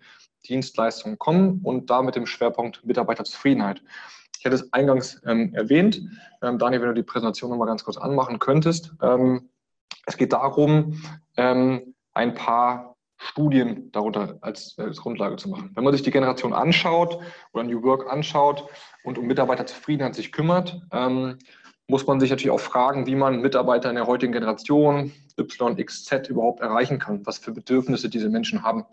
Dienstleistungen 0.49 1.19
kommen 1.19 1.61
und 1.63 1.91
da 1.91 2.03
mit 2.03 2.17
dem 2.17 2.27
Schwerpunkt 2.27 2.85
Mitarbeiterzufriedenheit. 2.85 3.83
Ich 4.39 4.45
hatte 4.45 4.55
es 4.55 4.73
eingangs 4.73 5.21
ähm, 5.27 5.53
erwähnt. 5.55 6.01
Ähm, 6.43 6.59
Daniel, 6.59 6.81
wenn 6.83 6.89
du 6.89 6.95
die 6.95 7.03
Präsentation 7.03 7.51
nochmal 7.51 7.67
ganz 7.67 7.85
kurz 7.85 7.97
anmachen 7.97 8.39
könntest. 8.39 8.93
Ähm, 9.03 9.51
es 10.07 10.17
geht 10.17 10.33
darum, 10.33 11.03
ähm, 11.37 11.95
ein 12.15 12.35
paar 12.35 12.97
Studien 13.19 13.91
darunter 13.93 14.39
als, 14.41 14.77
als, 14.79 14.99
Grundlage 14.99 15.37
zu 15.37 15.49
machen. 15.49 15.73
Wenn 15.75 15.85
man 15.85 15.93
sich 15.93 16.03
die 16.03 16.13
Generation 16.13 16.53
anschaut 16.53 17.19
oder 17.53 17.65
New 17.65 17.83
Work 17.83 18.11
anschaut 18.11 18.65
und 19.03 19.19
um 19.19 19.27
Mitarbeiterzufriedenheit 19.27 20.15
sich 20.15 20.33
kümmert, 20.33 20.81
ähm, 20.93 21.37
muss 21.89 22.07
man 22.07 22.21
sich 22.21 22.31
natürlich 22.31 22.53
auch 22.53 22.61
fragen, 22.61 23.07
wie 23.07 23.17
man 23.17 23.41
Mitarbeiter 23.41 23.89
in 23.89 23.97
der 23.97 24.07
heutigen 24.07 24.33
Generation 24.33 25.13
YXZ 25.37 26.29
überhaupt 26.29 26.61
erreichen 26.61 26.99
kann, 26.99 27.27
was 27.27 27.39
für 27.39 27.53
Bedürfnisse 27.53 28.09
diese 28.09 28.29
Menschen 28.29 28.63
haben. 28.63 28.85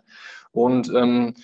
Und 0.50 0.92
ähm, 0.94 1.34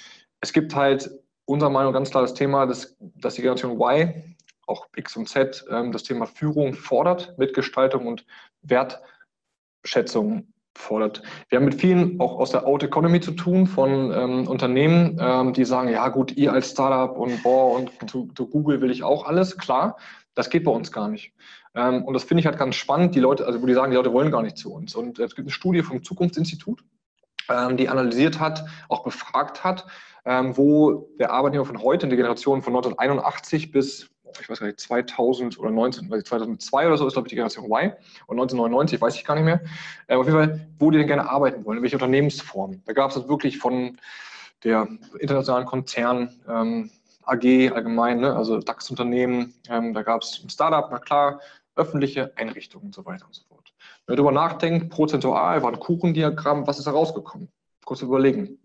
es 0.40 0.52
gibt 0.52 0.74
halt 0.74 1.10
unserer 1.44 1.70
Meinung 1.70 1.92
ganz 1.92 2.10
klar 2.10 2.22
das 2.22 2.34
Thema, 2.34 2.66
dass, 2.66 2.96
dass 2.98 3.34
die 3.34 3.42
Generation 3.42 3.80
Y, 3.80 4.36
auch 4.66 4.86
X 4.96 5.16
und 5.16 5.28
Z, 5.28 5.64
ähm, 5.70 5.92
das 5.92 6.02
Thema 6.02 6.26
Führung 6.26 6.74
fordert, 6.74 7.36
Mitgestaltung 7.38 8.06
und 8.06 8.24
Wertschätzung 8.62 10.52
fordert. 10.74 11.22
Wir 11.48 11.58
haben 11.58 11.64
mit 11.64 11.74
vielen 11.74 12.20
auch 12.20 12.38
aus 12.38 12.50
der 12.50 12.66
Out 12.66 12.82
Economy 12.82 13.20
zu 13.20 13.32
tun 13.32 13.66
von 13.66 14.12
ähm, 14.12 14.48
Unternehmen, 14.48 15.18
ähm, 15.20 15.52
die 15.52 15.64
sagen, 15.64 15.88
ja 15.88 16.08
gut, 16.08 16.36
ihr 16.36 16.52
als 16.52 16.70
Startup 16.70 17.16
und 17.16 17.42
boah, 17.42 17.76
und 17.76 17.90
zu, 18.10 18.28
zu, 18.34 18.48
Google 18.48 18.80
will 18.80 18.90
ich 18.90 19.02
auch 19.02 19.26
alles, 19.26 19.58
klar, 19.58 19.96
das 20.34 20.50
geht 20.50 20.64
bei 20.64 20.70
uns 20.70 20.90
gar 20.92 21.08
nicht. 21.08 21.32
Ähm, 21.74 22.04
und 22.04 22.14
das 22.14 22.24
finde 22.24 22.40
ich 22.40 22.46
halt 22.46 22.58
ganz 22.58 22.76
spannend, 22.76 23.14
die 23.14 23.20
Leute, 23.20 23.46
also 23.46 23.62
wo 23.62 23.66
die 23.66 23.74
sagen, 23.74 23.90
die 23.90 23.96
Leute 23.96 24.12
wollen 24.12 24.30
gar 24.30 24.42
nicht 24.42 24.56
zu 24.56 24.72
uns. 24.72 24.94
Und 24.94 25.18
es 25.18 25.34
gibt 25.34 25.46
eine 25.46 25.52
Studie 25.52 25.82
vom 25.82 26.02
Zukunftsinstitut, 26.02 26.84
ähm, 27.48 27.76
die 27.76 27.88
analysiert 27.88 28.40
hat, 28.40 28.64
auch 28.88 29.02
befragt 29.02 29.64
hat, 29.64 29.86
ähm, 30.24 30.56
wo 30.56 31.10
der 31.18 31.32
Arbeitnehmer 31.32 31.64
von 31.64 31.82
heute 31.82 32.06
in 32.06 32.10
der 32.10 32.16
Generation 32.16 32.62
von 32.62 32.74
1981 32.74 33.72
bis 33.72 34.10
ich 34.40 34.48
weiß 34.48 34.60
gar 34.60 34.66
nicht, 34.66 34.80
2000 34.80 35.58
oder 35.58 35.70
19, 35.70 36.08
2002 36.24 36.86
oder 36.86 36.96
so 36.96 37.06
ist, 37.06 37.14
glaube 37.14 37.28
ich, 37.28 37.30
die 37.30 37.36
Generation 37.36 37.64
Y 37.66 37.92
und 38.26 38.40
1999, 38.40 39.00
weiß 39.00 39.14
ich 39.16 39.24
gar 39.24 39.34
nicht 39.34 39.44
mehr. 39.44 39.60
Äh, 40.06 40.16
auf 40.16 40.26
jeden 40.26 40.38
Fall, 40.38 40.66
wo 40.78 40.90
die 40.90 40.98
denn 40.98 41.06
gerne 41.06 41.28
arbeiten 41.28 41.64
wollen, 41.64 41.78
in 41.78 41.82
welche 41.82 41.96
Unternehmensformen. 41.96 42.82
Da 42.86 42.92
gab 42.92 43.10
es 43.10 43.16
das 43.16 43.28
wirklich 43.28 43.58
von 43.58 43.98
der 44.64 44.88
internationalen 45.18 45.66
Konzern, 45.66 46.40
ähm, 46.48 46.90
AG 47.24 47.72
allgemein, 47.72 48.20
ne? 48.20 48.34
also 48.34 48.58
DAX-Unternehmen, 48.58 49.54
ähm, 49.68 49.94
da 49.94 50.02
gab 50.02 50.22
es 50.22 50.40
ein 50.42 50.50
Startup, 50.50 50.88
na 50.90 50.98
klar, 50.98 51.40
öffentliche 51.76 52.32
Einrichtungen 52.36 52.86
und 52.86 52.94
so 52.94 53.04
weiter 53.04 53.26
und 53.26 53.34
so 53.34 53.42
fort. 53.48 53.72
Wenn 54.06 54.14
man 54.14 54.16
darüber 54.16 54.32
nachdenkt, 54.32 54.90
prozentual 54.90 55.62
war 55.62 55.72
ein 55.72 55.78
Kuchendiagramm, 55.78 56.66
was 56.66 56.78
ist 56.78 56.86
da 56.86 56.90
rausgekommen? 56.90 57.48
Kurz 57.84 58.02
überlegen. 58.02 58.58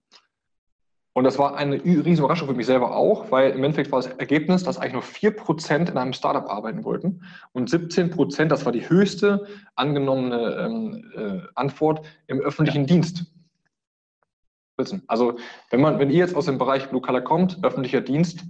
Und 1.18 1.24
das 1.24 1.40
war 1.40 1.58
eine 1.58 1.84
riesige 1.84 2.20
Überraschung 2.20 2.48
für 2.48 2.54
mich 2.54 2.68
selber 2.68 2.96
auch, 2.96 3.32
weil 3.32 3.50
im 3.50 3.64
Endeffekt 3.64 3.92
war 3.92 4.00
das 4.00 4.12
Ergebnis, 4.20 4.64
dass 4.64 4.78
eigentlich 4.78 4.94
nur 4.94 5.02
4% 5.02 5.90
in 5.90 5.98
einem 5.98 6.14
Startup 6.14 6.48
arbeiten 6.48 6.84
wollten 6.84 7.24
und 7.54 7.72
17%, 7.72 8.46
das 8.46 8.66
war 8.66 8.72
die 8.72 8.88
höchste 8.88 9.48
angenommene 9.74 10.56
ähm, 10.60 11.12
äh, 11.16 11.48
Antwort, 11.56 12.06
im 12.28 12.40
öffentlichen 12.40 12.82
ja. 12.82 12.86
Dienst. 12.86 13.26
Also 15.08 15.40
wenn 15.72 15.82
man, 15.82 15.98
wenn 15.98 16.12
ihr 16.12 16.20
jetzt 16.20 16.36
aus 16.36 16.46
dem 16.46 16.60
Bereich 16.60 16.88
Blue 16.88 17.02
Color 17.02 17.22
kommt, 17.22 17.64
öffentlicher 17.64 18.02
Dienst 18.02 18.44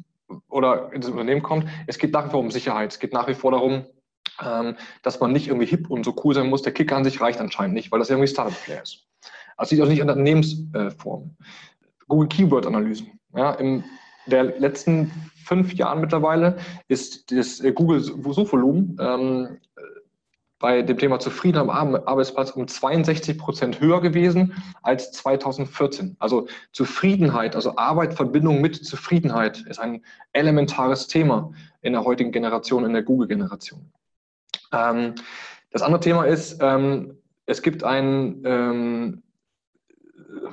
oder 0.49 0.91
ins 0.91 1.08
Unternehmen 1.08 1.43
kommt, 1.43 1.69
es 1.88 1.97
geht 1.97 2.12
nach 2.12 2.25
wie 2.25 2.32
vor 2.32 2.41
um 2.41 2.51
Sicherheit. 2.51 2.91
Es 2.91 2.99
geht 2.99 3.13
nach 3.13 3.30
wie 3.30 3.34
vor 3.34 3.51
darum, 3.51 3.86
ähm, 4.45 4.75
dass 5.03 5.21
man 5.21 5.32
nicht 5.32 5.47
irgendwie 5.47 5.67
hip 5.67 5.89
und 5.89 6.03
so 6.03 6.13
cool 6.25 6.36
sein 6.36 6.49
muss. 6.49 6.63
Der 6.63 6.73
Kicker 6.73 6.97
an 6.97 7.06
sich 7.06 7.21
reicht 7.21 7.39
anscheinend 7.39 7.75
nicht, 7.75 7.93
weil 7.93 7.99
das 7.99 8.10
irgendwie 8.10 8.27
Startup-Player 8.27 8.84
ist. 8.84 9.08
Also 9.56 9.73
liegt 9.73 9.86
auch 9.86 9.89
nicht 9.89 10.01
an 10.01 10.08
der 10.08 10.17
Unternehmensform. 10.17 11.38
Google 12.08 12.28
Keyword-Analysen. 12.28 13.20
Ja, 13.36 13.52
in 13.54 13.84
der 14.26 14.60
letzten 14.60 15.12
fünf 15.46 15.74
Jahren 15.74 16.02
mittlerweile 16.02 16.58
ist 16.88 17.32
das 17.32 17.60
äh, 17.60 17.72
Google 17.72 18.02
Suchvolumen 18.02 18.98
ähm, 19.00 19.58
bei 20.60 20.82
dem 20.82 20.98
Thema 20.98 21.20
Zufriedenheit 21.20 21.70
am 21.70 21.96
Arbeitsplatz 21.96 22.52
um 22.52 22.67
62 22.67 23.38
Prozent 23.38 23.80
höher 23.80 24.02
gewesen 24.02 24.54
als 24.82 25.12
2014. 25.12 26.15
Also 26.20 26.48
Zufriedenheit, 26.72 27.56
also 27.56 27.78
Arbeit, 27.78 28.16
Verbindung 28.16 28.60
mit 28.60 28.76
Zufriedenheit 28.84 29.62
ist 29.68 29.80
ein 29.80 30.03
elementares 30.34 31.08
Thema 31.08 31.51
in 31.82 31.93
der 31.93 32.03
heutigen 32.03 32.32
Generation, 32.32 32.86
in 32.86 32.93
der 32.93 33.03
Google-Generation. 33.03 33.91
Ähm, 34.74 35.14
das 35.72 35.84
andere 35.84 36.01
Thema 36.01 36.24
ist, 36.24 36.58
ähm, 36.60 37.18
es 37.45 37.62
gibt 37.62 37.84
ein 37.84 38.41
ähm, 38.43 39.24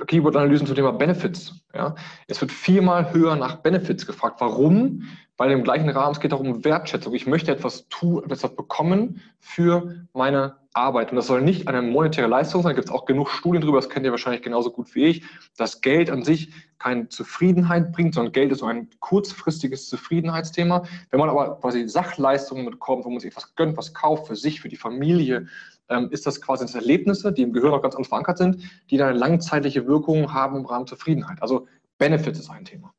Keyword-Analysen 0.07 0.67
zum 0.67 0.75
Thema 0.75 0.91
Benefits. 0.91 1.53
Ja? 1.73 1.95
Es 2.27 2.39
wird 2.41 2.51
viermal 2.51 3.13
höher 3.13 3.35
nach 3.35 3.57
Benefits 3.57 4.05
gefragt. 4.05 4.39
Warum? 4.39 5.03
Weil 5.37 5.51
im 5.51 5.63
gleichen 5.63 5.89
Rahmen 5.89 6.13
es 6.13 6.19
geht 6.19 6.33
auch 6.33 6.39
um 6.39 6.63
Wertschätzung. 6.63 7.13
Ich 7.13 7.27
möchte 7.27 7.51
etwas 7.51 7.87
tun, 7.89 8.23
etwas 8.23 8.55
bekommen 8.55 9.21
für 9.39 10.05
meine 10.13 10.55
Arbeit. 10.75 11.11
Und 11.11 11.17
das 11.17 11.27
soll 11.27 11.41
nicht 11.41 11.67
eine 11.67 11.81
monetäre 11.81 12.27
Leistung 12.27 12.61
sein. 12.61 12.71
Da 12.71 12.75
gibt 12.75 12.89
es 12.89 12.93
auch 12.93 13.05
genug 13.05 13.29
Studien 13.29 13.61
drüber, 13.61 13.77
das 13.77 13.89
kennt 13.89 14.05
ihr 14.05 14.11
wahrscheinlich 14.11 14.41
genauso 14.41 14.71
gut 14.71 14.93
wie 14.95 15.05
ich, 15.05 15.23
dass 15.57 15.81
Geld 15.81 16.09
an 16.09 16.23
sich 16.23 16.51
keine 16.79 17.07
Zufriedenheit 17.09 17.91
bringt, 17.93 18.13
sondern 18.13 18.33
Geld 18.33 18.51
ist 18.51 18.59
so 18.59 18.65
ein 18.65 18.89
kurzfristiges 18.99 19.89
Zufriedenheitsthema. 19.89 20.83
Wenn 21.09 21.19
man 21.19 21.29
aber 21.29 21.59
quasi 21.59 21.87
Sachleistungen 21.87 22.65
bekommt, 22.65 23.05
wo 23.05 23.09
man 23.09 23.19
sich 23.19 23.31
etwas 23.31 23.55
gönnt, 23.55 23.77
was 23.77 23.93
kauft 23.93 24.27
für 24.27 24.35
sich, 24.35 24.61
für 24.61 24.69
die 24.69 24.75
Familie, 24.75 25.47
ähm, 25.89 26.09
ist 26.11 26.25
das 26.25 26.41
quasi 26.41 26.65
das 26.65 26.75
Erlebnisse, 26.75 27.31
die 27.31 27.43
im 27.43 27.53
Gehirn 27.53 27.73
auch 27.73 27.81
ganz 27.81 27.95
verankert 27.95 28.37
sind, 28.37 28.63
die 28.89 28.97
dann 28.97 29.09
eine 29.09 29.19
langzeitliche 29.19 29.87
Wirkung 29.87 30.33
haben 30.33 30.57
im 30.57 30.65
Rahmen 30.65 30.87
Zufriedenheit. 30.87 31.41
Also 31.41 31.67
Benefits 31.97 32.39
ist 32.39 32.49
ein 32.49 32.65
Thema. 32.65 32.93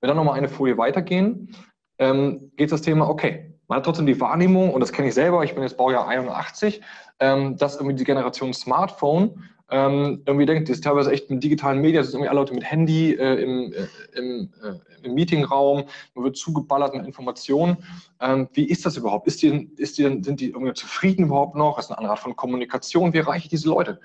Wenn 0.00 0.08
wir 0.08 0.08
dann 0.08 0.16
nochmal 0.16 0.38
eine 0.38 0.48
Folie 0.48 0.78
weitergehen, 0.78 1.54
ähm, 1.98 2.52
geht 2.56 2.72
das 2.72 2.82
Thema, 2.82 3.08
okay, 3.08 3.54
man 3.68 3.78
hat 3.78 3.84
trotzdem 3.84 4.06
die 4.06 4.20
Wahrnehmung, 4.20 4.72
und 4.72 4.80
das 4.80 4.92
kenne 4.92 5.08
ich 5.08 5.14
selber, 5.14 5.42
ich 5.42 5.54
bin 5.54 5.62
jetzt 5.62 5.76
Baujahr 5.76 6.06
81, 6.06 6.82
ähm, 7.20 7.56
dass 7.56 7.76
irgendwie 7.76 7.96
die 7.96 8.04
Generation 8.04 8.52
Smartphone 8.52 9.42
ähm, 9.70 10.22
irgendwie 10.26 10.46
denkt, 10.46 10.68
das 10.68 10.76
ist 10.76 10.84
teilweise 10.84 11.10
echt 11.10 11.30
mit 11.30 11.42
digitalen 11.42 11.80
Medien, 11.80 11.96
das 11.96 12.06
sind 12.06 12.16
irgendwie 12.16 12.28
alle 12.28 12.40
Leute 12.40 12.54
mit 12.54 12.64
Handy 12.64 13.12
äh, 13.14 13.42
im, 13.42 13.72
äh, 13.72 14.18
im, 14.18 14.50
äh, 14.62 15.06
im, 15.06 15.14
Meetingraum, 15.14 15.84
man 16.14 16.24
wird 16.24 16.36
zugeballert 16.36 16.94
mit 16.94 17.06
Informationen. 17.06 17.78
Ähm, 18.20 18.48
wie 18.52 18.64
ist 18.64 18.84
das 18.84 18.96
überhaupt? 18.96 19.26
Ist 19.26 19.42
die, 19.42 19.70
ist 19.76 19.98
die, 19.98 20.02
sind 20.02 20.40
die 20.40 20.50
irgendwie 20.50 20.74
zufrieden 20.74 21.24
überhaupt 21.24 21.56
noch? 21.56 21.76
Das 21.76 21.86
ist 21.86 21.90
eine 21.90 21.98
andere 21.98 22.12
Art 22.12 22.20
von 22.20 22.36
Kommunikation. 22.36 23.12
Wie 23.12 23.18
erreiche 23.18 23.44
ich 23.44 23.50
diese 23.50 23.68
Leute? 23.68 24.00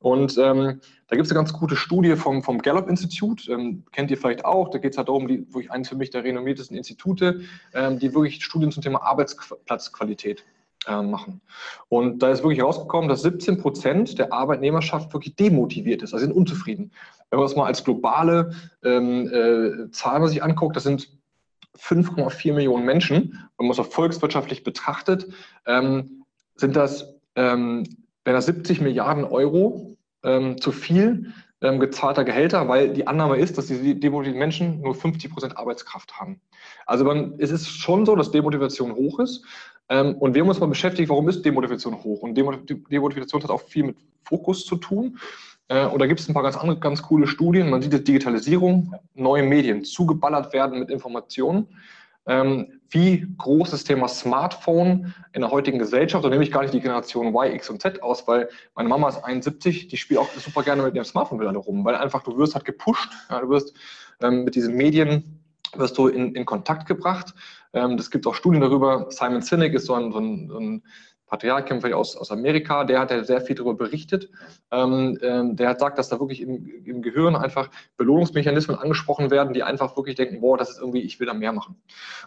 Und 0.00 0.38
ähm, 0.38 0.80
da 1.08 1.16
gibt 1.16 1.26
es 1.26 1.32
eine 1.32 1.38
ganz 1.38 1.52
gute 1.52 1.74
Studie 1.74 2.14
vom, 2.14 2.42
vom 2.42 2.58
Gallup-Institut, 2.58 3.48
ähm, 3.48 3.84
kennt 3.90 4.10
ihr 4.10 4.18
vielleicht 4.18 4.44
auch. 4.44 4.70
Da 4.70 4.78
geht 4.78 4.92
es 4.92 4.98
halt 4.98 5.08
darum, 5.08 5.26
die, 5.26 5.46
wirklich 5.52 5.70
eines 5.72 5.88
für 5.88 5.96
mich 5.96 6.10
der 6.10 6.22
renommiertesten 6.22 6.76
Institute, 6.76 7.40
ähm, 7.74 7.98
die 7.98 8.14
wirklich 8.14 8.44
Studien 8.44 8.70
zum 8.70 8.82
Thema 8.82 9.02
Arbeitsplatzqualität 9.02 10.44
äh, 10.86 11.02
machen. 11.02 11.40
Und 11.88 12.22
da 12.22 12.30
ist 12.30 12.42
wirklich 12.42 12.60
herausgekommen, 12.60 13.08
dass 13.08 13.22
17 13.22 13.58
Prozent 13.58 14.18
der 14.18 14.32
Arbeitnehmerschaft 14.32 15.12
wirklich 15.12 15.36
demotiviert 15.36 16.02
ist, 16.02 16.12
also 16.12 16.24
sind 16.24 16.34
unzufrieden. 16.34 16.92
Wenn 17.30 17.38
man 17.38 17.48
das 17.48 17.56
mal 17.56 17.66
als 17.66 17.84
globale 17.84 18.52
ähm, 18.84 19.28
äh, 19.32 19.90
Zahl 19.90 20.26
sich 20.28 20.42
anguckt, 20.42 20.76
das 20.76 20.84
sind 20.84 21.10
5,4 21.76 22.54
Millionen 22.54 22.84
Menschen. 22.84 23.48
Wenn 23.56 23.66
man 23.66 23.70
es 23.70 23.78
auch 23.78 23.86
volkswirtschaftlich 23.86 24.64
betrachtet, 24.64 25.28
ähm, 25.66 26.24
sind 26.56 26.74
das 26.74 27.14
ähm, 27.38 27.84
wären 28.24 28.36
das 28.36 28.46
70 28.46 28.80
Milliarden 28.80 29.24
Euro 29.24 29.96
ähm, 30.22 30.60
zu 30.60 30.72
viel 30.72 31.32
ähm, 31.60 31.80
gezahlter 31.80 32.24
Gehälter, 32.24 32.68
weil 32.68 32.92
die 32.92 33.06
Annahme 33.06 33.36
ist, 33.36 33.58
dass 33.58 33.66
die 33.66 33.98
demotivierten 33.98 34.38
Menschen 34.38 34.80
nur 34.80 34.94
50 34.94 35.32
Prozent 35.32 35.56
Arbeitskraft 35.56 36.18
haben. 36.18 36.40
Also 36.86 37.04
man, 37.04 37.34
es 37.38 37.50
ist 37.50 37.68
schon 37.68 38.06
so, 38.06 38.14
dass 38.14 38.30
Demotivation 38.30 38.94
hoch 38.94 39.18
ist. 39.18 39.44
Ähm, 39.88 40.14
und 40.16 40.34
wir 40.34 40.42
haben 40.42 40.48
uns 40.48 40.60
mal 40.60 40.66
beschäftigt, 40.66 41.08
warum 41.08 41.28
ist 41.28 41.44
Demotivation 41.44 42.02
hoch? 42.02 42.20
Und 42.22 42.34
Demotivation 42.36 43.42
hat 43.42 43.50
auch 43.50 43.62
viel 43.62 43.84
mit 43.84 43.96
Fokus 44.22 44.64
zu 44.64 44.76
tun. 44.76 45.18
Äh, 45.68 45.86
und 45.86 46.00
da 46.00 46.06
gibt 46.06 46.20
es 46.20 46.28
ein 46.28 46.34
paar 46.34 46.42
ganz 46.42 46.56
andere, 46.56 46.78
ganz 46.78 47.02
coole 47.02 47.26
Studien. 47.26 47.70
Man 47.70 47.82
sieht, 47.82 47.92
dass 47.92 48.04
Digitalisierung, 48.04 48.94
neue 49.14 49.42
Medien 49.42 49.84
zugeballert 49.84 50.52
werden 50.52 50.78
mit 50.78 50.90
Informationen 50.90 51.66
wie 52.90 53.26
groß 53.38 53.70
das 53.70 53.84
Thema 53.84 54.06
Smartphone 54.06 55.14
in 55.32 55.40
der 55.40 55.50
heutigen 55.50 55.78
Gesellschaft, 55.78 56.22
da 56.22 56.28
nehme 56.28 56.42
ich 56.42 56.52
gar 56.52 56.60
nicht 56.60 56.74
die 56.74 56.80
Generation 56.80 57.28
Y, 57.28 57.54
X 57.54 57.70
und 57.70 57.80
Z 57.80 58.02
aus, 58.02 58.28
weil 58.28 58.50
meine 58.74 58.88
Mama 58.88 59.08
ist 59.08 59.24
71, 59.24 59.88
die 59.88 59.96
spielt 59.96 60.20
auch 60.20 60.28
super 60.34 60.62
gerne 60.62 60.82
mit 60.82 60.94
ihrem 60.94 61.06
Smartphone 61.06 61.40
wieder 61.40 61.52
rum, 61.52 61.84
weil 61.86 61.94
einfach 61.94 62.22
du 62.22 62.36
wirst 62.36 62.54
halt 62.54 62.66
gepusht, 62.66 63.10
ja, 63.30 63.40
du 63.40 63.48
wirst 63.48 63.74
ähm, 64.20 64.44
mit 64.44 64.54
diesen 64.54 64.74
Medien 64.76 65.42
wirst 65.74 65.98
du 65.98 66.08
in, 66.08 66.34
in 66.34 66.44
Kontakt 66.44 66.86
gebracht. 66.86 67.34
Ähm, 67.72 67.96
das 67.96 68.10
gibt 68.10 68.26
auch 68.26 68.34
Studien 68.34 68.60
darüber. 68.60 69.06
Simon 69.10 69.42
Sinek 69.42 69.74
ist 69.74 69.86
so 69.86 69.94
ein, 69.94 70.12
so 70.12 70.18
ein, 70.18 70.48
so 70.48 70.58
ein 70.58 70.82
Patriarch 71.28 71.94
aus, 71.94 72.16
aus 72.16 72.30
Amerika, 72.30 72.84
der 72.84 73.00
hat 73.00 73.10
ja 73.10 73.22
sehr 73.22 73.40
viel 73.40 73.54
darüber 73.54 73.74
berichtet. 73.74 74.30
Ähm, 74.70 75.18
ähm, 75.22 75.56
der 75.56 75.68
hat 75.68 75.76
gesagt, 75.76 75.98
dass 75.98 76.08
da 76.08 76.18
wirklich 76.18 76.40
im, 76.40 76.66
im, 76.84 77.02
Gehirn 77.02 77.36
einfach 77.36 77.70
Belohnungsmechanismen 77.96 78.78
angesprochen 78.78 79.30
werden, 79.30 79.52
die 79.54 79.62
einfach 79.62 79.96
wirklich 79.96 80.16
denken, 80.16 80.40
boah, 80.40 80.56
das 80.56 80.70
ist 80.70 80.80
irgendwie, 80.80 81.00
ich 81.00 81.20
will 81.20 81.26
da 81.26 81.34
mehr 81.34 81.52
machen. 81.52 81.76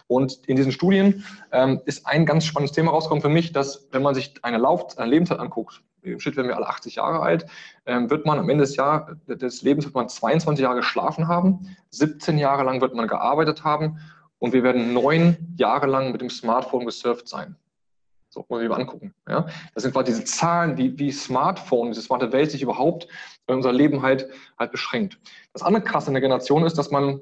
Und 0.06 0.40
in 0.46 0.56
diesen 0.56 0.72
Studien 0.72 1.24
ähm, 1.50 1.80
ist 1.84 2.06
ein 2.06 2.26
ganz 2.26 2.44
spannendes 2.44 2.74
Thema 2.74 2.92
rausgekommen 2.92 3.22
für 3.22 3.28
mich, 3.28 3.52
dass 3.52 3.88
wenn 3.92 4.02
man 4.02 4.14
sich 4.14 4.34
eine, 4.42 4.58
Lauf, 4.58 4.98
eine 4.98 5.10
Lebenszeit 5.10 5.40
anguckt, 5.40 5.82
im 6.02 6.18
Schnitt 6.18 6.36
werden 6.36 6.48
wir 6.48 6.56
alle 6.56 6.68
80 6.68 6.96
Jahre 6.96 7.20
alt, 7.20 7.46
ähm, 7.86 8.10
wird 8.10 8.26
man 8.26 8.38
am 8.38 8.48
Ende 8.48 8.64
des, 8.64 8.76
Jahr, 8.76 9.16
des 9.26 9.62
Lebens 9.62 9.84
wird 9.84 9.94
man 9.94 10.08
22 10.08 10.62
Jahre 10.62 10.76
geschlafen 10.76 11.28
haben, 11.28 11.76
17 11.90 12.38
Jahre 12.38 12.64
lang 12.64 12.80
wird 12.80 12.94
man 12.94 13.06
gearbeitet 13.06 13.64
haben 13.64 13.98
und 14.38 14.52
wir 14.52 14.64
werden 14.64 14.92
neun 14.92 15.36
Jahre 15.56 15.86
lang 15.86 16.10
mit 16.10 16.20
dem 16.20 16.30
Smartphone 16.30 16.84
gesurft 16.84 17.28
sein. 17.28 17.56
So 18.32 18.46
muss 18.48 18.62
ich 18.62 18.68
mal 18.68 18.80
angucken. 18.80 19.14
Ja? 19.28 19.46
Das 19.74 19.82
sind 19.82 19.92
quasi 19.92 20.06
diese 20.06 20.24
Zahlen, 20.24 20.78
wie, 20.78 20.98
wie 20.98 21.12
Smartphone, 21.12 21.90
diese 21.90 22.00
smarte 22.00 22.32
Welt 22.32 22.50
sich 22.50 22.62
überhaupt 22.62 23.06
in 23.46 23.56
unser 23.56 23.72
Leben 23.72 24.00
halt, 24.00 24.26
halt 24.58 24.72
beschränkt. 24.72 25.18
Das 25.52 25.62
andere 25.62 25.84
krasse 25.84 26.08
in 26.08 26.14
der 26.14 26.22
Generation 26.22 26.64
ist, 26.64 26.78
dass 26.78 26.90
man 26.90 27.20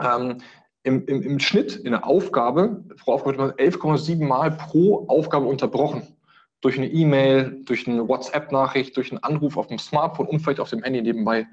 ähm, 0.00 0.42
im, 0.82 1.06
im, 1.06 1.22
im 1.22 1.38
Schnitt 1.38 1.76
in 1.76 1.92
der 1.92 2.06
Aufgabe, 2.06 2.84
pro 2.98 3.14
Aufgabe 3.14 3.38
wird 3.38 3.58
man 3.58 3.66
11,7 3.66 4.26
Mal 4.26 4.50
pro 4.50 5.06
Aufgabe 5.08 5.46
unterbrochen. 5.46 6.02
Durch 6.60 6.76
eine 6.76 6.88
E-Mail, 6.88 7.62
durch 7.64 7.88
eine 7.88 8.06
WhatsApp-Nachricht, 8.06 8.94
durch 8.96 9.10
einen 9.10 9.22
Anruf 9.22 9.56
auf 9.56 9.68
dem 9.68 9.78
Smartphone 9.78 10.26
und 10.26 10.40
vielleicht 10.40 10.60
auf 10.60 10.68
dem 10.68 10.82
Handy 10.82 11.00
nebenbei. 11.00 11.46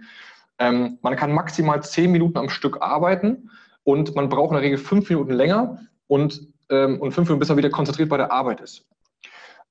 Ähm, 0.59 0.99
man 1.01 1.15
kann 1.15 1.31
maximal 1.31 1.81
10 1.81 2.11
Minuten 2.11 2.37
am 2.37 2.49
Stück 2.49 2.81
arbeiten 2.81 3.49
und 3.83 4.13
man 4.13 4.27
braucht 4.27 4.49
in 4.49 4.55
der 4.55 4.63
Regel 4.63 4.77
5 4.77 5.09
Minuten 5.09 5.31
länger 5.31 5.79
und 6.07 6.49
ähm, 6.69 6.99
und 6.99 7.11
fünf 7.11 7.27
Minuten, 7.27 7.39
bis 7.39 7.49
er 7.49 7.57
wieder 7.57 7.69
konzentriert 7.69 8.09
bei 8.09 8.17
der 8.17 8.31
Arbeit 8.31 8.61
ist. 8.61 8.85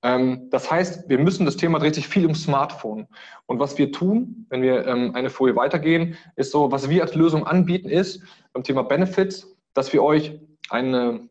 Ähm, 0.02 0.48
das 0.50 0.70
heißt, 0.70 1.08
wir 1.08 1.18
müssen, 1.18 1.44
das 1.44 1.56
Thema 1.56 1.78
dreht 1.78 1.94
sich 1.94 2.06
viel 2.06 2.26
um 2.26 2.34
Smartphone. 2.34 3.08
Und 3.46 3.58
was 3.58 3.78
wir 3.78 3.90
tun, 3.90 4.46
wenn 4.48 4.62
wir 4.62 4.86
ähm, 4.86 5.14
eine 5.14 5.30
Folie 5.30 5.56
weitergehen, 5.56 6.16
ist 6.36 6.52
so, 6.52 6.70
was 6.70 6.88
wir 6.88 7.02
als 7.02 7.14
Lösung 7.14 7.46
anbieten, 7.46 7.88
ist 7.88 8.22
beim 8.52 8.62
Thema 8.62 8.82
Benefits, 8.82 9.56
dass 9.74 9.92
wir 9.92 10.02
euch 10.02 10.38
eine, 10.70 11.28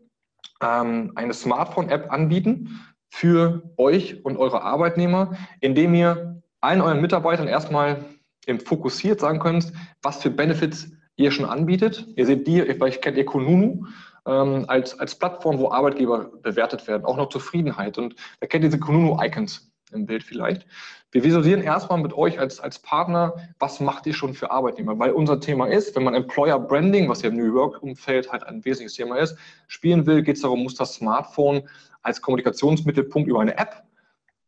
ähm, 0.62 1.12
eine 1.16 1.34
Smartphone-App 1.34 2.12
anbieten 2.12 2.82
für 3.10 3.64
euch 3.78 4.26
und 4.26 4.38
eure 4.38 4.62
Arbeitnehmer, 4.64 5.38
indem 5.62 5.94
ihr 5.94 6.42
allen 6.60 6.82
euren 6.82 7.02
Mitarbeitern 7.02 7.48
erstmal 7.48 8.04
im 8.46 8.60
fokussiert 8.60 9.20
sagen 9.20 9.40
könnt, 9.40 9.72
was 10.02 10.22
für 10.22 10.30
Benefits 10.30 10.92
ihr 11.16 11.32
schon 11.32 11.46
anbietet. 11.46 12.08
Ihr 12.16 12.26
seht 12.26 12.48
die, 12.48 12.62
vielleicht 12.62 13.02
kennt 13.02 13.18
ihr 13.18 13.26
Konunu, 13.26 13.86
ähm, 14.28 14.66
als, 14.68 15.00
als 15.00 15.18
Plattform, 15.18 15.58
wo 15.58 15.72
Arbeitgeber 15.72 16.30
bewertet 16.42 16.88
werden, 16.88 17.06
auch 17.06 17.18
noch 17.18 17.30
Zufriedenheit. 17.30 17.98
Und 17.98 18.16
wer 18.40 18.48
kennt 18.48 18.64
diese 18.64 18.80
Kununu-Icons 18.80 19.72
im 19.94 20.06
Bild 20.06 20.24
vielleicht? 20.24 20.66
Wir 21.12 21.24
visualisieren 21.24 21.62
erstmal 21.64 22.00
mit 22.00 22.14
euch 22.14 22.38
als, 22.38 22.60
als 22.60 22.80
Partner, 22.80 23.34
was 23.60 23.80
macht 23.80 24.06
ihr 24.06 24.14
schon 24.14 24.34
für 24.34 24.52
Arbeitnehmer? 24.52 25.00
Weil 25.00 25.12
unser 25.12 25.40
Thema 25.40 25.68
ist, 25.68 25.96
wenn 25.96 26.04
man 26.04 26.14
Employer 26.14 26.60
Branding, 26.60 27.08
was 27.08 27.22
ja 27.22 27.30
im 27.30 27.38
New 27.38 27.56
York-Umfeld 27.56 28.32
halt 28.32 28.44
ein 28.44 28.66
wesentliches 28.66 28.96
Thema 28.96 29.18
ist, 29.18 29.38
spielen 29.68 30.06
will, 30.06 30.22
geht 30.22 30.36
es 30.36 30.42
darum, 30.42 30.64
muss 30.64 30.76
das 30.76 30.96
Smartphone 30.96 31.68
als 32.02 32.22
Kommunikationsmittelpunkt 32.22 33.30
über 33.30 33.40
eine 33.40 33.58
App 33.58 33.84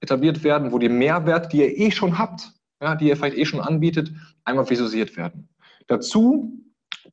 etabliert 0.01 0.43
werden, 0.43 0.71
wo 0.73 0.79
die 0.79 0.89
Mehrwerte, 0.89 1.47
die 1.49 1.59
ihr 1.59 1.77
eh 1.77 1.91
schon 1.91 2.17
habt, 2.17 2.51
ja, 2.81 2.95
die 2.95 3.07
ihr 3.07 3.15
vielleicht 3.15 3.37
eh 3.37 3.45
schon 3.45 3.61
anbietet, 3.61 4.11
einmal 4.43 4.69
visualisiert 4.69 5.15
werden. 5.15 5.47
Dazu 5.87 6.59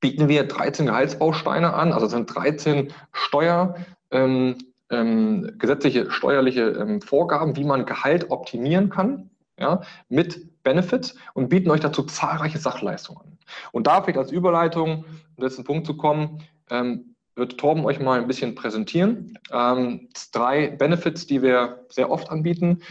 bieten 0.01 0.29
wir 0.29 0.45
13 0.45 0.87
Gehaltsbausteine 0.87 1.75
an, 1.75 1.93
also 1.93 2.07
sind 2.07 2.35
13 2.35 2.93
Steuer, 3.13 3.77
ähm, 4.11 4.57
ähm, 4.91 5.53
gesetzliche 5.59 6.11
steuerliche 6.11 6.63
ähm, 6.63 7.01
Vorgaben, 7.01 7.57
wie 7.57 7.65
man 7.65 7.87
Gehalt 7.87 8.31
optimieren 8.31 8.89
kann, 8.89 9.31
ja, 9.59 9.81
mit 10.09 10.63
Benefits 10.63 11.17
und 11.35 11.49
bieten 11.49 11.71
euch 11.71 11.81
dazu 11.81 12.03
zahlreiche 12.03 12.59
Sachleistungen 12.59 13.21
an. 13.21 13.39
Und 13.73 13.87
da 13.87 14.03
vielleicht 14.03 14.19
als 14.19 14.33
Überleitung, 14.33 15.05
um 15.37 15.43
letzten 15.43 15.65
Punkt 15.65 15.87
zu 15.87 15.97
kommen, 15.97 16.43
ähm, 16.71 17.15
wird 17.37 17.59
Torben 17.59 17.85
euch 17.85 18.01
mal 18.01 18.19
ein 18.19 18.27
bisschen 18.27 18.55
präsentieren. 18.55 19.39
Ähm, 19.53 20.09
drei 20.33 20.69
Benefits, 20.69 21.27
die 21.27 21.43
wir 21.43 21.85
sehr 21.91 22.11
oft 22.11 22.31
anbieten. 22.31 22.83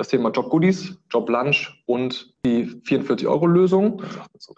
Das 0.00 0.08
Thema 0.08 0.30
Job 0.30 0.48
Goodies, 0.48 0.96
Job 1.10 1.28
Lunch 1.28 1.78
und 1.84 2.32
die 2.46 2.64
44-Euro-Lösung, 2.64 4.02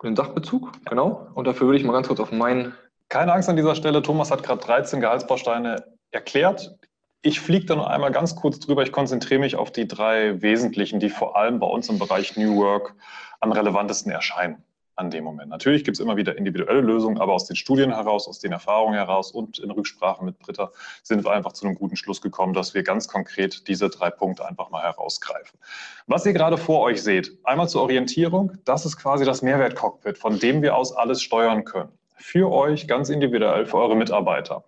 den 0.05 0.15
Sachbezug, 0.15 0.71
genau. 0.89 1.27
Und 1.35 1.49
dafür 1.49 1.67
würde 1.67 1.81
ich 1.81 1.85
mal 1.85 1.93
ganz 1.93 2.07
kurz 2.07 2.21
auf 2.21 2.31
meinen. 2.31 2.75
Keine 3.09 3.33
Angst 3.33 3.49
an 3.49 3.57
dieser 3.57 3.75
Stelle, 3.75 4.03
Thomas 4.03 4.31
hat 4.31 4.45
gerade 4.45 4.65
13 4.65 5.01
Gehaltsbausteine 5.01 5.83
erklärt. 6.13 6.79
Ich 7.23 7.41
fliege 7.41 7.67
da 7.67 7.75
noch 7.75 7.89
einmal 7.89 8.13
ganz 8.13 8.37
kurz 8.37 8.61
drüber. 8.61 8.85
Ich 8.85 8.93
konzentriere 8.93 9.41
mich 9.41 9.57
auf 9.57 9.73
die 9.73 9.89
drei 9.89 10.41
wesentlichen, 10.41 11.01
die 11.01 11.11
vor 11.11 11.37
allem 11.37 11.59
bei 11.59 11.67
uns 11.67 11.89
im 11.89 11.99
Bereich 11.99 12.37
New 12.37 12.59
Work 12.59 12.95
am 13.41 13.51
relevantesten 13.51 14.13
erscheinen. 14.13 14.63
An 14.97 15.11
dem 15.11 15.25
Moment. 15.25 15.49
Natürlich 15.49 15.85
gibt 15.85 15.97
es 15.97 16.01
immer 16.01 16.17
wieder 16.17 16.37
individuelle 16.37 16.81
Lösungen, 16.81 17.19
aber 17.19 17.33
aus 17.33 17.47
den 17.47 17.57
Studien 17.57 17.95
heraus, 17.95 18.29
aus 18.29 18.39
den 18.39 18.53
Erfahrungen 18.53 18.95
heraus 18.95 19.33
und 19.33 19.59
in 19.59 19.71
Rücksprache 19.71 20.25
mit 20.25 20.39
Britta 20.39 20.71
sind 21.03 21.25
wir 21.25 21.33
einfach 21.33 21.53
zu 21.53 21.67
einem 21.67 21.75
guten 21.75 21.97
Schluss 21.97 22.21
gekommen, 22.21 22.53
dass 22.55 22.75
wir 22.75 22.83
ganz 22.83 23.09
konkret 23.09 23.69
diese 23.69 23.89
drei 23.89 24.11
Punkte 24.11 24.47
einfach 24.47 24.71
mal 24.71 24.83
herausgreifen. 24.83 25.59
Was 26.07 26.27
ihr 26.27 26.33
gerade 26.33 26.59
vor 26.59 26.81
euch 26.81 27.03
seht, 27.03 27.39
einmal 27.45 27.69
zur 27.69 27.83
Orientierung, 27.83 28.59
das 28.65 28.85
ist 28.85 28.97
quasi 28.97 29.25
das 29.25 29.43
Mehrwertcockpit, 29.43 30.19
von 30.19 30.39
dem 30.39 30.63
wir 30.63 30.77
aus 30.77 30.95
alles 30.95 31.23
steuern 31.23 31.65
können. 31.65 31.93
Für 32.17 32.53
euch 32.53 32.87
ganz 32.87 33.09
individuell, 33.09 33.67
für 33.67 33.79
eure 33.79 33.97
Mitarbeiter. 33.97 34.65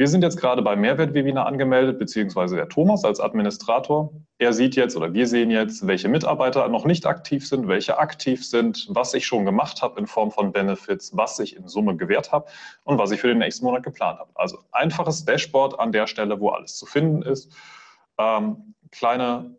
Wir 0.00 0.08
sind 0.08 0.22
jetzt 0.22 0.38
gerade 0.38 0.62
beim 0.62 0.80
Mehrwertwebinar 0.80 1.44
angemeldet, 1.44 1.98
beziehungsweise 1.98 2.56
der 2.56 2.70
Thomas 2.70 3.04
als 3.04 3.20
Administrator. 3.20 4.10
Er 4.38 4.54
sieht 4.54 4.74
jetzt 4.74 4.96
oder 4.96 5.12
wir 5.12 5.26
sehen 5.26 5.50
jetzt, 5.50 5.86
welche 5.86 6.08
Mitarbeiter 6.08 6.66
noch 6.68 6.86
nicht 6.86 7.04
aktiv 7.04 7.46
sind, 7.46 7.68
welche 7.68 7.98
aktiv 7.98 8.42
sind, 8.42 8.86
was 8.88 9.12
ich 9.12 9.26
schon 9.26 9.44
gemacht 9.44 9.82
habe 9.82 10.00
in 10.00 10.06
Form 10.06 10.30
von 10.30 10.52
Benefits, 10.52 11.14
was 11.18 11.38
ich 11.38 11.54
in 11.54 11.68
Summe 11.68 11.98
gewährt 11.98 12.32
habe 12.32 12.46
und 12.84 12.96
was 12.96 13.10
ich 13.10 13.20
für 13.20 13.28
den 13.28 13.36
nächsten 13.36 13.66
Monat 13.66 13.82
geplant 13.82 14.18
habe. 14.18 14.30
Also 14.36 14.60
einfaches 14.72 15.26
Dashboard 15.26 15.78
an 15.78 15.92
der 15.92 16.06
Stelle, 16.06 16.40
wo 16.40 16.48
alles 16.48 16.78
zu 16.78 16.86
finden 16.86 17.20
ist. 17.20 17.52
Ähm, 18.16 18.74
kleine, 18.92 19.54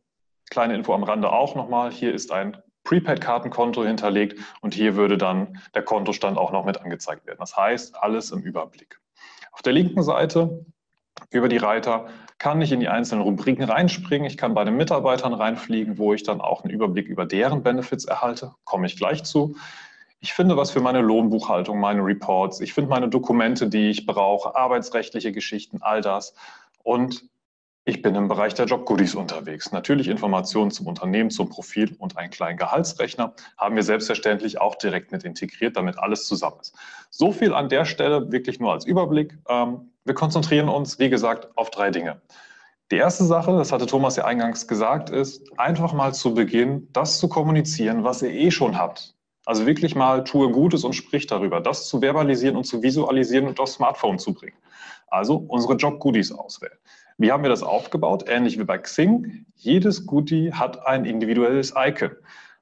kleine 0.49 0.73
Info 0.73 0.95
am 0.95 1.03
Rande 1.03 1.31
auch 1.31 1.53
nochmal. 1.53 1.91
Hier 1.91 2.15
ist 2.15 2.31
ein 2.31 2.57
Prepaid-Kartenkonto 2.83 3.83
hinterlegt 3.83 4.39
und 4.61 4.73
hier 4.73 4.95
würde 4.95 5.19
dann 5.19 5.61
der 5.75 5.83
Kontostand 5.83 6.39
auch 6.39 6.51
noch 6.51 6.65
mit 6.65 6.81
angezeigt 6.81 7.27
werden. 7.27 7.37
Das 7.39 7.55
heißt, 7.55 7.95
alles 8.01 8.31
im 8.31 8.41
Überblick. 8.41 9.01
Auf 9.51 9.61
der 9.61 9.73
linken 9.73 10.01
Seite 10.01 10.65
über 11.29 11.47
die 11.47 11.57
Reiter 11.57 12.07
kann 12.37 12.61
ich 12.61 12.71
in 12.71 12.79
die 12.79 12.87
einzelnen 12.87 13.21
Rubriken 13.21 13.63
reinspringen. 13.63 14.25
Ich 14.25 14.37
kann 14.37 14.53
bei 14.53 14.63
den 14.63 14.75
Mitarbeitern 14.75 15.33
reinfliegen, 15.33 15.97
wo 15.97 16.13
ich 16.13 16.23
dann 16.23 16.41
auch 16.41 16.63
einen 16.63 16.73
Überblick 16.73 17.07
über 17.07 17.25
deren 17.25 17.61
Benefits 17.61 18.05
erhalte. 18.05 18.55
Komme 18.63 18.87
ich 18.87 18.97
gleich 18.97 19.23
zu. 19.23 19.55
Ich 20.19 20.33
finde 20.33 20.57
was 20.57 20.71
für 20.71 20.81
meine 20.81 21.01
Lohnbuchhaltung, 21.01 21.79
meine 21.79 22.03
Reports. 22.03 22.61
Ich 22.61 22.73
finde 22.73 22.89
meine 22.89 23.09
Dokumente, 23.09 23.69
die 23.69 23.89
ich 23.89 24.05
brauche, 24.05 24.55
arbeitsrechtliche 24.55 25.31
Geschichten, 25.31 25.79
all 25.81 26.01
das. 26.01 26.33
Und 26.83 27.23
ich 27.83 28.03
bin 28.03 28.13
im 28.13 28.27
Bereich 28.27 28.53
der 28.53 28.67
Jobgoodies 28.67 29.15
unterwegs. 29.15 29.71
Natürlich 29.71 30.07
Informationen 30.07 30.69
zum 30.69 30.85
Unternehmen, 30.85 31.31
zum 31.31 31.49
Profil 31.49 31.95
und 31.97 32.15
einen 32.15 32.29
kleinen 32.29 32.57
Gehaltsrechner 32.57 33.33
haben 33.57 33.75
wir 33.75 33.83
selbstverständlich 33.83 34.61
auch 34.61 34.75
direkt 34.75 35.11
mit 35.11 35.23
integriert, 35.23 35.77
damit 35.77 35.97
alles 35.97 36.27
zusammen 36.27 36.57
ist. 36.61 36.75
So 37.09 37.31
viel 37.31 37.53
an 37.53 37.69
der 37.69 37.85
Stelle 37.85 38.31
wirklich 38.31 38.59
nur 38.59 38.71
als 38.71 38.85
Überblick. 38.85 39.35
Ähm, 39.49 39.91
wir 40.05 40.13
konzentrieren 40.13 40.69
uns, 40.69 40.99
wie 40.99 41.09
gesagt, 41.09 41.49
auf 41.55 41.71
drei 41.71 41.89
Dinge. 41.89 42.21
Die 42.91 42.97
erste 42.97 43.23
Sache, 43.23 43.53
das 43.53 43.71
hatte 43.71 43.87
Thomas 43.87 44.15
ja 44.15 44.25
eingangs 44.25 44.67
gesagt, 44.67 45.09
ist 45.09 45.57
einfach 45.57 45.93
mal 45.93 46.13
zu 46.13 46.33
Beginn 46.35 46.87
das 46.91 47.19
zu 47.19 47.29
kommunizieren, 47.29 48.03
was 48.03 48.21
ihr 48.21 48.31
eh 48.31 48.51
schon 48.51 48.77
habt. 48.77 49.15
Also 49.45 49.65
wirklich 49.65 49.95
mal 49.95 50.23
tue 50.23 50.51
Gutes 50.51 50.83
und 50.83 50.93
sprich 50.93 51.25
darüber, 51.25 51.61
das 51.61 51.87
zu 51.87 51.99
verbalisieren 52.01 52.57
und 52.57 52.65
zu 52.65 52.83
visualisieren 52.83 53.47
und 53.47 53.59
aufs 53.59 53.73
Smartphone 53.73 54.19
zu 54.19 54.33
bringen. 54.33 54.57
Also 55.07 55.35
unsere 55.35 55.75
Job-Goodies 55.75 56.31
auswählen. 56.31 56.77
Wie 57.21 57.31
haben 57.31 57.43
wir 57.43 57.51
das 57.51 57.61
aufgebaut? 57.61 58.25
Ähnlich 58.27 58.57
wie 58.57 58.63
bei 58.63 58.79
Xing. 58.79 59.45
Jedes 59.53 60.07
Goodie 60.07 60.51
hat 60.53 60.87
ein 60.87 61.05
individuelles 61.05 61.71
Icon. 61.77 62.15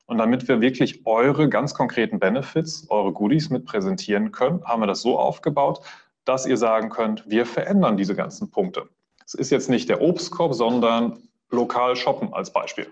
Und 0.05 0.17
damit 0.17 0.49
wir 0.49 0.59
wirklich 0.59 1.05
eure 1.05 1.47
ganz 1.47 1.73
konkreten 1.73 2.19
Benefits, 2.19 2.85
eure 2.89 3.13
Goodies 3.13 3.49
mit 3.49 3.63
präsentieren 3.63 4.33
können, 4.33 4.61
haben 4.65 4.81
wir 4.81 4.87
das 4.87 5.01
so 5.01 5.17
aufgebaut, 5.17 5.79
dass 6.25 6.45
ihr 6.45 6.57
sagen 6.57 6.89
könnt, 6.89 7.23
wir 7.29 7.45
verändern 7.45 7.95
diese 7.95 8.15
ganzen 8.15 8.51
Punkte. 8.51 8.89
Es 9.25 9.33
ist 9.33 9.49
jetzt 9.49 9.69
nicht 9.69 9.87
der 9.87 10.01
Obstkorb, 10.01 10.53
sondern 10.53 11.19
lokal 11.49 11.95
shoppen 11.95 12.33
als 12.33 12.51
Beispiel. 12.51 12.87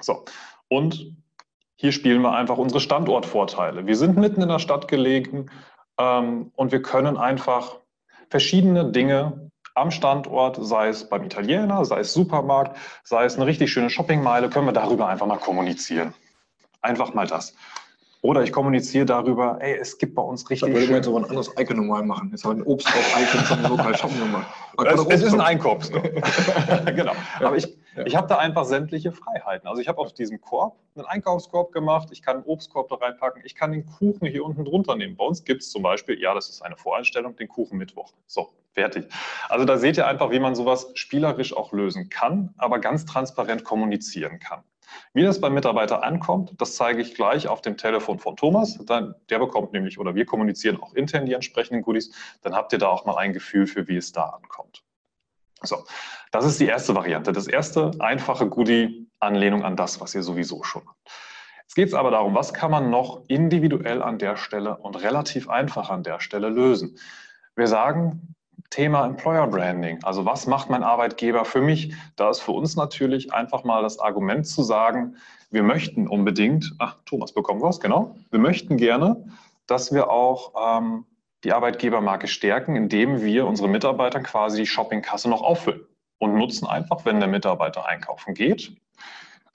So, 0.00 0.24
und 0.68 1.16
hier 1.74 1.90
spielen 1.90 2.22
wir 2.22 2.32
einfach 2.32 2.58
unsere 2.58 2.80
Standortvorteile. 2.80 3.88
Wir 3.88 3.96
sind 3.96 4.18
mitten 4.18 4.40
in 4.40 4.48
der 4.48 4.60
Stadt 4.60 4.86
gelegen 4.86 5.50
ähm, 5.98 6.52
und 6.54 6.70
wir 6.70 6.80
können 6.80 7.16
einfach 7.16 7.80
verschiedene 8.30 8.92
Dinge 8.92 9.50
am 9.76 9.90
Standort, 9.90 10.58
sei 10.60 10.88
es 10.88 11.08
beim 11.08 11.24
Italiener, 11.24 11.84
sei 11.84 12.00
es 12.00 12.12
Supermarkt, 12.14 12.76
sei 13.04 13.26
es 13.26 13.36
eine 13.36 13.46
richtig 13.46 13.70
schöne 13.70 13.90
Shoppingmeile, 13.90 14.48
können 14.48 14.66
wir 14.66 14.72
darüber 14.72 15.06
einfach 15.08 15.26
mal 15.26 15.36
kommunizieren. 15.36 16.14
Einfach 16.80 17.12
mal 17.12 17.26
das. 17.26 17.54
Oder 18.22 18.42
ich 18.42 18.52
kommuniziere 18.52 19.04
darüber, 19.04 19.58
ey, 19.60 19.76
es 19.76 19.98
gibt 19.98 20.14
bei 20.14 20.22
uns 20.22 20.48
richtig. 20.48 20.68
Da 20.68 20.74
würde 20.74 20.86
man 20.86 20.96
jetzt 20.96 21.08
aber 21.08 21.18
ein 21.18 21.24
anderes 21.26 21.52
Icon 21.58 21.76
nochmal 21.76 22.02
machen. 22.04 22.30
Jetzt 22.30 22.44
haben 22.44 22.56
wir 22.56 22.64
ein 22.64 22.66
Obst 22.66 22.88
auf 22.88 23.20
Icon 23.20 23.40
von 23.44 23.62
lokal 23.70 23.96
shoppen 23.96 24.18
gemacht. 24.18 24.46
Es, 24.84 25.06
es 25.20 25.22
ist 25.22 25.34
ein 25.34 25.40
Einkaufskorb. 25.42 26.10
genau. 26.96 27.12
Aber 27.40 27.56
ich, 27.56 27.76
ja. 27.96 28.06
ich 28.06 28.16
habe 28.16 28.26
da 28.26 28.38
einfach 28.38 28.64
sämtliche 28.64 29.12
Freiheiten. 29.12 29.68
Also 29.68 29.80
ich 29.80 29.88
habe 29.88 29.98
auf 29.98 30.12
diesem 30.12 30.40
Korb 30.40 30.76
einen 30.94 31.06
Einkaufskorb 31.06 31.72
gemacht, 31.72 32.08
ich 32.12 32.22
kann 32.22 32.36
einen 32.36 32.44
Obstkorb 32.44 32.88
da 32.88 32.96
reinpacken, 32.96 33.42
ich 33.44 33.54
kann 33.54 33.72
den 33.72 33.86
Kuchen 33.86 34.26
hier 34.26 34.44
unten 34.44 34.64
drunter 34.64 34.96
nehmen. 34.96 35.16
Bei 35.16 35.24
uns 35.24 35.44
gibt 35.44 35.62
es 35.62 35.70
zum 35.70 35.82
Beispiel, 35.82 36.20
ja, 36.20 36.34
das 36.34 36.48
ist 36.48 36.62
eine 36.62 36.76
Voreinstellung, 36.76 37.36
den 37.36 37.48
Kuchen 37.48 37.78
Mittwoch. 37.78 38.12
So, 38.26 38.50
fertig. 38.72 39.08
Also 39.48 39.64
da 39.64 39.76
seht 39.78 39.96
ihr 39.96 40.06
einfach, 40.06 40.30
wie 40.30 40.38
man 40.38 40.54
sowas 40.54 40.90
spielerisch 40.94 41.56
auch 41.56 41.72
lösen 41.72 42.08
kann, 42.08 42.54
aber 42.58 42.78
ganz 42.78 43.04
transparent 43.04 43.64
kommunizieren 43.64 44.38
kann. 44.38 44.62
Wie 45.12 45.22
das 45.22 45.40
beim 45.40 45.54
Mitarbeiter 45.54 46.04
ankommt, 46.04 46.52
das 46.58 46.76
zeige 46.76 47.02
ich 47.02 47.14
gleich 47.14 47.48
auf 47.48 47.60
dem 47.60 47.76
Telefon 47.76 48.18
von 48.18 48.36
Thomas. 48.36 48.78
Der 48.78 49.38
bekommt 49.38 49.72
nämlich, 49.72 49.98
oder 49.98 50.14
wir 50.14 50.24
kommunizieren 50.24 50.80
auch 50.80 50.94
intern 50.94 51.26
die 51.26 51.32
entsprechenden 51.32 51.82
Goodies. 51.82 52.12
Dann 52.42 52.54
habt 52.54 52.72
ihr 52.72 52.78
da 52.78 52.88
auch 52.88 53.04
mal 53.04 53.16
ein 53.16 53.32
Gefühl 53.32 53.66
für, 53.66 53.88
wie 53.88 53.96
es 53.96 54.12
da 54.12 54.24
ankommt. 54.24 54.85
So, 55.62 55.84
das 56.32 56.44
ist 56.44 56.60
die 56.60 56.66
erste 56.66 56.94
Variante. 56.94 57.32
Das 57.32 57.46
erste 57.46 57.92
einfache 57.98 58.48
Goodie, 58.48 59.08
Anlehnung 59.20 59.64
an 59.64 59.76
das, 59.76 60.00
was 60.00 60.14
ihr 60.14 60.22
sowieso 60.22 60.62
schon 60.62 60.82
habt. 60.86 61.10
Jetzt 61.62 61.74
geht 61.74 61.88
es 61.88 61.94
aber 61.94 62.10
darum, 62.10 62.34
was 62.34 62.52
kann 62.54 62.70
man 62.70 62.90
noch 62.90 63.22
individuell 63.28 64.02
an 64.02 64.18
der 64.18 64.36
Stelle 64.36 64.76
und 64.76 65.02
relativ 65.02 65.48
einfach 65.48 65.90
an 65.90 66.02
der 66.02 66.20
Stelle 66.20 66.48
lösen. 66.48 66.98
Wir 67.56 67.66
sagen, 67.66 68.34
Thema 68.70 69.06
Employer 69.06 69.46
Branding. 69.46 70.02
Also 70.04 70.24
was 70.24 70.46
macht 70.46 70.70
mein 70.70 70.82
Arbeitgeber 70.82 71.44
für 71.44 71.60
mich? 71.60 71.94
Da 72.16 72.30
ist 72.30 72.40
für 72.40 72.52
uns 72.52 72.76
natürlich 72.76 73.32
einfach 73.32 73.64
mal 73.64 73.82
das 73.82 73.98
Argument 73.98 74.46
zu 74.46 74.62
sagen, 74.62 75.16
wir 75.50 75.62
möchten 75.62 76.08
unbedingt, 76.08 76.74
ach, 76.78 76.96
Thomas 77.04 77.32
bekommen 77.32 77.62
was, 77.62 77.80
genau, 77.80 78.16
wir 78.30 78.40
möchten 78.40 78.76
gerne, 78.76 79.24
dass 79.66 79.92
wir 79.92 80.10
auch 80.10 80.78
ähm, 80.78 81.04
die 81.46 81.52
Arbeitgebermarke 81.52 82.26
stärken, 82.26 82.74
indem 82.74 83.22
wir 83.22 83.46
unsere 83.46 83.68
Mitarbeiter 83.68 84.18
quasi 84.18 84.62
die 84.62 84.66
Shoppingkasse 84.66 85.30
noch 85.30 85.42
auffüllen 85.42 85.86
und 86.18 86.34
nutzen 86.34 86.66
einfach, 86.66 87.04
wenn 87.04 87.20
der 87.20 87.28
Mitarbeiter 87.28 87.86
einkaufen 87.86 88.34
geht, 88.34 88.72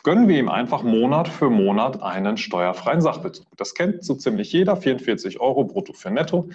gönnen 0.02 0.30
wir 0.30 0.40
ihm 0.40 0.48
einfach 0.48 0.84
Monat 0.84 1.28
für 1.28 1.50
Monat 1.50 2.02
einen 2.02 2.38
steuerfreien 2.38 3.02
Sachbezug. 3.02 3.46
Das 3.58 3.76
kennt 3.76 4.06
so 4.06 4.16
ziemlich 4.16 4.54
jeder, 4.54 4.78
44 4.78 5.42
Euro 5.42 5.66
brutto 5.66 5.92
für 5.92 6.10
netto. 6.12 6.50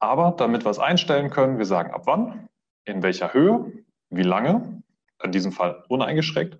Aber 0.00 0.34
damit 0.36 0.66
wir 0.66 0.70
es 0.70 0.80
einstellen 0.80 1.30
können, 1.30 1.58
wir 1.58 1.64
sagen 1.64 1.92
ab 1.92 2.02
wann, 2.06 2.48
in 2.84 3.04
welcher 3.04 3.32
Höhe, 3.32 3.72
wie 4.10 4.24
lange, 4.24 4.82
in 5.22 5.30
diesem 5.30 5.52
Fall 5.52 5.84
uneingeschränkt. 5.88 6.58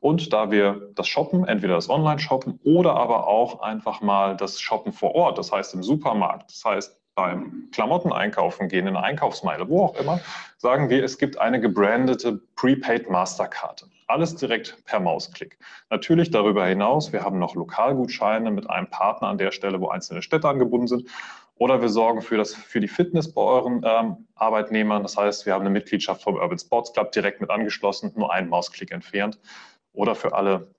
Und 0.00 0.34
da 0.34 0.50
wir 0.50 0.90
das 0.94 1.08
Shoppen, 1.08 1.46
entweder 1.46 1.76
das 1.76 1.88
Online-Shoppen 1.88 2.60
oder 2.62 2.94
aber 2.94 3.26
auch 3.26 3.62
einfach 3.62 4.02
mal 4.02 4.36
das 4.36 4.60
Shoppen 4.60 4.92
vor 4.92 5.14
Ort, 5.14 5.38
das 5.38 5.50
heißt 5.50 5.72
im 5.72 5.82
Supermarkt, 5.82 6.50
das 6.50 6.62
heißt 6.62 6.97
beim 7.18 7.68
Klamotten 7.72 8.12
einkaufen 8.12 8.68
gehen, 8.68 8.86
in 8.86 8.96
eine 8.96 9.04
Einkaufsmeile, 9.04 9.68
wo 9.68 9.82
auch 9.82 9.96
immer, 9.96 10.20
sagen 10.56 10.88
wir, 10.88 11.02
es 11.02 11.18
gibt 11.18 11.36
eine 11.36 11.60
gebrandete 11.60 12.40
Prepaid 12.54 13.10
Masterkarte. 13.10 13.86
Alles 14.06 14.36
direkt 14.36 14.84
per 14.84 15.00
Mausklick. 15.00 15.58
Natürlich 15.90 16.30
darüber 16.30 16.64
hinaus, 16.64 17.12
wir 17.12 17.24
haben 17.24 17.40
noch 17.40 17.56
Lokalgutscheine 17.56 18.52
mit 18.52 18.70
einem 18.70 18.86
Partner 18.88 19.26
an 19.26 19.36
der 19.36 19.50
Stelle, 19.50 19.80
wo 19.80 19.88
einzelne 19.88 20.22
Städte 20.22 20.48
angebunden 20.48 20.86
sind. 20.86 21.08
Oder 21.56 21.82
wir 21.82 21.88
sorgen 21.88 22.22
für, 22.22 22.36
das, 22.36 22.54
für 22.54 22.78
die 22.78 22.86
Fitness 22.86 23.34
bei 23.34 23.42
euren 23.42 23.82
ähm, 23.84 24.28
Arbeitnehmern. 24.36 25.02
Das 25.02 25.16
heißt, 25.16 25.44
wir 25.44 25.54
haben 25.54 25.62
eine 25.62 25.70
Mitgliedschaft 25.70 26.22
vom 26.22 26.36
Urban 26.36 26.60
Sports 26.60 26.92
Club 26.92 27.10
direkt 27.10 27.40
mit 27.40 27.50
angeschlossen, 27.50 28.12
nur 28.14 28.32
einen 28.32 28.48
Mausklick 28.48 28.92
entfernt. 28.92 29.40
Oder 29.92 30.14
für 30.14 30.34
alle, 30.34 30.72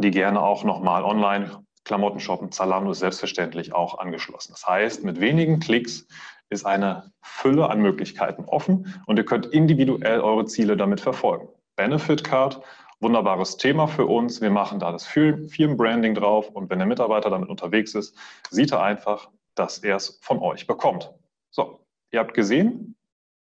die 0.00 0.10
gerne 0.10 0.42
auch 0.42 0.64
nochmal 0.64 1.04
online 1.04 1.64
Klamotten 1.84 2.20
shoppen, 2.20 2.52
Zalando 2.52 2.92
ist 2.92 3.00
selbstverständlich 3.00 3.74
auch 3.74 3.98
angeschlossen. 3.98 4.52
Das 4.52 4.66
heißt, 4.66 5.04
mit 5.04 5.20
wenigen 5.20 5.60
Klicks 5.60 6.06
ist 6.48 6.64
eine 6.64 7.12
Fülle 7.22 7.68
an 7.68 7.80
Möglichkeiten 7.80 8.44
offen 8.44 9.02
und 9.06 9.16
ihr 9.16 9.24
könnt 9.24 9.46
individuell 9.46 10.20
eure 10.20 10.44
Ziele 10.44 10.76
damit 10.76 11.00
verfolgen. 11.00 11.48
Benefit 11.76 12.22
Card, 12.22 12.60
wunderbares 13.00 13.56
Thema 13.56 13.88
für 13.88 14.06
uns. 14.06 14.40
Wir 14.40 14.50
machen 14.50 14.78
da 14.78 14.92
das 14.92 15.06
Firmenbranding 15.06 16.14
drauf 16.14 16.50
und 16.50 16.70
wenn 16.70 16.78
der 16.78 16.86
Mitarbeiter 16.86 17.30
damit 17.30 17.48
unterwegs 17.48 17.94
ist, 17.94 18.16
sieht 18.50 18.72
er 18.72 18.82
einfach, 18.82 19.28
dass 19.54 19.78
er 19.78 19.96
es 19.96 20.20
von 20.22 20.38
euch 20.38 20.66
bekommt. 20.66 21.12
So, 21.50 21.84
ihr 22.12 22.20
habt 22.20 22.34
gesehen, 22.34 22.94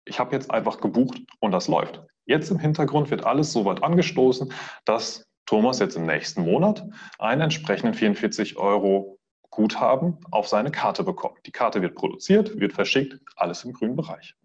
ich 0.05 0.19
habe 0.19 0.35
jetzt 0.35 0.51
einfach 0.51 0.81
gebucht 0.81 1.21
und 1.39 1.51
das 1.51 1.67
läuft. 1.67 2.03
Jetzt 2.25 2.51
im 2.51 2.59
Hintergrund 2.59 3.11
wird 3.11 3.25
alles 3.25 3.53
so 3.53 3.65
weit 3.65 3.83
angestoßen, 3.83 4.51
dass 4.83 5.25
Thomas 5.45 5.79
jetzt 5.79 5.95
im 5.95 6.05
nächsten 6.05 6.41
Monat 6.41 6.85
einen 7.19 7.41
entsprechenden 7.41 7.93
44 7.93 8.57
Euro 8.57 9.19
Guthaben 9.49 10.17
auf 10.31 10.47
seine 10.47 10.71
Karte 10.71 11.03
bekommt. 11.03 11.37
Die 11.45 11.51
Karte 11.51 11.81
wird 11.81 11.95
produziert, 11.95 12.59
wird 12.59 12.73
verschickt, 12.73 13.19
alles 13.35 13.63
im 13.63 13.73
grünen 13.73 13.95
Bereich. 13.95 14.35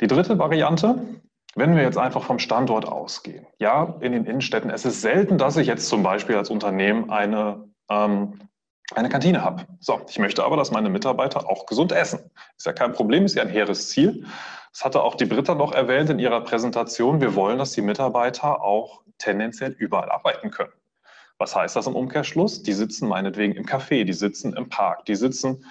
Die 0.00 0.06
dritte 0.06 0.38
Variante, 0.38 1.20
wenn 1.54 1.74
wir 1.74 1.82
jetzt 1.82 1.98
einfach 1.98 2.22
vom 2.22 2.38
Standort 2.38 2.86
ausgehen. 2.86 3.46
Ja, 3.58 3.96
in 4.00 4.12
den 4.12 4.24
Innenstädten, 4.24 4.70
es 4.70 4.84
ist 4.84 5.00
selten, 5.00 5.38
dass 5.38 5.56
ich 5.56 5.66
jetzt 5.66 5.88
zum 5.88 6.02
Beispiel 6.02 6.36
als 6.36 6.50
Unternehmen 6.50 7.10
eine 7.10 7.68
ähm, 7.90 8.38
eine 8.94 9.08
Kantine 9.08 9.44
habe. 9.44 9.66
So, 9.78 10.00
ich 10.08 10.18
möchte 10.18 10.44
aber, 10.44 10.56
dass 10.56 10.70
meine 10.70 10.90
Mitarbeiter 10.90 11.48
auch 11.48 11.66
gesund 11.66 11.92
essen. 11.92 12.30
Ist 12.56 12.66
ja 12.66 12.72
kein 12.72 12.92
Problem, 12.92 13.24
ist 13.24 13.36
ja 13.36 13.42
ein 13.42 13.48
hehres 13.48 13.88
Ziel. 13.88 14.26
Das 14.72 14.84
hatte 14.84 15.02
auch 15.02 15.14
die 15.14 15.26
Britta 15.26 15.54
noch 15.54 15.72
erwähnt 15.72 16.10
in 16.10 16.18
ihrer 16.18 16.42
Präsentation. 16.42 17.20
Wir 17.20 17.34
wollen, 17.34 17.58
dass 17.58 17.72
die 17.72 17.82
Mitarbeiter 17.82 18.62
auch 18.62 19.02
tendenziell 19.18 19.72
überall 19.72 20.10
arbeiten 20.10 20.50
können. 20.50 20.72
Was 21.38 21.56
heißt 21.56 21.74
das 21.74 21.86
im 21.86 21.96
Umkehrschluss? 21.96 22.62
Die 22.62 22.72
sitzen 22.72 23.08
meinetwegen 23.08 23.54
im 23.54 23.64
Café, 23.64 24.04
die 24.04 24.12
sitzen 24.12 24.54
im 24.54 24.68
Park, 24.68 25.06
die 25.06 25.16
sitzen 25.16 25.64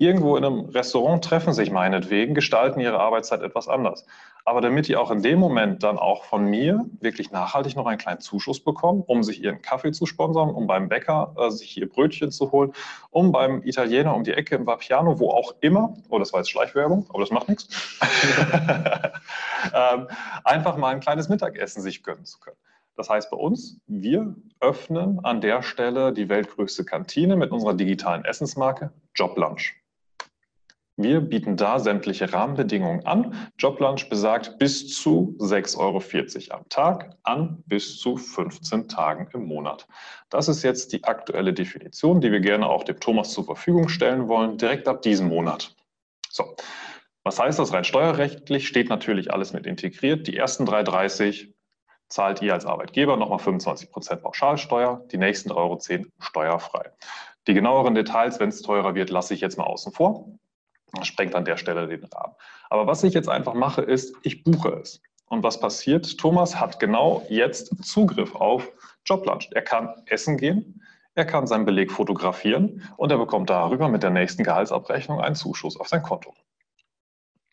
irgendwo 0.00 0.34
in 0.36 0.44
einem 0.44 0.60
Restaurant, 0.70 1.22
treffen 1.22 1.52
sich 1.52 1.70
meinetwegen, 1.70 2.34
gestalten 2.34 2.80
ihre 2.80 2.98
Arbeitszeit 2.98 3.42
etwas 3.42 3.68
anders. 3.68 4.06
Aber 4.46 4.62
damit 4.62 4.88
die 4.88 4.96
auch 4.96 5.10
in 5.10 5.22
dem 5.22 5.38
Moment 5.38 5.82
dann 5.82 5.98
auch 5.98 6.24
von 6.24 6.46
mir 6.46 6.86
wirklich 7.00 7.30
nachhaltig 7.30 7.76
noch 7.76 7.84
einen 7.84 7.98
kleinen 7.98 8.20
Zuschuss 8.20 8.64
bekommen, 8.64 9.02
um 9.06 9.22
sich 9.22 9.44
ihren 9.44 9.60
Kaffee 9.60 9.92
zu 9.92 10.06
sponsern, 10.06 10.48
um 10.48 10.66
beim 10.66 10.88
Bäcker 10.88 11.34
äh, 11.36 11.50
sich 11.50 11.76
ihr 11.76 11.86
Brötchen 11.86 12.30
zu 12.30 12.50
holen, 12.50 12.72
um 13.10 13.30
beim 13.30 13.62
Italiener 13.62 14.14
um 14.14 14.24
die 14.24 14.32
Ecke 14.32 14.54
im 14.54 14.66
Vapiano, 14.66 15.18
wo 15.18 15.32
auch 15.32 15.54
immer, 15.60 15.94
oh, 16.08 16.18
das 16.18 16.32
war 16.32 16.40
jetzt 16.40 16.50
Schleichwerbung, 16.50 17.04
aber 17.10 17.20
das 17.20 17.30
macht 17.30 17.50
nichts, 17.50 17.68
ähm, 19.74 20.08
einfach 20.44 20.78
mal 20.78 20.94
ein 20.94 21.00
kleines 21.00 21.28
Mittagessen 21.28 21.82
sich 21.82 22.02
gönnen 22.02 22.24
zu 22.24 22.40
können. 22.40 22.56
Das 22.96 23.10
heißt 23.10 23.30
bei 23.30 23.36
uns, 23.36 23.78
wir 23.86 24.34
öffnen 24.60 25.22
an 25.24 25.42
der 25.42 25.62
Stelle 25.62 26.14
die 26.14 26.30
weltgrößte 26.30 26.86
Kantine 26.86 27.36
mit 27.36 27.50
unserer 27.50 27.74
digitalen 27.74 28.24
Essensmarke 28.24 28.92
Joblunch. 29.14 29.79
Wir 31.02 31.22
bieten 31.22 31.56
da 31.56 31.78
sämtliche 31.78 32.30
Rahmenbedingungen 32.30 33.06
an. 33.06 33.34
Joblunch 33.58 34.10
besagt 34.10 34.58
bis 34.58 34.94
zu 34.94 35.34
6,40 35.38 35.78
Euro 36.50 36.58
am 36.58 36.68
Tag 36.68 37.16
an 37.22 37.62
bis 37.66 37.98
zu 37.98 38.18
15 38.18 38.86
Tagen 38.88 39.28
im 39.32 39.46
Monat. 39.46 39.88
Das 40.28 40.48
ist 40.48 40.62
jetzt 40.62 40.92
die 40.92 41.04
aktuelle 41.04 41.54
Definition, 41.54 42.20
die 42.20 42.30
wir 42.30 42.40
gerne 42.40 42.68
auch 42.68 42.84
dem 42.84 43.00
Thomas 43.00 43.32
zur 43.32 43.46
Verfügung 43.46 43.88
stellen 43.88 44.28
wollen, 44.28 44.58
direkt 44.58 44.88
ab 44.88 45.00
diesem 45.00 45.28
Monat. 45.28 45.74
So, 46.28 46.54
was 47.24 47.38
heißt 47.38 47.58
das 47.58 47.72
rein 47.72 47.84
steuerrechtlich? 47.84 48.68
Steht 48.68 48.90
natürlich 48.90 49.32
alles 49.32 49.54
mit 49.54 49.66
integriert. 49.66 50.26
Die 50.26 50.36
ersten 50.36 50.64
3,30 50.64 51.54
zahlt 52.08 52.42
ihr 52.42 52.52
als 52.52 52.66
Arbeitgeber 52.66 53.16
nochmal 53.16 53.38
25 53.38 53.90
Prozent 53.90 54.22
Pauschalsteuer, 54.22 55.02
die 55.10 55.16
nächsten 55.16 55.50
3,10 55.50 55.54
Euro 55.56 56.06
steuerfrei. 56.18 56.90
Die 57.46 57.54
genaueren 57.54 57.94
Details, 57.94 58.38
wenn 58.38 58.50
es 58.50 58.60
teurer 58.60 58.94
wird, 58.94 59.08
lasse 59.08 59.32
ich 59.32 59.40
jetzt 59.40 59.56
mal 59.56 59.64
außen 59.64 59.92
vor. 59.92 60.26
Das 60.94 61.06
sprengt 61.06 61.34
an 61.34 61.44
der 61.44 61.56
Stelle 61.56 61.86
den 61.86 62.04
Rahmen. 62.04 62.34
Aber 62.68 62.86
was 62.86 63.04
ich 63.04 63.14
jetzt 63.14 63.28
einfach 63.28 63.54
mache, 63.54 63.82
ist, 63.82 64.14
ich 64.22 64.44
buche 64.44 64.70
es. 64.80 65.00
Und 65.26 65.44
was 65.44 65.60
passiert? 65.60 66.18
Thomas 66.18 66.58
hat 66.58 66.80
genau 66.80 67.24
jetzt 67.28 67.84
Zugriff 67.84 68.34
auf 68.34 68.70
Joblunch. 69.04 69.48
Er 69.52 69.62
kann 69.62 69.94
essen 70.06 70.36
gehen, 70.36 70.82
er 71.14 71.24
kann 71.24 71.46
seinen 71.46 71.64
Beleg 71.64 71.92
fotografieren 71.92 72.82
und 72.96 73.12
er 73.12 73.18
bekommt 73.18 73.50
darüber 73.50 73.88
mit 73.88 74.02
der 74.02 74.10
nächsten 74.10 74.42
Gehaltsabrechnung 74.42 75.20
einen 75.20 75.34
Zuschuss 75.36 75.78
auf 75.78 75.88
sein 75.88 76.02
Konto. 76.02 76.34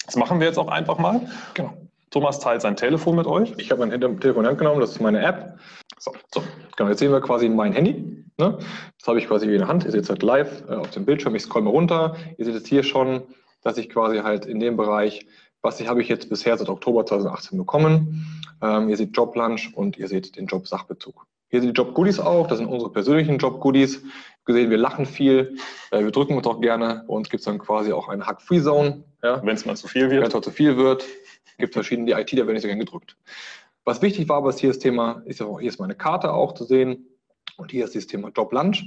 Das 0.06 0.16
machen 0.16 0.40
wir 0.40 0.48
jetzt 0.48 0.58
auch 0.58 0.70
einfach 0.70 0.98
mal. 0.98 1.30
Genau. 1.54 1.74
Thomas 2.10 2.40
teilt 2.40 2.62
sein 2.62 2.78
Telefon 2.78 3.16
mit 3.18 3.28
euch. 3.28 3.54
Ich 3.58 3.70
habe 3.70 3.86
mein 3.86 4.00
Telefon 4.00 4.44
in 4.44 4.50
Hand 4.50 4.58
genommen, 4.58 4.80
das 4.80 4.92
ist 4.92 5.02
meine 5.02 5.22
App. 5.22 5.60
So, 6.00 6.14
so. 6.34 6.44
Genau, 6.76 6.90
jetzt 6.90 7.00
sehen 7.00 7.12
wir 7.12 7.22
quasi 7.22 7.50
mein 7.50 7.74
Handy. 7.74 8.26
Ne? 8.38 8.58
Das 9.00 9.08
habe 9.08 9.20
ich 9.20 9.28
quasi 9.28 9.46
in 9.46 9.58
der 9.58 9.68
Hand. 9.68 9.86
Ihr 9.86 9.92
seht 9.92 10.04
es 10.04 10.10
halt 10.10 10.22
live 10.22 10.64
äh, 10.70 10.76
auf 10.76 10.92
dem 10.92 11.06
Bildschirm. 11.06 11.36
Ich 11.36 11.44
scroll 11.44 11.64
mal 11.64 11.72
runter. 11.72 12.16
Ihr 12.38 12.46
seht 12.46 12.54
jetzt 12.54 12.68
hier 12.68 12.84
schon, 12.84 13.24
dass 13.64 13.78
ich 13.78 13.90
quasi 13.90 14.20
halt 14.20 14.46
in 14.46 14.60
dem 14.60 14.78
Bereich, 14.78 15.26
was 15.62 15.80
ich, 15.80 15.88
habe 15.88 16.02
ich 16.02 16.08
jetzt 16.08 16.30
bisher 16.30 16.58
seit 16.58 16.70
Oktober 16.70 17.06
2018 17.06 17.58
bekommen. 17.58 18.44
Ähm, 18.62 18.90
ihr 18.90 18.98
seht 18.98 19.16
Joblunch 19.18 19.76
und 19.76 19.98
ihr 19.98 20.08
seht 20.08 20.36
den 20.36 20.46
Job-Sachbezug. 20.46 21.26
Hier 21.50 21.62
sind 21.62 21.76
die 21.76 21.82
Job-Goodies 21.82 22.20
auch. 22.20 22.48
Das 22.48 22.60
sind 22.60 22.68
unsere 22.68 22.92
persönlichen 22.92 23.38
Job-Goodies. 23.38 24.04
Gesehen, 24.46 24.70
wir 24.70 24.78
lachen 24.78 25.06
viel. 25.06 25.58
Äh, 25.92 26.04
wir 26.04 26.12
drücken 26.12 26.38
uns 26.38 26.46
auch 26.46 26.62
gerne. 26.62 27.06
Bei 27.08 27.14
uns 27.14 27.30
gibt 27.30 27.42
es 27.42 27.46
dann 27.46 27.58
quasi 27.58 27.92
auch 27.92 28.08
eine 28.08 28.26
Hack-Free-Zone. 28.26 29.04
Ja? 29.24 29.42
Wenn 29.44 29.56
es 29.56 29.66
mal 29.66 29.76
zu 29.76 29.88
viel 29.88 30.10
wird. 30.12 30.22
Wenn 30.22 30.28
es 30.28 30.34
mal 30.34 30.44
zu 30.44 30.52
viel 30.52 30.78
wird 30.78 31.04
gibt 31.58 31.74
verschiedene, 31.74 32.08
die 32.08 32.20
IT, 32.20 32.32
da 32.34 32.38
werden 32.38 32.54
nicht 32.54 32.62
so 32.62 32.68
gerne 32.68 32.84
gedrückt. 32.84 33.18
Was 33.88 34.02
wichtig 34.02 34.28
war, 34.28 34.44
was 34.44 34.60
hier 34.60 34.70
das 34.70 34.80
Thema, 34.80 35.22
ist 35.24 35.40
ja 35.40 35.48
hier 35.60 35.70
ist 35.70 35.80
meine 35.80 35.96
Karte 35.96 36.34
auch 36.34 36.54
zu 36.54 36.66
sehen 36.66 37.08
und 37.56 37.72
hier 37.72 37.86
ist 37.86 37.96
das 37.96 38.06
Thema 38.06 38.28
Job 38.36 38.52
Lunch. 38.52 38.84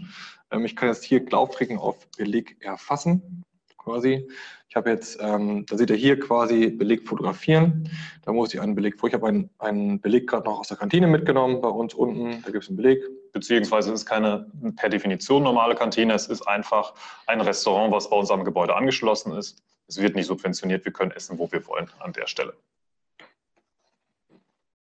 Ähm, 0.50 0.66
ich 0.66 0.76
kann 0.76 0.90
jetzt 0.90 1.04
hier 1.04 1.24
draufklicken 1.24 1.78
auf 1.78 2.06
Beleg 2.18 2.58
erfassen 2.60 3.42
quasi. 3.78 4.28
Ich 4.68 4.76
habe 4.76 4.90
jetzt, 4.90 5.18
ähm, 5.22 5.64
da 5.64 5.78
seht 5.78 5.88
ihr 5.88 5.96
hier 5.96 6.20
quasi 6.20 6.68
Beleg 6.68 7.08
fotografieren. 7.08 7.88
Da 8.26 8.34
muss 8.34 8.52
ich 8.52 8.60
einen 8.60 8.74
Beleg, 8.74 8.96
ich 9.02 9.14
habe 9.14 9.26
einen, 9.26 9.48
einen 9.58 10.02
Beleg 10.02 10.28
gerade 10.28 10.44
noch 10.44 10.60
aus 10.60 10.68
der 10.68 10.76
Kantine 10.76 11.06
mitgenommen 11.06 11.62
bei 11.62 11.68
uns 11.68 11.94
unten. 11.94 12.42
Da 12.42 12.50
gibt 12.50 12.64
es 12.64 12.68
einen 12.68 12.76
Beleg. 12.76 13.02
Beziehungsweise 13.32 13.94
es 13.94 14.00
ist 14.00 14.06
keine 14.06 14.52
per 14.76 14.90
Definition 14.90 15.42
normale 15.42 15.76
Kantine. 15.76 16.12
Es 16.12 16.26
ist 16.26 16.42
einfach 16.42 16.92
ein 17.26 17.40
Restaurant, 17.40 17.90
was 17.90 18.10
bei 18.10 18.16
uns 18.16 18.30
am 18.30 18.44
Gebäude 18.44 18.76
angeschlossen 18.76 19.32
ist. 19.32 19.62
Es 19.88 19.98
wird 19.98 20.14
nicht 20.14 20.26
subventioniert. 20.26 20.84
Wir 20.84 20.92
können 20.92 21.12
essen, 21.12 21.38
wo 21.38 21.50
wir 21.50 21.66
wollen 21.66 21.88
an 22.00 22.12
der 22.12 22.26
Stelle. 22.26 22.52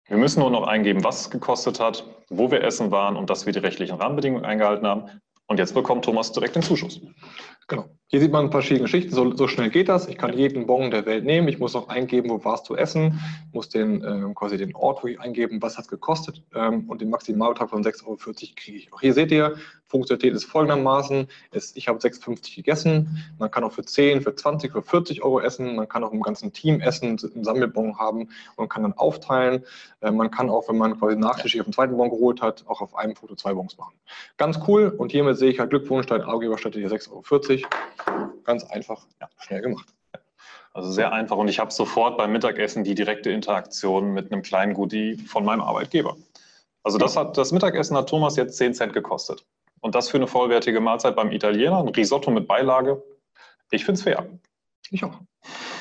Wir 0.08 0.16
müssen 0.16 0.40
nur 0.40 0.50
noch 0.50 0.66
eingeben, 0.66 1.02
was 1.02 1.22
es 1.22 1.30
gekostet 1.30 1.80
hat, 1.80 2.04
wo 2.28 2.50
wir 2.50 2.62
essen 2.62 2.90
waren 2.90 3.16
und 3.16 3.28
dass 3.28 3.46
wir 3.46 3.52
die 3.52 3.58
rechtlichen 3.58 3.96
Rahmenbedingungen 3.96 4.44
eingehalten 4.44 4.86
haben. 4.86 5.20
Und 5.46 5.58
jetzt 5.58 5.74
bekommt 5.74 6.04
Thomas 6.04 6.32
direkt 6.32 6.56
den 6.56 6.62
Zuschuss. 6.62 7.00
Genau. 7.68 7.86
Hier 8.08 8.20
sieht 8.20 8.30
man 8.30 8.52
verschiedene 8.52 8.82
Geschichten. 8.82 9.12
So, 9.12 9.34
so, 9.34 9.48
schnell 9.48 9.68
geht 9.68 9.88
das. 9.88 10.06
Ich 10.06 10.16
kann 10.16 10.32
jeden 10.32 10.66
Bon 10.66 10.92
der 10.92 11.06
Welt 11.06 11.24
nehmen. 11.24 11.48
Ich 11.48 11.58
muss 11.58 11.74
noch 11.74 11.88
eingeben, 11.88 12.30
wo 12.30 12.44
warst 12.44 12.68
du 12.68 12.76
essen. 12.76 13.20
Ich 13.48 13.54
muss 13.54 13.68
den, 13.68 14.04
äh, 14.04 14.32
quasi 14.32 14.56
den 14.56 14.76
Ort 14.76 15.02
wo 15.02 15.08
ich 15.08 15.18
eingeben, 15.18 15.60
was 15.60 15.76
hat 15.76 15.86
es 15.86 15.90
gekostet. 15.90 16.40
Ähm, 16.54 16.84
und 16.88 17.00
den 17.00 17.10
Maximalbetrag 17.10 17.68
von 17.68 17.82
6,40 17.82 18.06
Euro 18.06 18.16
kriege 18.54 18.78
ich. 18.78 18.92
Auch 18.92 19.00
hier 19.00 19.12
seht 19.12 19.32
ihr, 19.32 19.56
Funktionalität 19.88 20.34
ist 20.34 20.44
folgendermaßen. 20.44 21.26
Ist, 21.50 21.76
ich 21.76 21.88
habe 21.88 21.98
6,50 21.98 22.54
gegessen. 22.54 23.24
Man 23.40 23.50
kann 23.50 23.64
auch 23.64 23.72
für 23.72 23.84
10, 23.84 24.20
für 24.20 24.36
20, 24.36 24.70
für 24.70 24.82
40 24.82 25.24
Euro 25.24 25.40
essen. 25.40 25.74
Man 25.74 25.88
kann 25.88 26.04
auch 26.04 26.12
im 26.12 26.22
ganzen 26.22 26.52
Team 26.52 26.80
essen, 26.80 27.18
einen 27.34 27.44
Sammelbon 27.44 27.98
haben 27.98 28.28
und 28.54 28.68
kann 28.68 28.82
dann 28.82 28.92
aufteilen. 28.92 29.64
Äh, 30.00 30.12
man 30.12 30.30
kann 30.30 30.48
auch, 30.48 30.68
wenn 30.68 30.78
man 30.78 30.96
quasi 30.96 31.16
Nachtisch 31.16 31.58
auf 31.58 31.66
den 31.66 31.72
zweiten 31.72 31.96
Bon 31.96 32.10
geholt 32.10 32.40
hat, 32.40 32.64
auch 32.68 32.80
auf 32.80 32.94
einem 32.94 33.16
Foto 33.16 33.34
zwei 33.34 33.52
Bons 33.52 33.76
machen. 33.78 33.94
Ganz 34.36 34.60
cool. 34.68 34.94
Und 34.96 35.10
hiermit 35.10 35.38
sehe 35.38 35.50
ich 35.50 35.58
halt 35.58 35.70
Glückwunsch, 35.70 36.06
dein 36.06 36.22
Arbeitgeber 36.22 36.56
hier 36.56 36.90
6,40 36.90 37.10
Euro. 37.10 37.70
Ganz 38.44 38.64
einfach, 38.64 39.06
ja, 39.20 39.28
schnell 39.38 39.62
gemacht. 39.62 39.92
Also 40.72 40.92
sehr 40.92 41.12
einfach 41.12 41.38
und 41.38 41.48
ich 41.48 41.58
habe 41.58 41.72
sofort 41.72 42.18
beim 42.18 42.32
Mittagessen 42.32 42.84
die 42.84 42.94
direkte 42.94 43.30
Interaktion 43.30 44.12
mit 44.12 44.30
einem 44.30 44.42
kleinen 44.42 44.74
Goodie 44.74 45.16
von 45.16 45.44
meinem 45.44 45.62
Arbeitgeber. 45.62 46.16
Also 46.82 46.98
das, 46.98 47.16
hat, 47.16 47.36
das 47.38 47.50
Mittagessen 47.50 47.96
hat 47.96 48.08
Thomas 48.08 48.36
jetzt 48.36 48.58
10 48.58 48.74
Cent 48.74 48.92
gekostet. 48.92 49.46
Und 49.80 49.94
das 49.94 50.08
für 50.10 50.18
eine 50.18 50.26
vollwertige 50.26 50.80
Mahlzeit 50.80 51.16
beim 51.16 51.32
Italiener, 51.32 51.78
ein 51.78 51.88
Risotto 51.88 52.30
mit 52.30 52.46
Beilage. 52.46 53.02
Ich 53.70 53.84
finde 53.84 53.98
es 53.98 54.02
fair. 54.02 54.26
Ich 54.90 55.02
auch. 55.02 55.18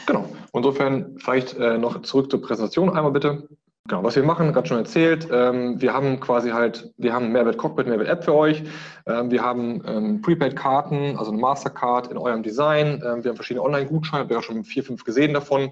Genau. 0.06 0.30
Insofern 0.54 1.18
vielleicht 1.20 1.56
äh, 1.56 1.78
noch 1.78 2.02
zurück 2.04 2.32
zur 2.32 2.42
Präsentation 2.42 2.96
einmal 2.96 3.12
bitte. 3.12 3.50
Genau, 3.88 4.04
was 4.04 4.16
wir 4.16 4.24
machen, 4.24 4.52
gerade 4.52 4.68
schon 4.68 4.80
erzählt, 4.80 5.28
ähm, 5.32 5.80
wir 5.80 5.94
haben 5.94 6.20
quasi 6.20 6.50
halt, 6.50 6.92
wir 6.98 7.14
haben 7.14 7.32
Mehrwert 7.32 7.58
Cockpit, 7.58 7.86
Mehrwert 7.86 8.08
App 8.08 8.24
für 8.24 8.34
euch. 8.34 8.64
Ähm, 9.06 9.30
wir 9.30 9.44
haben 9.44 9.84
ähm, 9.86 10.22
Prepaid-Karten, 10.24 11.20
also 11.20 11.30
eine 11.30 11.40
Mastercard 11.40 12.08
in 12.08 12.18
eurem 12.18 12.42
Design. 12.42 13.04
Ähm, 13.06 13.24
wir 13.24 13.30
haben 13.30 13.36
verschiedene 13.36 13.64
Online-Gutscheine, 13.64 14.24
habt 14.24 14.32
ihr 14.32 14.40
auch 14.40 14.44
schon 14.44 14.64
vier, 14.64 14.84
fünf 14.84 15.04
gesehen 15.04 15.36
davon. 15.36 15.70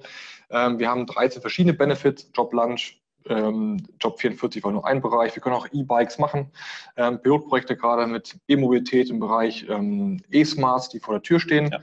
Ähm, 0.52 0.78
wir 0.78 0.92
haben 0.92 1.08
13 1.08 1.42
verschiedene 1.42 1.74
Benefits, 1.74 2.30
Job 2.36 2.54
Lunch, 2.54 3.02
ähm, 3.26 3.78
Job 4.00 4.20
44 4.20 4.64
war 4.64 4.72
nur 4.72 4.86
ein 4.86 5.02
Bereich. 5.02 5.34
Wir 5.36 5.42
können 5.42 5.56
auch 5.56 5.68
E-Bikes 5.72 6.20
machen. 6.20 6.52
Pilotprojekte 6.96 7.76
gerade 7.76 8.06
mit 8.06 8.38
E-Mobilität 8.48 9.10
im 9.10 9.20
Bereich 9.20 9.66
E-Smarts, 10.30 10.90
die 10.90 11.00
vor 11.00 11.16
der 11.16 11.24
Tür 11.24 11.40
stehen. 11.40 11.72
Ja. 11.72 11.80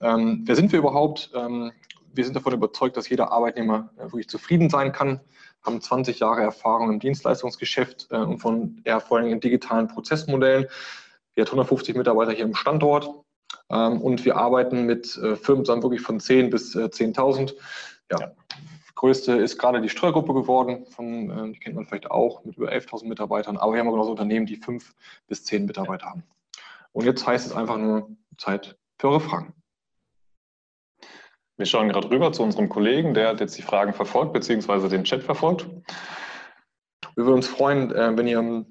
wer 0.00 0.56
sind 0.56 0.72
wir 0.72 0.78
überhaupt? 0.78 1.30
wir 2.12 2.24
sind 2.24 2.34
davon 2.34 2.52
überzeugt, 2.52 2.96
dass 2.96 3.08
jeder 3.08 3.32
Arbeitnehmer 3.32 3.90
äh, 3.96 4.04
wirklich 4.04 4.28
zufrieden 4.28 4.68
sein 4.70 4.92
kann 4.92 5.20
haben 5.62 5.80
20 5.80 6.20
Jahre 6.20 6.42
Erfahrung 6.42 6.92
im 6.92 7.00
Dienstleistungsgeschäft 7.00 8.08
äh, 8.10 8.16
und 8.16 8.38
von 8.38 8.80
eher 8.84 9.00
vor 9.00 9.18
allem 9.18 9.28
in 9.28 9.40
digitalen 9.40 9.88
Prozessmodellen. 9.88 10.66
Wir 11.34 11.44
haben 11.44 11.50
150 11.50 11.96
Mitarbeiter 11.96 12.32
hier 12.32 12.44
im 12.44 12.54
Standort 12.54 13.10
ähm, 13.70 14.00
und 14.00 14.24
wir 14.24 14.36
arbeiten 14.36 14.86
mit 14.86 15.16
äh, 15.18 15.36
Firmen 15.36 15.64
zusammen 15.64 15.82
wirklich 15.82 16.02
von 16.02 16.20
10 16.20 16.50
bis 16.50 16.74
äh, 16.74 16.84
10.000. 16.84 17.54
Ja. 18.10 18.20
ja. 18.20 18.32
Größte 18.94 19.32
ist 19.32 19.56
gerade 19.56 19.80
die 19.80 19.88
Steuergruppe 19.88 20.34
geworden, 20.34 20.84
von, 20.86 21.30
äh, 21.30 21.52
die 21.52 21.58
kennt 21.58 21.76
man 21.76 21.86
vielleicht 21.86 22.10
auch, 22.10 22.44
mit 22.44 22.56
über 22.56 22.70
11.000 22.70 23.06
Mitarbeitern. 23.06 23.56
Aber 23.56 23.72
wir 23.72 23.80
haben 23.80 23.88
auch 23.88 23.92
genauso 23.92 24.10
Unternehmen, 24.10 24.46
die 24.46 24.56
5 24.56 24.94
bis 25.26 25.44
10 25.44 25.64
Mitarbeiter 25.64 26.06
haben. 26.06 26.24
Und 26.92 27.04
jetzt 27.04 27.26
heißt 27.26 27.46
es 27.46 27.52
einfach 27.54 27.78
nur 27.78 28.10
Zeit 28.36 28.76
für 28.98 29.08
eure 29.08 29.20
Fragen. 29.20 29.54
Wir 31.60 31.66
schauen 31.66 31.90
gerade 31.90 32.10
rüber 32.10 32.32
zu 32.32 32.42
unserem 32.42 32.70
Kollegen, 32.70 33.12
der 33.12 33.36
jetzt 33.36 33.58
die 33.58 33.62
Fragen 33.62 33.92
verfolgt, 33.92 34.32
beziehungsweise 34.32 34.88
den 34.88 35.04
Chat 35.04 35.22
verfolgt. 35.22 35.66
Wir 37.14 37.26
würden 37.26 37.34
uns 37.34 37.48
freuen, 37.48 37.94
äh, 37.94 38.16
wenn 38.16 38.26
ihr 38.26 38.64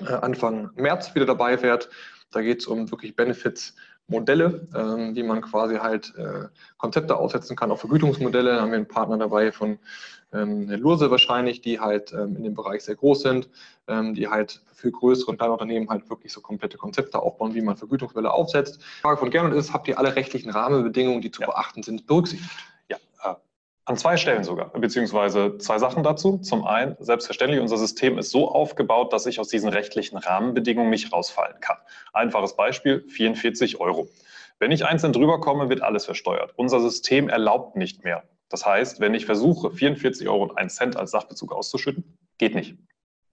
äh, 0.00 0.14
Anfang 0.14 0.70
März 0.74 1.14
wieder 1.14 1.26
dabei 1.26 1.62
wärt. 1.62 1.88
Da 2.32 2.42
geht 2.42 2.58
es 2.58 2.66
um 2.66 2.90
wirklich 2.90 3.14
Benefits, 3.14 3.76
Modelle, 4.08 4.66
ähm, 4.74 5.14
wie 5.14 5.22
man 5.22 5.42
quasi 5.42 5.76
halt 5.76 6.12
äh, 6.16 6.48
Konzepte 6.76 7.14
aussetzen 7.14 7.54
kann, 7.54 7.70
auch 7.70 7.78
Vergütungsmodelle. 7.78 8.56
Da 8.56 8.62
haben 8.62 8.72
wir 8.72 8.78
einen 8.78 8.88
Partner 8.88 9.16
dabei 9.16 9.52
von 9.52 9.78
ähm, 10.34 10.62
eine 10.66 10.76
Lurse 10.76 11.10
wahrscheinlich, 11.10 11.60
die 11.60 11.80
halt 11.80 12.12
ähm, 12.12 12.36
in 12.36 12.44
dem 12.44 12.54
Bereich 12.54 12.82
sehr 12.82 12.96
groß 12.96 13.22
sind, 13.22 13.48
ähm, 13.88 14.14
die 14.14 14.28
halt 14.28 14.62
für 14.72 14.90
größere 14.90 15.30
und 15.30 15.38
kleine 15.38 15.52
Unternehmen 15.52 15.88
halt 15.88 16.10
wirklich 16.10 16.32
so 16.32 16.40
komplette 16.40 16.76
Konzepte 16.76 17.20
aufbauen, 17.20 17.54
wie 17.54 17.62
man 17.62 17.76
Vergütungswelle 17.76 18.32
aufsetzt. 18.32 18.80
Die 18.80 19.02
Frage 19.02 19.18
von 19.18 19.30
Gernot 19.30 19.54
ist, 19.54 19.72
habt 19.72 19.88
ihr 19.88 19.98
alle 19.98 20.16
rechtlichen 20.16 20.50
Rahmenbedingungen, 20.50 21.20
die 21.20 21.30
zu 21.30 21.42
ja. 21.42 21.46
beachten 21.46 21.82
sind, 21.82 22.06
berücksichtigt? 22.06 22.50
Ja, 22.88 22.96
äh, 23.22 23.34
an 23.86 23.96
zwei 23.96 24.16
Stellen 24.16 24.44
sogar, 24.44 24.70
beziehungsweise 24.70 25.58
zwei 25.58 25.78
Sachen 25.78 26.02
dazu. 26.02 26.38
Zum 26.38 26.64
einen, 26.64 26.96
selbstverständlich, 27.00 27.60
unser 27.60 27.76
System 27.76 28.18
ist 28.18 28.30
so 28.30 28.48
aufgebaut, 28.50 29.12
dass 29.12 29.26
ich 29.26 29.40
aus 29.40 29.48
diesen 29.48 29.68
rechtlichen 29.68 30.16
Rahmenbedingungen 30.16 30.90
nicht 30.90 31.12
rausfallen 31.12 31.60
kann. 31.60 31.76
Einfaches 32.12 32.56
Beispiel, 32.56 33.04
44 33.08 33.80
Euro. 33.80 34.08
Wenn 34.58 34.72
ich 34.72 34.84
einzeln 34.84 35.12
drüber 35.12 35.40
komme, 35.40 35.68
wird 35.68 35.82
alles 35.82 36.04
versteuert. 36.04 36.52
Unser 36.56 36.80
System 36.80 37.28
erlaubt 37.28 37.76
nicht 37.76 38.04
mehr. 38.04 38.22
Das 38.54 38.64
heißt, 38.64 39.00
wenn 39.00 39.14
ich 39.14 39.26
versuche, 39.26 39.72
44 39.72 40.28
Euro 40.28 40.44
und 40.44 40.56
1 40.56 40.76
Cent 40.76 40.96
als 40.96 41.10
Sachbezug 41.10 41.52
auszuschütten, 41.52 42.16
geht 42.38 42.54
nicht. 42.54 42.76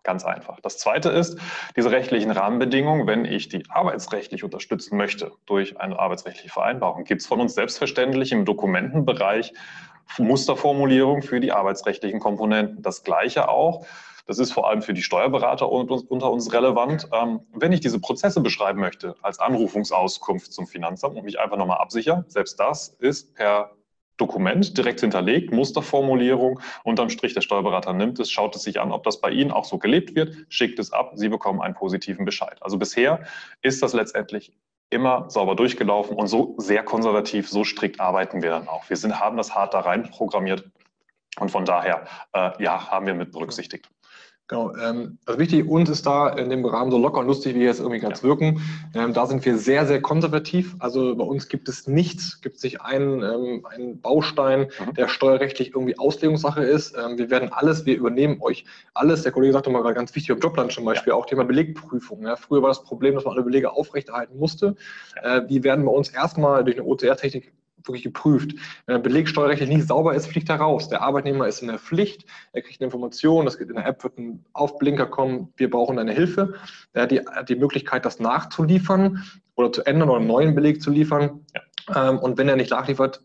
Ganz 0.01 0.25
einfach. 0.25 0.59
Das 0.61 0.79
zweite 0.79 1.09
ist, 1.09 1.37
diese 1.75 1.91
rechtlichen 1.91 2.31
Rahmenbedingungen, 2.31 3.05
wenn 3.05 3.25
ich 3.25 3.47
die 3.47 3.61
arbeitsrechtlich 3.69 4.43
unterstützen 4.43 4.97
möchte 4.97 5.31
durch 5.45 5.79
eine 5.79 5.99
arbeitsrechtliche 5.99 6.49
Vereinbarung, 6.49 7.03
gibt 7.03 7.21
es 7.21 7.27
von 7.27 7.39
uns 7.39 7.53
selbstverständlich 7.53 8.31
im 8.31 8.45
Dokumentenbereich 8.45 9.53
Musterformulierung 10.17 11.21
für 11.21 11.39
die 11.39 11.51
arbeitsrechtlichen 11.51 12.19
Komponenten. 12.19 12.81
Das 12.81 13.03
gleiche 13.03 13.47
auch 13.47 13.85
das 14.27 14.39
ist 14.39 14.53
vor 14.53 14.69
allem 14.69 14.81
für 14.81 14.93
die 14.93 15.01
Steuerberater 15.01 15.69
unter 15.69 16.31
uns 16.31 16.53
relevant. 16.53 17.09
Ähm, 17.11 17.41
wenn 17.53 17.71
ich 17.73 17.81
diese 17.81 17.99
Prozesse 17.99 18.39
beschreiben 18.39 18.79
möchte 18.79 19.15
als 19.21 19.39
Anrufungsauskunft 19.39 20.53
zum 20.53 20.67
Finanzamt 20.67 21.17
und 21.17 21.25
mich 21.25 21.39
einfach 21.39 21.57
nochmal 21.57 21.79
absichern, 21.79 22.23
selbst 22.27 22.59
das 22.59 22.89
ist 22.99 23.35
per 23.35 23.71
Dokument 24.21 24.77
direkt 24.77 25.01
hinterlegt, 25.01 25.51
Musterformulierung, 25.51 26.59
unterm 26.83 27.09
Strich 27.09 27.33
der 27.33 27.41
Steuerberater 27.41 27.91
nimmt 27.93 28.19
es, 28.19 28.29
schaut 28.31 28.55
es 28.55 28.63
sich 28.63 28.79
an, 28.79 28.91
ob 28.91 29.03
das 29.03 29.19
bei 29.19 29.31
Ihnen 29.31 29.51
auch 29.51 29.65
so 29.65 29.79
gelebt 29.79 30.15
wird, 30.15 30.35
schickt 30.49 30.79
es 30.79 30.93
ab, 30.93 31.13
Sie 31.15 31.27
bekommen 31.27 31.59
einen 31.59 31.73
positiven 31.73 32.23
Bescheid. 32.23 32.57
Also 32.61 32.77
bisher 32.77 33.25
ist 33.61 33.81
das 33.81 33.93
letztendlich 33.93 34.53
immer 34.91 35.29
sauber 35.29 35.55
durchgelaufen 35.55 36.15
und 36.15 36.27
so 36.27 36.53
sehr 36.57 36.83
konservativ, 36.83 37.49
so 37.49 37.63
strikt 37.63 37.99
arbeiten 37.99 38.43
wir 38.43 38.51
dann 38.51 38.67
auch. 38.67 38.89
Wir 38.89 38.97
sind, 38.97 39.19
haben 39.19 39.37
das 39.37 39.55
hart 39.55 39.73
da 39.73 39.79
rein 39.79 40.03
programmiert 40.03 40.69
und 41.39 41.49
von 41.49 41.65
daher, 41.65 42.05
äh, 42.33 42.51
ja, 42.61 42.91
haben 42.91 43.07
wir 43.07 43.13
mit 43.13 43.31
berücksichtigt. 43.31 43.89
Genau, 44.51 44.75
ähm, 44.75 45.17
also 45.25 45.39
wichtig, 45.39 45.65
uns 45.65 45.89
ist 45.89 46.05
da 46.05 46.27
in 46.27 46.49
dem 46.49 46.65
Rahmen 46.65 46.91
so 46.91 46.97
locker 46.97 47.19
und 47.19 47.27
lustig, 47.27 47.55
wie 47.55 47.61
wir 47.61 47.67
jetzt 47.67 47.79
irgendwie 47.79 48.01
ganz 48.01 48.21
ja. 48.21 48.27
wirken. 48.27 48.61
Ähm, 48.93 49.13
da 49.13 49.25
sind 49.25 49.45
wir 49.45 49.57
sehr, 49.57 49.85
sehr 49.85 50.01
konservativ. 50.01 50.75
Also 50.79 51.15
bei 51.15 51.23
uns 51.23 51.47
gibt 51.47 51.69
es 51.69 51.87
nichts, 51.87 52.41
gibt 52.41 52.57
es 52.57 52.63
nicht 52.63 52.81
einen, 52.81 53.23
ähm, 53.23 53.65
einen 53.65 54.01
Baustein, 54.01 54.67
mhm. 54.85 54.93
der 54.95 55.07
steuerrechtlich 55.07 55.73
irgendwie 55.73 55.97
Auslegungssache 55.97 56.65
ist. 56.65 56.97
Ähm, 56.97 57.17
wir 57.17 57.29
werden 57.29 57.47
alles, 57.53 57.85
wir 57.85 57.95
übernehmen 57.95 58.41
euch 58.41 58.65
alles. 58.93 59.23
Der 59.23 59.31
Kollege 59.31 59.53
sagte 59.53 59.69
mal 59.69 59.83
gerade 59.83 59.95
ganz 59.95 60.13
wichtig, 60.15 60.31
im 60.31 60.39
Jobland 60.39 60.73
zum 60.73 60.83
Beispiel, 60.83 61.11
ja. 61.11 61.15
auch 61.15 61.27
Thema 61.27 61.45
Belegprüfung. 61.45 62.23
Ja. 62.23 62.35
Früher 62.35 62.61
war 62.61 62.71
das 62.71 62.83
Problem, 62.83 63.15
dass 63.15 63.23
man 63.23 63.35
alle 63.35 63.43
Belege 63.43 63.71
aufrechterhalten 63.71 64.37
musste. 64.37 64.75
Äh, 65.23 65.47
die 65.47 65.63
werden 65.63 65.85
bei 65.85 65.93
uns 65.93 66.09
erstmal 66.09 66.65
durch 66.65 66.77
eine 66.77 66.85
OCR-Technik 66.85 67.53
wirklich 67.85 68.03
geprüft. 68.03 68.51
Wenn 68.85 68.95
der 68.95 68.99
Beleg 69.01 69.27
steuerrechtlich 69.27 69.69
nicht 69.69 69.87
sauber 69.87 70.13
ist, 70.13 70.27
fliegt 70.27 70.49
er 70.49 70.57
raus. 70.57 70.89
Der 70.89 71.01
Arbeitnehmer 71.01 71.47
ist 71.47 71.61
in 71.61 71.67
der 71.67 71.79
Pflicht, 71.79 72.25
er 72.53 72.61
kriegt 72.61 72.81
eine 72.81 72.85
Information, 72.85 73.45
das 73.45 73.57
geht 73.57 73.69
in 73.69 73.75
der 73.75 73.85
App, 73.85 74.03
wird 74.03 74.17
ein 74.17 74.45
Aufblinker 74.53 75.07
kommen, 75.07 75.53
wir 75.57 75.69
brauchen 75.69 75.97
deine 75.97 76.13
Hilfe. 76.13 76.53
Er 76.93 77.03
hat 77.03 77.11
die, 77.11 77.19
hat 77.19 77.49
die 77.49 77.55
Möglichkeit, 77.55 78.05
das 78.05 78.19
nachzuliefern 78.19 79.23
oder 79.55 79.71
zu 79.71 79.83
ändern 79.85 80.09
oder 80.09 80.19
einen 80.19 80.27
neuen 80.27 80.55
Beleg 80.55 80.81
zu 80.81 80.89
liefern. 80.89 81.45
Ja. 81.55 82.09
Ähm, 82.09 82.19
und 82.19 82.37
wenn 82.37 82.47
er 82.47 82.55
nicht 82.55 82.71
nachliefert, 82.71 83.21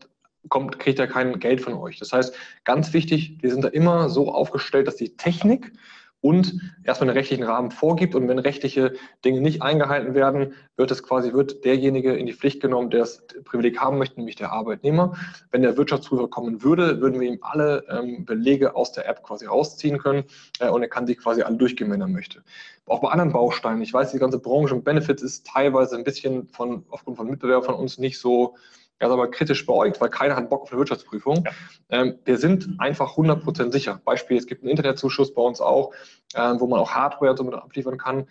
kommt, 0.49 0.79
kriegt 0.79 0.99
er 0.99 1.07
kein 1.07 1.39
Geld 1.39 1.61
von 1.61 1.73
euch. 1.73 1.99
Das 1.99 2.13
heißt, 2.13 2.33
ganz 2.63 2.93
wichtig, 2.93 3.37
wir 3.41 3.51
sind 3.51 3.63
da 3.63 3.69
immer 3.69 4.09
so 4.09 4.31
aufgestellt, 4.31 4.87
dass 4.87 4.95
die 4.95 5.15
Technik 5.17 5.73
und 6.21 6.59
erstmal 6.83 7.09
einen 7.09 7.17
rechtlichen 7.17 7.43
Rahmen 7.43 7.71
vorgibt. 7.71 8.15
Und 8.15 8.27
wenn 8.27 8.39
rechtliche 8.39 8.93
Dinge 9.23 9.39
nicht 9.39 9.61
eingehalten 9.61 10.15
werden, 10.15 10.53
wird 10.75 10.91
es 10.91 11.03
quasi, 11.03 11.33
wird 11.33 11.63
derjenige 11.63 12.15
in 12.15 12.25
die 12.25 12.33
Pflicht 12.33 12.61
genommen, 12.61 12.89
der 12.89 13.01
das 13.01 13.25
Privileg 13.45 13.79
haben 13.79 13.97
möchte, 13.97 14.17
nämlich 14.17 14.35
der 14.35 14.51
Arbeitnehmer. 14.51 15.15
Wenn 15.51 15.61
der 15.61 15.77
Wirtschaftsprüfer 15.77 16.27
kommen 16.27 16.63
würde, 16.63 17.01
würden 17.01 17.19
wir 17.19 17.27
ihm 17.27 17.39
alle 17.41 17.85
ähm, 17.89 18.25
Belege 18.25 18.75
aus 18.75 18.91
der 18.91 19.07
App 19.07 19.23
quasi 19.23 19.45
rausziehen 19.45 19.99
können 19.99 20.23
äh, 20.59 20.69
und 20.69 20.81
er 20.81 20.89
kann 20.89 21.05
sich 21.05 21.19
quasi 21.19 21.43
alle 21.43 21.57
durchgehen, 21.57 21.91
wenn 21.91 22.01
er 22.01 22.07
möchte. 22.07 22.43
Auch 22.87 23.01
bei 23.01 23.09
anderen 23.09 23.33
Bausteinen. 23.33 23.81
Ich 23.81 23.93
weiß, 23.93 24.11
die 24.11 24.19
ganze 24.19 24.39
Branche 24.39 24.73
und 24.73 24.83
Benefits 24.83 25.21
ist 25.21 25.45
teilweise 25.45 25.97
ein 25.97 26.03
bisschen 26.03 26.47
von, 26.47 26.83
aufgrund 26.89 27.17
von 27.17 27.29
Mitbewerbern 27.29 27.65
von 27.65 27.75
uns 27.75 27.97
nicht 27.97 28.19
so 28.19 28.55
er 28.99 29.07
ist 29.07 29.13
aber 29.13 29.29
kritisch 29.29 29.65
beäugt, 29.65 30.01
weil 30.01 30.09
keiner 30.09 30.35
hat 30.35 30.49
Bock 30.49 30.63
auf 30.63 30.71
eine 30.71 30.79
Wirtschaftsprüfung. 30.79 31.43
Ja. 31.45 31.51
Ähm, 31.89 32.19
wir 32.25 32.37
sind 32.37 32.67
einfach 32.79 33.15
100% 33.15 33.71
sicher. 33.71 34.01
Beispiel, 34.03 34.37
es 34.37 34.47
gibt 34.47 34.63
einen 34.63 34.71
Internetzuschuss 34.71 35.33
bei 35.33 35.41
uns 35.41 35.61
auch, 35.61 35.93
ähm, 36.35 36.59
wo 36.59 36.67
man 36.67 36.79
auch 36.79 36.91
Hardware 36.91 37.37
somit 37.37 37.53
abliefern 37.53 37.97
kann. 37.97 38.27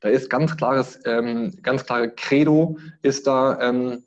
Da 0.00 0.08
ist 0.08 0.30
ganz 0.30 0.56
klares, 0.56 1.00
ähm, 1.04 1.54
ganz 1.62 1.84
klare 1.84 2.10
Credo 2.10 2.78
ist 3.02 3.26
da, 3.26 3.60
ähm, 3.60 4.04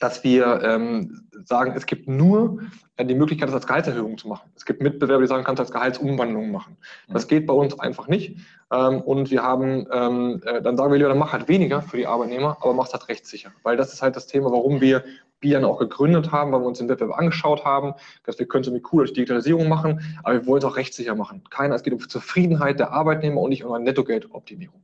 dass 0.00 0.24
wir 0.24 0.62
ähm, 0.64 1.28
sagen, 1.44 1.74
es 1.76 1.86
gibt 1.86 2.08
nur 2.08 2.58
äh, 2.96 3.04
die 3.04 3.14
Möglichkeit, 3.14 3.48
das 3.48 3.54
als 3.54 3.66
Gehaltserhöhung 3.66 4.18
zu 4.18 4.28
machen. 4.28 4.50
Es 4.56 4.64
gibt 4.64 4.82
Mitbewerber, 4.82 5.22
die 5.22 5.28
sagen, 5.28 5.44
kannst 5.44 5.60
du 5.60 5.62
als 5.62 5.72
Gehaltsumwandlung 5.72 6.50
machen. 6.50 6.76
Das 7.08 7.28
geht 7.28 7.46
bei 7.46 7.54
uns 7.54 7.78
einfach 7.78 8.08
nicht. 8.08 8.38
Ähm, 8.72 9.02
und 9.02 9.30
wir 9.30 9.42
haben, 9.42 9.86
ähm, 9.92 10.42
äh, 10.44 10.62
dann 10.62 10.76
sagen 10.76 10.90
wir 10.90 10.96
lieber, 10.96 11.10
dann 11.10 11.18
mach 11.18 11.32
halt 11.32 11.48
weniger 11.48 11.82
für 11.82 11.98
die 11.98 12.06
Arbeitnehmer, 12.06 12.56
aber 12.60 12.72
mach 12.72 12.86
es 12.86 12.92
halt 12.92 13.08
rechtssicher. 13.08 13.52
Weil 13.62 13.76
das 13.76 13.92
ist 13.92 14.00
halt 14.00 14.16
das 14.16 14.26
Thema, 14.26 14.50
warum 14.50 14.80
wir 14.80 15.04
Bian 15.38 15.64
auch 15.64 15.78
gegründet 15.78 16.32
haben, 16.32 16.52
weil 16.52 16.60
wir 16.60 16.66
uns 16.66 16.78
den 16.78 16.88
Wettbewerb 16.88 17.18
angeschaut 17.18 17.64
haben, 17.64 17.94
dass 18.24 18.38
wir 18.38 18.46
können 18.46 18.62
es 18.62 18.68
irgendwie 18.68 18.86
cool 18.92 19.04
durch 19.04 19.12
Digitalisierung 19.12 19.68
machen, 19.68 20.18
aber 20.22 20.34
wir 20.34 20.46
wollen 20.46 20.58
es 20.58 20.64
auch 20.64 20.76
rechtssicher 20.76 21.14
machen. 21.14 21.42
Keiner, 21.50 21.74
es 21.74 21.82
geht 21.82 21.92
um 21.92 22.00
Zufriedenheit 22.00 22.78
der 22.78 22.92
Arbeitnehmer 22.92 23.40
und 23.40 23.50
nicht 23.50 23.64
um 23.64 23.72
eine 23.72 23.84
Nettogeldoptimierung. 23.84 24.82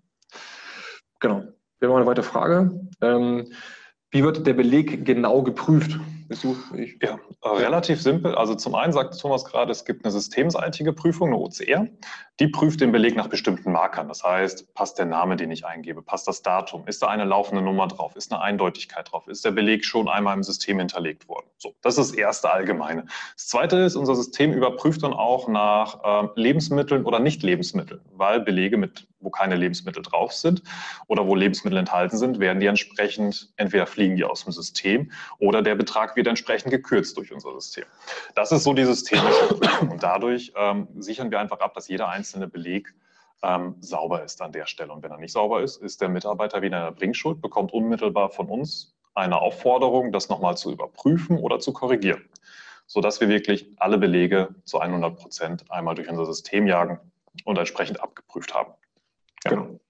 Genau. 1.20 1.42
Wir 1.78 1.88
haben 1.88 1.96
eine 1.96 2.06
weitere 2.06 2.24
Frage. 2.24 2.80
Ähm, 3.02 3.52
wie 4.10 4.22
wird 4.22 4.46
der 4.46 4.54
Beleg 4.54 5.04
genau 5.04 5.42
geprüft? 5.42 5.98
Ja, 7.00 7.18
relativ 7.44 8.02
simpel. 8.02 8.34
Also 8.34 8.54
zum 8.56 8.74
einen 8.74 8.92
sagt 8.92 9.18
Thomas 9.20 9.44
gerade, 9.44 9.70
es 9.70 9.84
gibt 9.84 10.04
eine 10.04 10.10
systemseitige 10.10 10.92
Prüfung, 10.92 11.28
eine 11.28 11.38
OCR. 11.38 11.86
Die 12.40 12.48
prüft 12.48 12.80
den 12.80 12.90
Beleg 12.90 13.14
nach 13.16 13.28
bestimmten 13.28 13.70
Markern. 13.70 14.08
Das 14.08 14.24
heißt, 14.24 14.74
passt 14.74 14.98
der 14.98 15.06
Name, 15.06 15.36
den 15.36 15.50
ich 15.50 15.64
eingebe, 15.64 16.02
passt 16.02 16.26
das 16.26 16.42
Datum, 16.42 16.86
ist 16.86 17.02
da 17.02 17.08
eine 17.08 17.24
laufende 17.24 17.62
Nummer 17.62 17.86
drauf, 17.86 18.16
ist 18.16 18.32
eine 18.32 18.42
Eindeutigkeit 18.42 19.10
drauf, 19.10 19.28
ist 19.28 19.44
der 19.44 19.52
Beleg 19.52 19.84
schon 19.84 20.08
einmal 20.08 20.34
im 20.36 20.42
System 20.42 20.78
hinterlegt 20.78 21.28
worden. 21.28 21.46
So, 21.58 21.74
das 21.82 21.96
ist 21.96 22.10
das 22.10 22.18
erste 22.18 22.50
Allgemeine. 22.50 23.06
Das 23.36 23.46
zweite 23.46 23.76
ist, 23.76 23.94
unser 23.94 24.16
System 24.16 24.52
überprüft 24.52 25.04
dann 25.04 25.12
auch 25.14 25.48
nach 25.48 26.24
äh, 26.24 26.28
Lebensmitteln 26.34 27.04
oder 27.04 27.20
Nicht-Lebensmitteln, 27.20 28.00
weil 28.12 28.40
Belege 28.40 28.76
mit 28.76 29.06
wo 29.20 29.30
keine 29.30 29.56
Lebensmittel 29.56 30.02
drauf 30.02 30.32
sind 30.32 30.62
oder 31.08 31.26
wo 31.26 31.34
Lebensmittel 31.34 31.78
enthalten 31.78 32.16
sind, 32.16 32.38
werden 32.38 32.60
die 32.60 32.66
entsprechend, 32.66 33.52
entweder 33.56 33.86
fliegen 33.86 34.16
die 34.16 34.24
aus 34.24 34.44
dem 34.44 34.52
System 34.52 35.10
oder 35.38 35.62
der 35.62 35.74
Betrag 35.74 36.16
wird 36.16 36.26
entsprechend 36.26 36.70
gekürzt 36.70 37.16
durch 37.16 37.32
unser 37.32 37.52
System. 37.54 37.84
Das 38.34 38.52
ist 38.52 38.64
so 38.64 38.72
die 38.74 38.84
systemische 38.84 39.54
Und 39.80 40.02
dadurch 40.02 40.52
ähm, 40.56 40.88
sichern 40.98 41.30
wir 41.30 41.40
einfach 41.40 41.60
ab, 41.60 41.74
dass 41.74 41.88
jeder 41.88 42.08
einzelne 42.08 42.48
Beleg 42.48 42.94
ähm, 43.42 43.76
sauber 43.80 44.22
ist 44.22 44.40
an 44.42 44.52
der 44.52 44.66
Stelle. 44.66 44.92
Und 44.92 45.02
wenn 45.02 45.10
er 45.10 45.18
nicht 45.18 45.32
sauber 45.32 45.62
ist, 45.62 45.76
ist 45.82 46.00
der 46.00 46.08
Mitarbeiter 46.08 46.62
wieder 46.62 46.78
in 46.78 46.84
der 46.84 46.92
Bringschuld, 46.92 47.40
bekommt 47.40 47.72
unmittelbar 47.72 48.30
von 48.30 48.48
uns 48.48 48.94
eine 49.14 49.40
Aufforderung, 49.40 50.12
das 50.12 50.28
nochmal 50.28 50.56
zu 50.56 50.70
überprüfen 50.70 51.38
oder 51.38 51.58
zu 51.58 51.72
korrigieren, 51.72 52.28
sodass 52.86 53.20
wir 53.20 53.28
wirklich 53.28 53.70
alle 53.78 53.98
Belege 53.98 54.54
zu 54.64 54.78
100 54.78 55.16
Prozent 55.16 55.70
einmal 55.70 55.94
durch 55.94 56.08
unser 56.08 56.26
System 56.26 56.66
jagen 56.66 57.00
und 57.44 57.58
entsprechend 57.58 58.00
abgeprüft 58.00 58.54
haben. 58.54 58.72
Genau. 59.48 59.80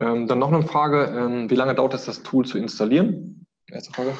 Ähm, 0.00 0.26
dann 0.26 0.38
noch 0.38 0.52
eine 0.52 0.62
Frage, 0.62 1.04
ähm, 1.04 1.50
wie 1.50 1.54
lange 1.54 1.74
dauert 1.74 1.94
es, 1.94 2.06
das 2.06 2.22
Tool 2.22 2.44
zu 2.44 2.58
installieren? 2.58 3.46
Erste 3.66 3.92
Frage. 3.92 4.16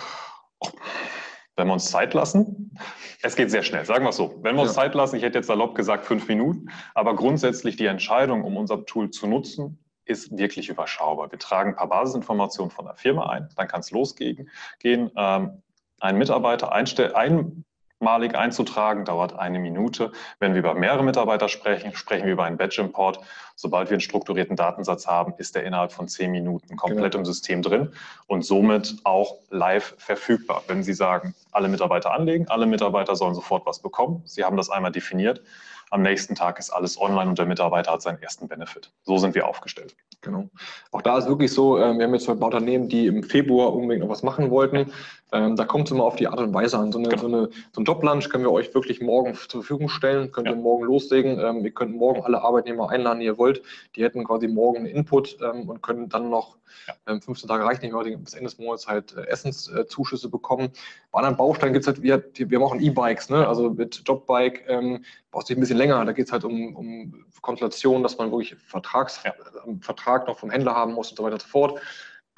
Wenn 1.57 1.67
wir 1.67 1.73
uns 1.73 1.91
Zeit 1.91 2.15
lassen, 2.15 2.75
es 3.23 3.37
geht 3.37 3.51
sehr 3.51 3.63
schnell, 3.63 3.85
sagen 3.85 4.05
wir 4.05 4.11
es 4.11 4.17
so. 4.17 4.39
Wenn 4.43 4.57
wir 4.57 4.63
uns 4.63 4.75
ja. 4.77 4.83
Zeit 4.83 4.95
lassen, 4.95 5.17
ich 5.17 5.23
hätte 5.23 5.39
jetzt 5.39 5.47
salopp 5.47 5.75
gesagt 5.75 6.07
fünf 6.07 6.27
Minuten, 6.29 6.71
aber 6.95 7.15
grundsätzlich 7.15 7.77
die 7.77 7.87
Entscheidung, 7.87 8.45
um 8.45 8.57
unser 8.57 8.85
Tool 8.87 9.11
zu 9.11 9.27
nutzen, 9.27 9.79
ist 10.05 10.37
wirklich 10.37 10.69
überschaubar. 10.69 11.31
Wir 11.31 11.39
tragen 11.39 11.71
ein 11.71 11.77
paar 11.77 11.89
Basisinformationen 11.89 12.71
von 12.71 12.87
der 12.87 12.97
Firma 12.97 13.29
ein, 13.29 13.49
dann 13.57 13.69
kann 13.69 13.81
es 13.81 13.91
losgehen. 13.91 14.49
Gehen, 14.79 15.11
ähm, 15.17 15.63
ein 16.01 16.17
Mitarbeiter 16.17 16.73
einstellen, 16.73 17.15
ein 17.15 17.65
malig 18.01 18.35
einzutragen, 18.35 19.05
dauert 19.05 19.39
eine 19.39 19.59
Minute. 19.59 20.13
Wenn 20.39 20.55
wir 20.55 20.61
über 20.61 20.75
mehrere 20.75 21.05
Mitarbeiter 21.05 21.49
sprechen, 21.49 21.95
sprechen 21.95 22.27
wir 22.27 22.33
über 22.33 22.45
einen 22.45 22.57
Batch-Import. 22.57 23.21
Sobald 23.55 23.91
wir 23.91 23.95
einen 23.95 24.01
strukturierten 24.01 24.57
Datensatz 24.57 25.07
haben, 25.07 25.35
ist 25.37 25.55
der 25.55 25.65
innerhalb 25.65 25.93
von 25.93 26.09
zehn 26.09 26.31
Minuten 26.31 26.77
komplett 26.77 27.13
genau. 27.13 27.19
im 27.19 27.25
System 27.27 27.63
drin 27.63 27.93
und 28.27 28.43
somit 28.43 28.97
auch 29.05 29.37
live 29.51 29.95
verfügbar. 29.99 30.63
Wenn 30.67 30.83
Sie 30.83 30.95
sagen, 30.95 31.35
alle 31.53 31.69
Mitarbeiter 31.69 32.13
anlegen, 32.13 32.49
alle 32.49 32.67
Mitarbeiter 32.67 33.17
sollen 33.17 33.35
sofort 33.35 33.67
was 33.67 33.81
bekommen. 33.81 34.23
Sie 34.25 34.45
haben 34.45 34.57
das 34.57 34.71
einmal 34.71 34.93
definiert. 34.93 35.43
Am 35.91 36.03
nächsten 36.03 36.37
Tag 36.37 36.61
ist 36.61 36.71
alles 36.71 37.01
online 37.01 37.29
und 37.29 37.39
der 37.39 37.47
Mitarbeiter 37.47 37.93
hat 37.93 38.01
seinen 38.01 38.23
ersten 38.23 38.47
Benefit. 38.47 38.93
So 39.03 39.19
sind 39.19 39.35
wir 39.35 39.49
aufgestellt. 39.49 39.97
Genau. 40.21 40.49
Auch 40.93 41.03
da 41.03 41.19
ist 41.19 41.27
wirklich 41.27 41.53
so, 41.53 41.79
äh, 41.79 41.99
wir 41.99 42.05
haben 42.05 42.15
jetzt 42.15 42.27
zwei 42.27 42.33
Unternehmen, 42.33 42.89
die 42.89 43.07
im 43.07 43.25
Februar 43.25 43.75
unbedingt 43.75 44.05
noch 44.05 44.11
was 44.11 44.23
machen 44.23 44.51
wollten. 44.51 44.93
Ähm, 45.33 45.57
da 45.57 45.65
kommt 45.65 45.89
es 45.89 45.93
immer 45.93 46.05
auf 46.05 46.17
die 46.17 46.27
Art 46.27 46.41
und 46.41 46.53
Weise 46.53 46.79
an. 46.79 46.91
So, 46.93 46.99
eine, 46.99 47.09
genau. 47.09 47.23
so, 47.23 47.29
eine, 47.29 47.51
so 47.73 47.81
ein 47.81 47.85
Joblunch 47.85 48.29
können 48.31 48.45
wir 48.45 48.53
euch 48.53 48.75
wirklich 48.75 49.01
morgen 49.01 49.35
zur 49.35 49.63
Verfügung 49.63 49.89
stellen, 49.89 50.33
könnt 50.33 50.49
ja. 50.49 50.55
ihr 50.55 50.59
morgen 50.59 50.85
loslegen. 50.85 51.39
Ähm, 51.39 51.65
ihr 51.65 51.71
könnt 51.71 51.95
morgen 51.95 52.23
alle 52.23 52.43
Arbeitnehmer 52.43 52.91
einladen, 52.91 53.21
die 53.21 53.27
ihr 53.27 53.39
wollt. 53.39 53.63
Die 53.95 54.03
hätten 54.03 54.25
quasi 54.25 54.49
morgen 54.49 54.79
einen 54.79 54.87
Input 54.87 55.39
ähm, 55.41 55.69
und 55.69 55.83
können 55.83 56.09
dann 56.09 56.31
noch, 56.31 56.57
ja. 56.87 57.21
15 57.21 57.35
ähm, 57.35 57.49
Tage 57.49 57.65
reicht 57.65 57.83
nicht 57.83 57.93
mehr, 57.93 58.17
bis 58.17 58.35
Ende 58.35 58.51
des 58.51 58.59
Monats 58.59 58.89
halt 58.89 59.17
äh, 59.17 59.27
Essenszuschüsse 59.27 60.29
bekommen. 60.29 60.71
Bei 61.13 61.19
anderen 61.19 61.37
Bausteinen 61.37 61.75
gibt 61.75 61.85
es 61.85 61.87
halt, 61.87 62.03
wir, 62.03 62.25
wir 62.35 62.59
haben 62.59 62.67
auch 62.67 62.75
E-Bikes, 62.75 63.31
ne? 63.31 63.47
also 63.47 63.71
mit 63.71 64.03
Jobbike 64.07 64.65
ähm, 64.69 65.05
braucht 65.31 65.49
es 65.49 65.57
ein 65.57 65.61
bisschen 65.61 65.79
länger. 65.79 66.05
Da 66.05 66.13
geht 66.13 66.27
es 66.27 66.33
halt 66.33 66.45
um, 66.45 66.75
um 66.75 67.25
Konstellationen, 67.41 68.03
dass 68.03 68.19
man 68.19 68.31
wirklich 68.31 68.57
Vertrags, 68.57 69.21
ja. 69.25 69.31
äh, 69.31 69.75
Vertrag 69.81 70.27
noch 70.27 70.39
vom 70.39 70.51
Händler 70.51 70.75
haben 70.75 70.93
muss 70.93 71.11
und 71.11 71.17
so 71.17 71.23
weiter 71.23 71.35
und 71.35 71.43
so 71.43 71.49
fort 71.49 71.81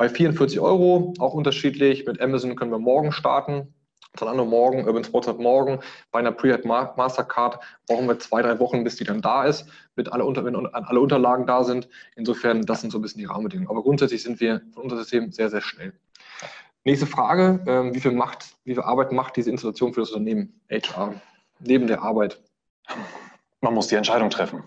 bei 0.03 0.09
44 0.09 0.59
Euro, 0.59 1.15
auch 1.21 1.33
unterschiedlich. 1.33 2.07
Mit 2.07 2.21
Amazon 2.21 2.57
können 2.57 2.73
wir 2.73 2.81
morgen 2.81 3.13
starten. 3.13 3.73
Zalando 4.17 4.45
morgen, 4.45 4.85
Urban 4.85 5.05
Sports 5.05 5.29
hat 5.29 5.39
morgen. 5.39 5.79
Bei 6.11 6.19
einer 6.19 6.33
Prehead 6.33 6.65
Mastercard 6.65 7.61
brauchen 7.87 8.09
wir 8.09 8.19
zwei, 8.19 8.43
drei 8.43 8.59
Wochen, 8.59 8.83
bis 8.83 8.97
die 8.97 9.05
dann 9.05 9.23
da 9.23 9.45
ist, 9.45 9.65
mit 9.95 10.13
alle 10.13 10.25
Unter 10.25 10.45
wenn 10.45 10.57
alle 10.57 10.99
Unterlagen 10.99 11.47
da 11.47 11.63
sind. 11.63 11.89
Insofern, 12.17 12.63
das 12.63 12.81
sind 12.81 12.91
so 12.91 12.99
ein 12.99 13.03
bisschen 13.03 13.21
die 13.21 13.27
Rahmenbedingungen. 13.27 13.71
Aber 13.71 13.81
grundsätzlich 13.85 14.25
sind 14.25 14.41
wir 14.41 14.63
von 14.75 14.83
unser 14.83 14.97
System 14.97 15.31
sehr, 15.31 15.51
sehr 15.51 15.61
schnell. 15.61 15.93
Nächste 16.83 17.07
Frage, 17.07 17.63
ähm, 17.69 17.95
wie 17.95 18.01
viel 18.01 18.11
Macht, 18.11 18.57
wie 18.65 18.75
viel 18.75 18.83
Arbeit 18.83 19.13
macht 19.13 19.37
diese 19.37 19.53
Installation 19.53 19.95
für 19.95 20.01
das 20.01 20.11
Unternehmen 20.11 20.61
HR 20.69 21.15
neben 21.61 21.87
der 21.87 22.03
Arbeit? 22.03 22.43
Man 23.61 23.73
muss 23.73 23.87
die 23.87 23.95
Entscheidung 23.95 24.31
treffen. 24.31 24.65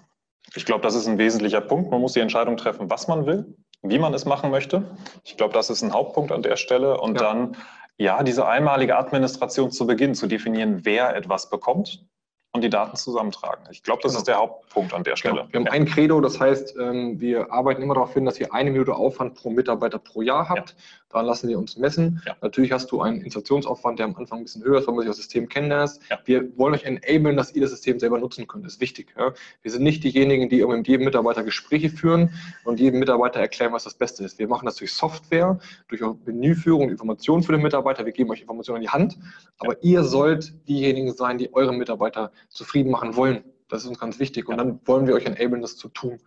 Ich 0.55 0.63
glaube, 0.63 0.81
das 0.81 0.95
ist 0.95 1.07
ein 1.07 1.17
wesentlicher 1.17 1.59
Punkt. 1.59 1.91
Man 1.91 1.99
muss 1.99 2.13
die 2.13 2.21
Entscheidung 2.21 2.55
treffen, 2.55 2.89
was 2.89 3.09
man 3.09 3.25
will 3.25 3.53
wie 3.82 3.99
man 3.99 4.13
es 4.13 4.26
machen 4.26 4.51
möchte. 4.51 4.84
Ich 5.23 5.38
glaube, 5.38 5.53
das 5.53 5.69
ist 5.69 5.82
ein 5.82 5.93
Hauptpunkt 5.93 6.32
an 6.32 6.41
der 6.41 6.55
Stelle. 6.55 6.99
Und 6.99 7.19
ja. 7.19 7.34
dann, 7.34 7.57
ja, 7.97 8.23
diese 8.23 8.47
einmalige 8.47 8.97
Administration 8.97 9.71
zu 9.71 9.88
Beginn 9.88 10.15
zu 10.15 10.28
definieren, 10.28 10.82
wer 10.84 11.15
etwas 11.15 11.49
bekommt 11.49 12.05
und 12.55 12.61
die 12.61 12.69
Daten 12.69 12.95
zusammentragen. 12.95 13.65
Ich 13.69 13.84
glaube, 13.84 14.01
das 14.01 14.13
genau. 14.13 14.19
ist 14.19 14.28
der 14.28 14.38
Hauptpunkt 14.38 14.93
an 14.93 15.03
der 15.03 15.17
Stelle. 15.17 15.36
Genau. 15.36 15.51
Wir 15.51 15.59
haben 15.59 15.65
ja. 15.65 15.71
ein 15.73 15.86
Credo, 15.86 16.21
das 16.21 16.39
heißt, 16.39 16.76
ähm, 16.80 17.19
wir 17.19 17.51
arbeiten 17.51 17.82
immer 17.82 17.95
darauf 17.95 18.13
hin, 18.13 18.26
dass 18.26 18.39
ihr 18.39 18.53
eine 18.53 18.71
Minute 18.71 18.95
Aufwand 18.95 19.36
pro 19.36 19.49
Mitarbeiter 19.49 19.99
pro 19.99 20.21
Jahr 20.21 20.47
habt. 20.47 20.76
Ja. 21.16 21.22
Daran 21.22 21.28
lassen 21.28 21.47
wir 21.47 21.57
uns 21.57 21.78
messen. 21.78 22.22
Ja. 22.26 22.36
Natürlich 22.41 22.72
hast 22.74 22.91
du 22.91 23.01
einen 23.01 23.22
Installationsaufwand, 23.22 23.99
der 23.99 24.05
am 24.07 24.16
Anfang 24.16 24.39
ein 24.39 24.43
bisschen 24.43 24.63
höher 24.63 24.80
ist, 24.80 24.88
weil 24.88 24.95
man 24.95 25.03
sich 25.03 25.09
das 25.09 25.18
System 25.18 25.47
kennenlernt. 25.47 25.99
Wir 26.26 26.57
wollen 26.57 26.74
euch 26.74 26.84
enablen, 26.84 27.38
dass 27.38 27.53
ihr 27.53 27.61
das 27.61 27.72
System 27.72 27.99
selber 27.99 28.20
nutzen 28.20 28.47
könnt. 28.47 28.66
Das 28.66 28.74
ist 28.74 28.82
wichtig. 28.82 29.16
Wir 29.61 29.72
sind 29.72 29.84
nicht 29.84 30.03
diejenigen, 30.03 30.49
die 30.49 30.66
mit 30.66 30.88
jedem 30.88 31.05
Mitarbeiter 31.05 31.43
Gespräche 31.43 31.89
führen 31.89 32.32
und 32.66 32.80
jedem 32.80 32.99
Mitarbeiter 32.99 33.39
erklären, 33.39 33.72
was 33.74 33.86
das 33.86 33.93
Beste 33.93 34.24
ist. 34.24 34.39
Wir 34.39 34.47
machen 34.47 34.66
das 34.66 34.76
durch 34.76 34.93
Software, 34.93 35.59
durch 35.88 36.01
Menüführung, 36.26 36.89
Informationen 36.89 37.43
für 37.43 37.53
den 37.53 37.61
Mitarbeiter. 37.61 38.05
Wir 38.05 38.11
geben 38.11 38.30
euch 38.32 38.41
Informationen 38.41 38.78
in 38.78 38.84
die 38.84 38.89
Hand. 38.89 39.18
Aber 39.59 39.82
ihr 39.84 40.03
sollt 40.03 40.53
diejenigen 40.68 41.13
sein, 41.13 41.38
die 41.38 41.53
eure 41.53 41.74
Mitarbeiter 41.74 42.32
zufrieden 42.49 42.91
machen 42.91 43.16
wollen. 43.16 43.43
Das 43.70 43.84
ist 43.84 43.88
uns 43.88 43.99
ganz 43.99 44.20
wichtig. 44.20 44.47
Und 44.47 44.57
dann 44.57 44.80
wollen 44.86 45.07
wir 45.07 45.16
euch 45.16 45.26
enablen, 45.26 45.61
das 45.61 45.78
zu 45.78 45.88
tun. 45.88 46.20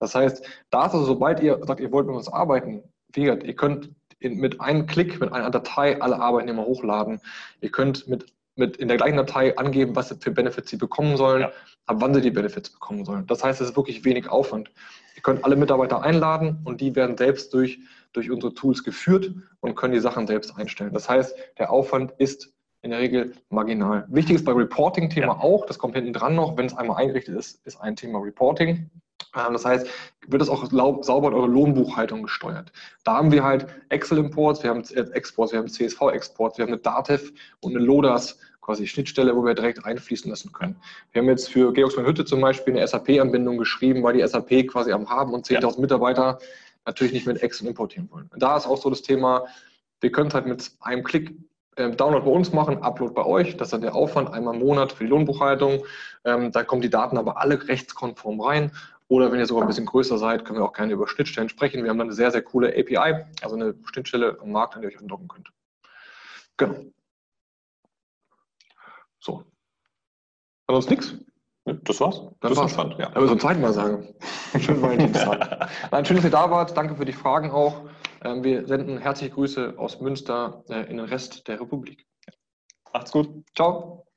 Das 0.00 0.14
heißt, 0.14 0.44
da 0.70 0.86
ist 0.86 0.94
also, 0.94 1.04
sobald 1.04 1.40
ihr 1.40 1.60
sagt, 1.66 1.80
ihr 1.80 1.92
wollt 1.92 2.06
mit 2.06 2.16
uns 2.16 2.28
arbeiten, 2.28 2.82
wie 3.12 3.22
gesagt, 3.22 3.42
ihr 3.42 3.54
könnt 3.54 3.90
in, 4.20 4.38
mit 4.38 4.60
einem 4.60 4.86
Klick, 4.86 5.20
mit 5.20 5.32
einer 5.32 5.50
Datei 5.50 6.00
alle 6.00 6.20
Arbeitnehmer 6.20 6.64
hochladen. 6.64 7.20
Ihr 7.60 7.70
könnt 7.70 8.08
mit, 8.08 8.26
mit 8.56 8.76
in 8.76 8.88
der 8.88 8.96
gleichen 8.96 9.16
Datei 9.16 9.56
angeben, 9.56 9.94
was 9.96 10.14
für 10.20 10.30
Benefits 10.30 10.70
sie 10.70 10.76
bekommen 10.76 11.16
sollen, 11.16 11.42
ja. 11.42 11.52
ab 11.86 11.96
wann 12.00 12.14
sie 12.14 12.20
die 12.20 12.30
Benefits 12.30 12.70
bekommen 12.70 13.04
sollen. 13.04 13.26
Das 13.26 13.44
heißt, 13.44 13.60
es 13.60 13.70
ist 13.70 13.76
wirklich 13.76 14.04
wenig 14.04 14.28
Aufwand. 14.28 14.70
Ihr 15.16 15.22
könnt 15.22 15.44
alle 15.44 15.56
Mitarbeiter 15.56 16.02
einladen 16.02 16.60
und 16.64 16.80
die 16.80 16.94
werden 16.94 17.16
selbst 17.16 17.52
durch, 17.54 17.78
durch 18.12 18.30
unsere 18.30 18.54
Tools 18.54 18.84
geführt 18.84 19.32
und 19.60 19.74
können 19.74 19.94
die 19.94 20.00
Sachen 20.00 20.26
selbst 20.26 20.56
einstellen. 20.56 20.92
Das 20.92 21.08
heißt, 21.08 21.36
der 21.58 21.70
Aufwand 21.70 22.12
ist 22.18 22.52
in 22.82 22.90
der 22.90 23.00
Regel 23.00 23.32
marginal. 23.50 24.06
Wichtig 24.08 24.36
ist 24.36 24.44
bei 24.44 24.52
Reporting-Thema 24.52 25.26
ja. 25.26 25.40
auch, 25.40 25.66
das 25.66 25.78
kommt 25.78 25.94
hinten 25.96 26.12
dran 26.12 26.34
noch, 26.34 26.56
wenn 26.56 26.66
es 26.66 26.76
einmal 26.76 26.98
eingerichtet 26.98 27.36
ist, 27.36 27.64
ist 27.66 27.80
ein 27.80 27.96
Thema 27.96 28.20
Reporting. 28.20 28.90
Ähm, 29.36 29.52
das 29.52 29.64
heißt, 29.64 29.86
wird 30.26 30.42
es 30.42 30.48
auch 30.48 30.64
sauber 30.70 31.28
in 31.28 31.34
eure 31.34 31.46
Lohnbuchhaltung 31.46 32.22
gesteuert. 32.22 32.72
Da 33.04 33.16
haben 33.16 33.32
wir 33.32 33.44
halt 33.44 33.66
Excel-Imports, 33.88 34.62
wir 34.62 34.70
haben 34.70 34.82
Exports, 34.82 35.52
wir 35.52 35.58
haben 35.58 35.68
CSV-Exports, 35.68 36.58
wir 36.58 36.64
haben 36.64 36.72
eine 36.72 36.80
Datev 36.80 37.32
und 37.60 37.76
eine 37.76 37.84
Lodas 37.84 38.38
quasi 38.60 38.86
Schnittstelle, 38.86 39.34
wo 39.34 39.44
wir 39.44 39.54
direkt 39.54 39.84
einfließen 39.84 40.30
lassen 40.30 40.52
können. 40.52 40.76
Wir 41.12 41.22
haben 41.22 41.28
jetzt 41.28 41.48
für 41.48 41.72
Georgsmann 41.72 42.04
Hütte 42.04 42.26
zum 42.26 42.42
Beispiel 42.42 42.76
eine 42.76 42.86
SAP-Anbindung 42.86 43.56
geschrieben, 43.56 44.02
weil 44.02 44.12
die 44.12 44.26
SAP 44.26 44.68
quasi 44.68 44.92
am 44.92 45.08
Haben 45.08 45.32
und 45.32 45.46
10.000 45.46 45.74
ja. 45.74 45.80
Mitarbeiter 45.80 46.38
natürlich 46.84 47.14
nicht 47.14 47.26
mit 47.26 47.42
Excel 47.42 47.66
importieren 47.66 48.10
wollen. 48.10 48.28
Und 48.30 48.42
da 48.42 48.56
ist 48.56 48.66
auch 48.66 48.76
so 48.76 48.90
das 48.90 49.00
Thema, 49.00 49.46
wir 50.00 50.12
können 50.12 50.28
es 50.28 50.34
halt 50.34 50.46
mit 50.46 50.70
einem 50.80 51.02
Klick 51.02 51.34
ähm, 51.78 51.96
Download 51.96 52.24
bei 52.26 52.30
uns 52.30 52.52
machen, 52.52 52.82
Upload 52.82 53.14
bei 53.14 53.24
euch. 53.24 53.56
Das 53.56 53.68
ist 53.68 53.72
dann 53.72 53.80
der 53.80 53.94
Aufwand 53.94 54.32
einmal 54.32 54.54
im 54.54 54.60
Monat 54.60 54.92
für 54.92 55.04
die 55.04 55.10
Lohnbuchhaltung. 55.10 55.84
Ähm, 56.24 56.52
da 56.52 56.62
kommen 56.62 56.82
die 56.82 56.90
Daten 56.90 57.16
aber 57.16 57.40
alle 57.40 57.68
rechtskonform 57.68 58.40
rein. 58.40 58.72
Oder 59.08 59.32
wenn 59.32 59.38
ihr 59.38 59.46
sogar 59.46 59.64
ein 59.64 59.68
bisschen 59.68 59.86
größer 59.86 60.18
seid, 60.18 60.44
können 60.44 60.58
wir 60.58 60.64
auch 60.64 60.74
gerne 60.74 60.92
über 60.92 61.08
Schnittstellen 61.08 61.48
sprechen. 61.48 61.82
Wir 61.82 61.90
haben 61.90 61.98
dann 61.98 62.08
eine 62.08 62.14
sehr, 62.14 62.30
sehr 62.30 62.42
coole 62.42 62.68
API, 62.68 63.24
also 63.42 63.56
eine 63.56 63.74
Schnittstelle 63.84 64.38
am 64.40 64.52
Markt, 64.52 64.74
an 64.74 64.82
der 64.82 64.90
ihr 64.90 64.96
euch 64.96 65.00
andocken 65.00 65.28
könnt. 65.28 65.48
Genau. 66.58 66.84
So. 69.18 69.44
Sonst 70.68 70.90
nichts? 70.90 71.14
Das 71.64 72.00
war's. 72.00 72.20
Das, 72.40 72.50
das 72.50 72.56
war's. 72.58 72.72
Spannend, 72.72 72.98
ja. 72.98 73.08
Aber 73.14 73.26
so 73.26 73.32
ein 73.32 73.40
zweites 73.40 73.62
Mal 73.62 73.72
sagen. 73.72 74.14
Schön 74.58 74.80
Valentinstag. 74.80 75.70
Nein, 75.90 76.04
schön, 76.04 76.16
dass 76.16 76.24
ihr 76.24 76.30
da 76.30 76.50
wart. 76.50 76.76
Danke 76.76 76.94
für 76.96 77.04
die 77.04 77.12
Fragen 77.12 77.50
auch. 77.50 77.88
Ähm, 78.24 78.42
wir 78.42 78.66
senden 78.66 78.98
herzliche 78.98 79.32
Grüße 79.34 79.74
aus 79.78 80.00
Münster 80.00 80.64
äh, 80.68 80.82
in 80.90 80.96
den 80.98 81.06
Rest 81.06 81.46
der 81.48 81.60
Republik. 81.60 82.06
Macht's 82.92 83.12
gut. 83.12 83.44
Ciao. 83.54 84.07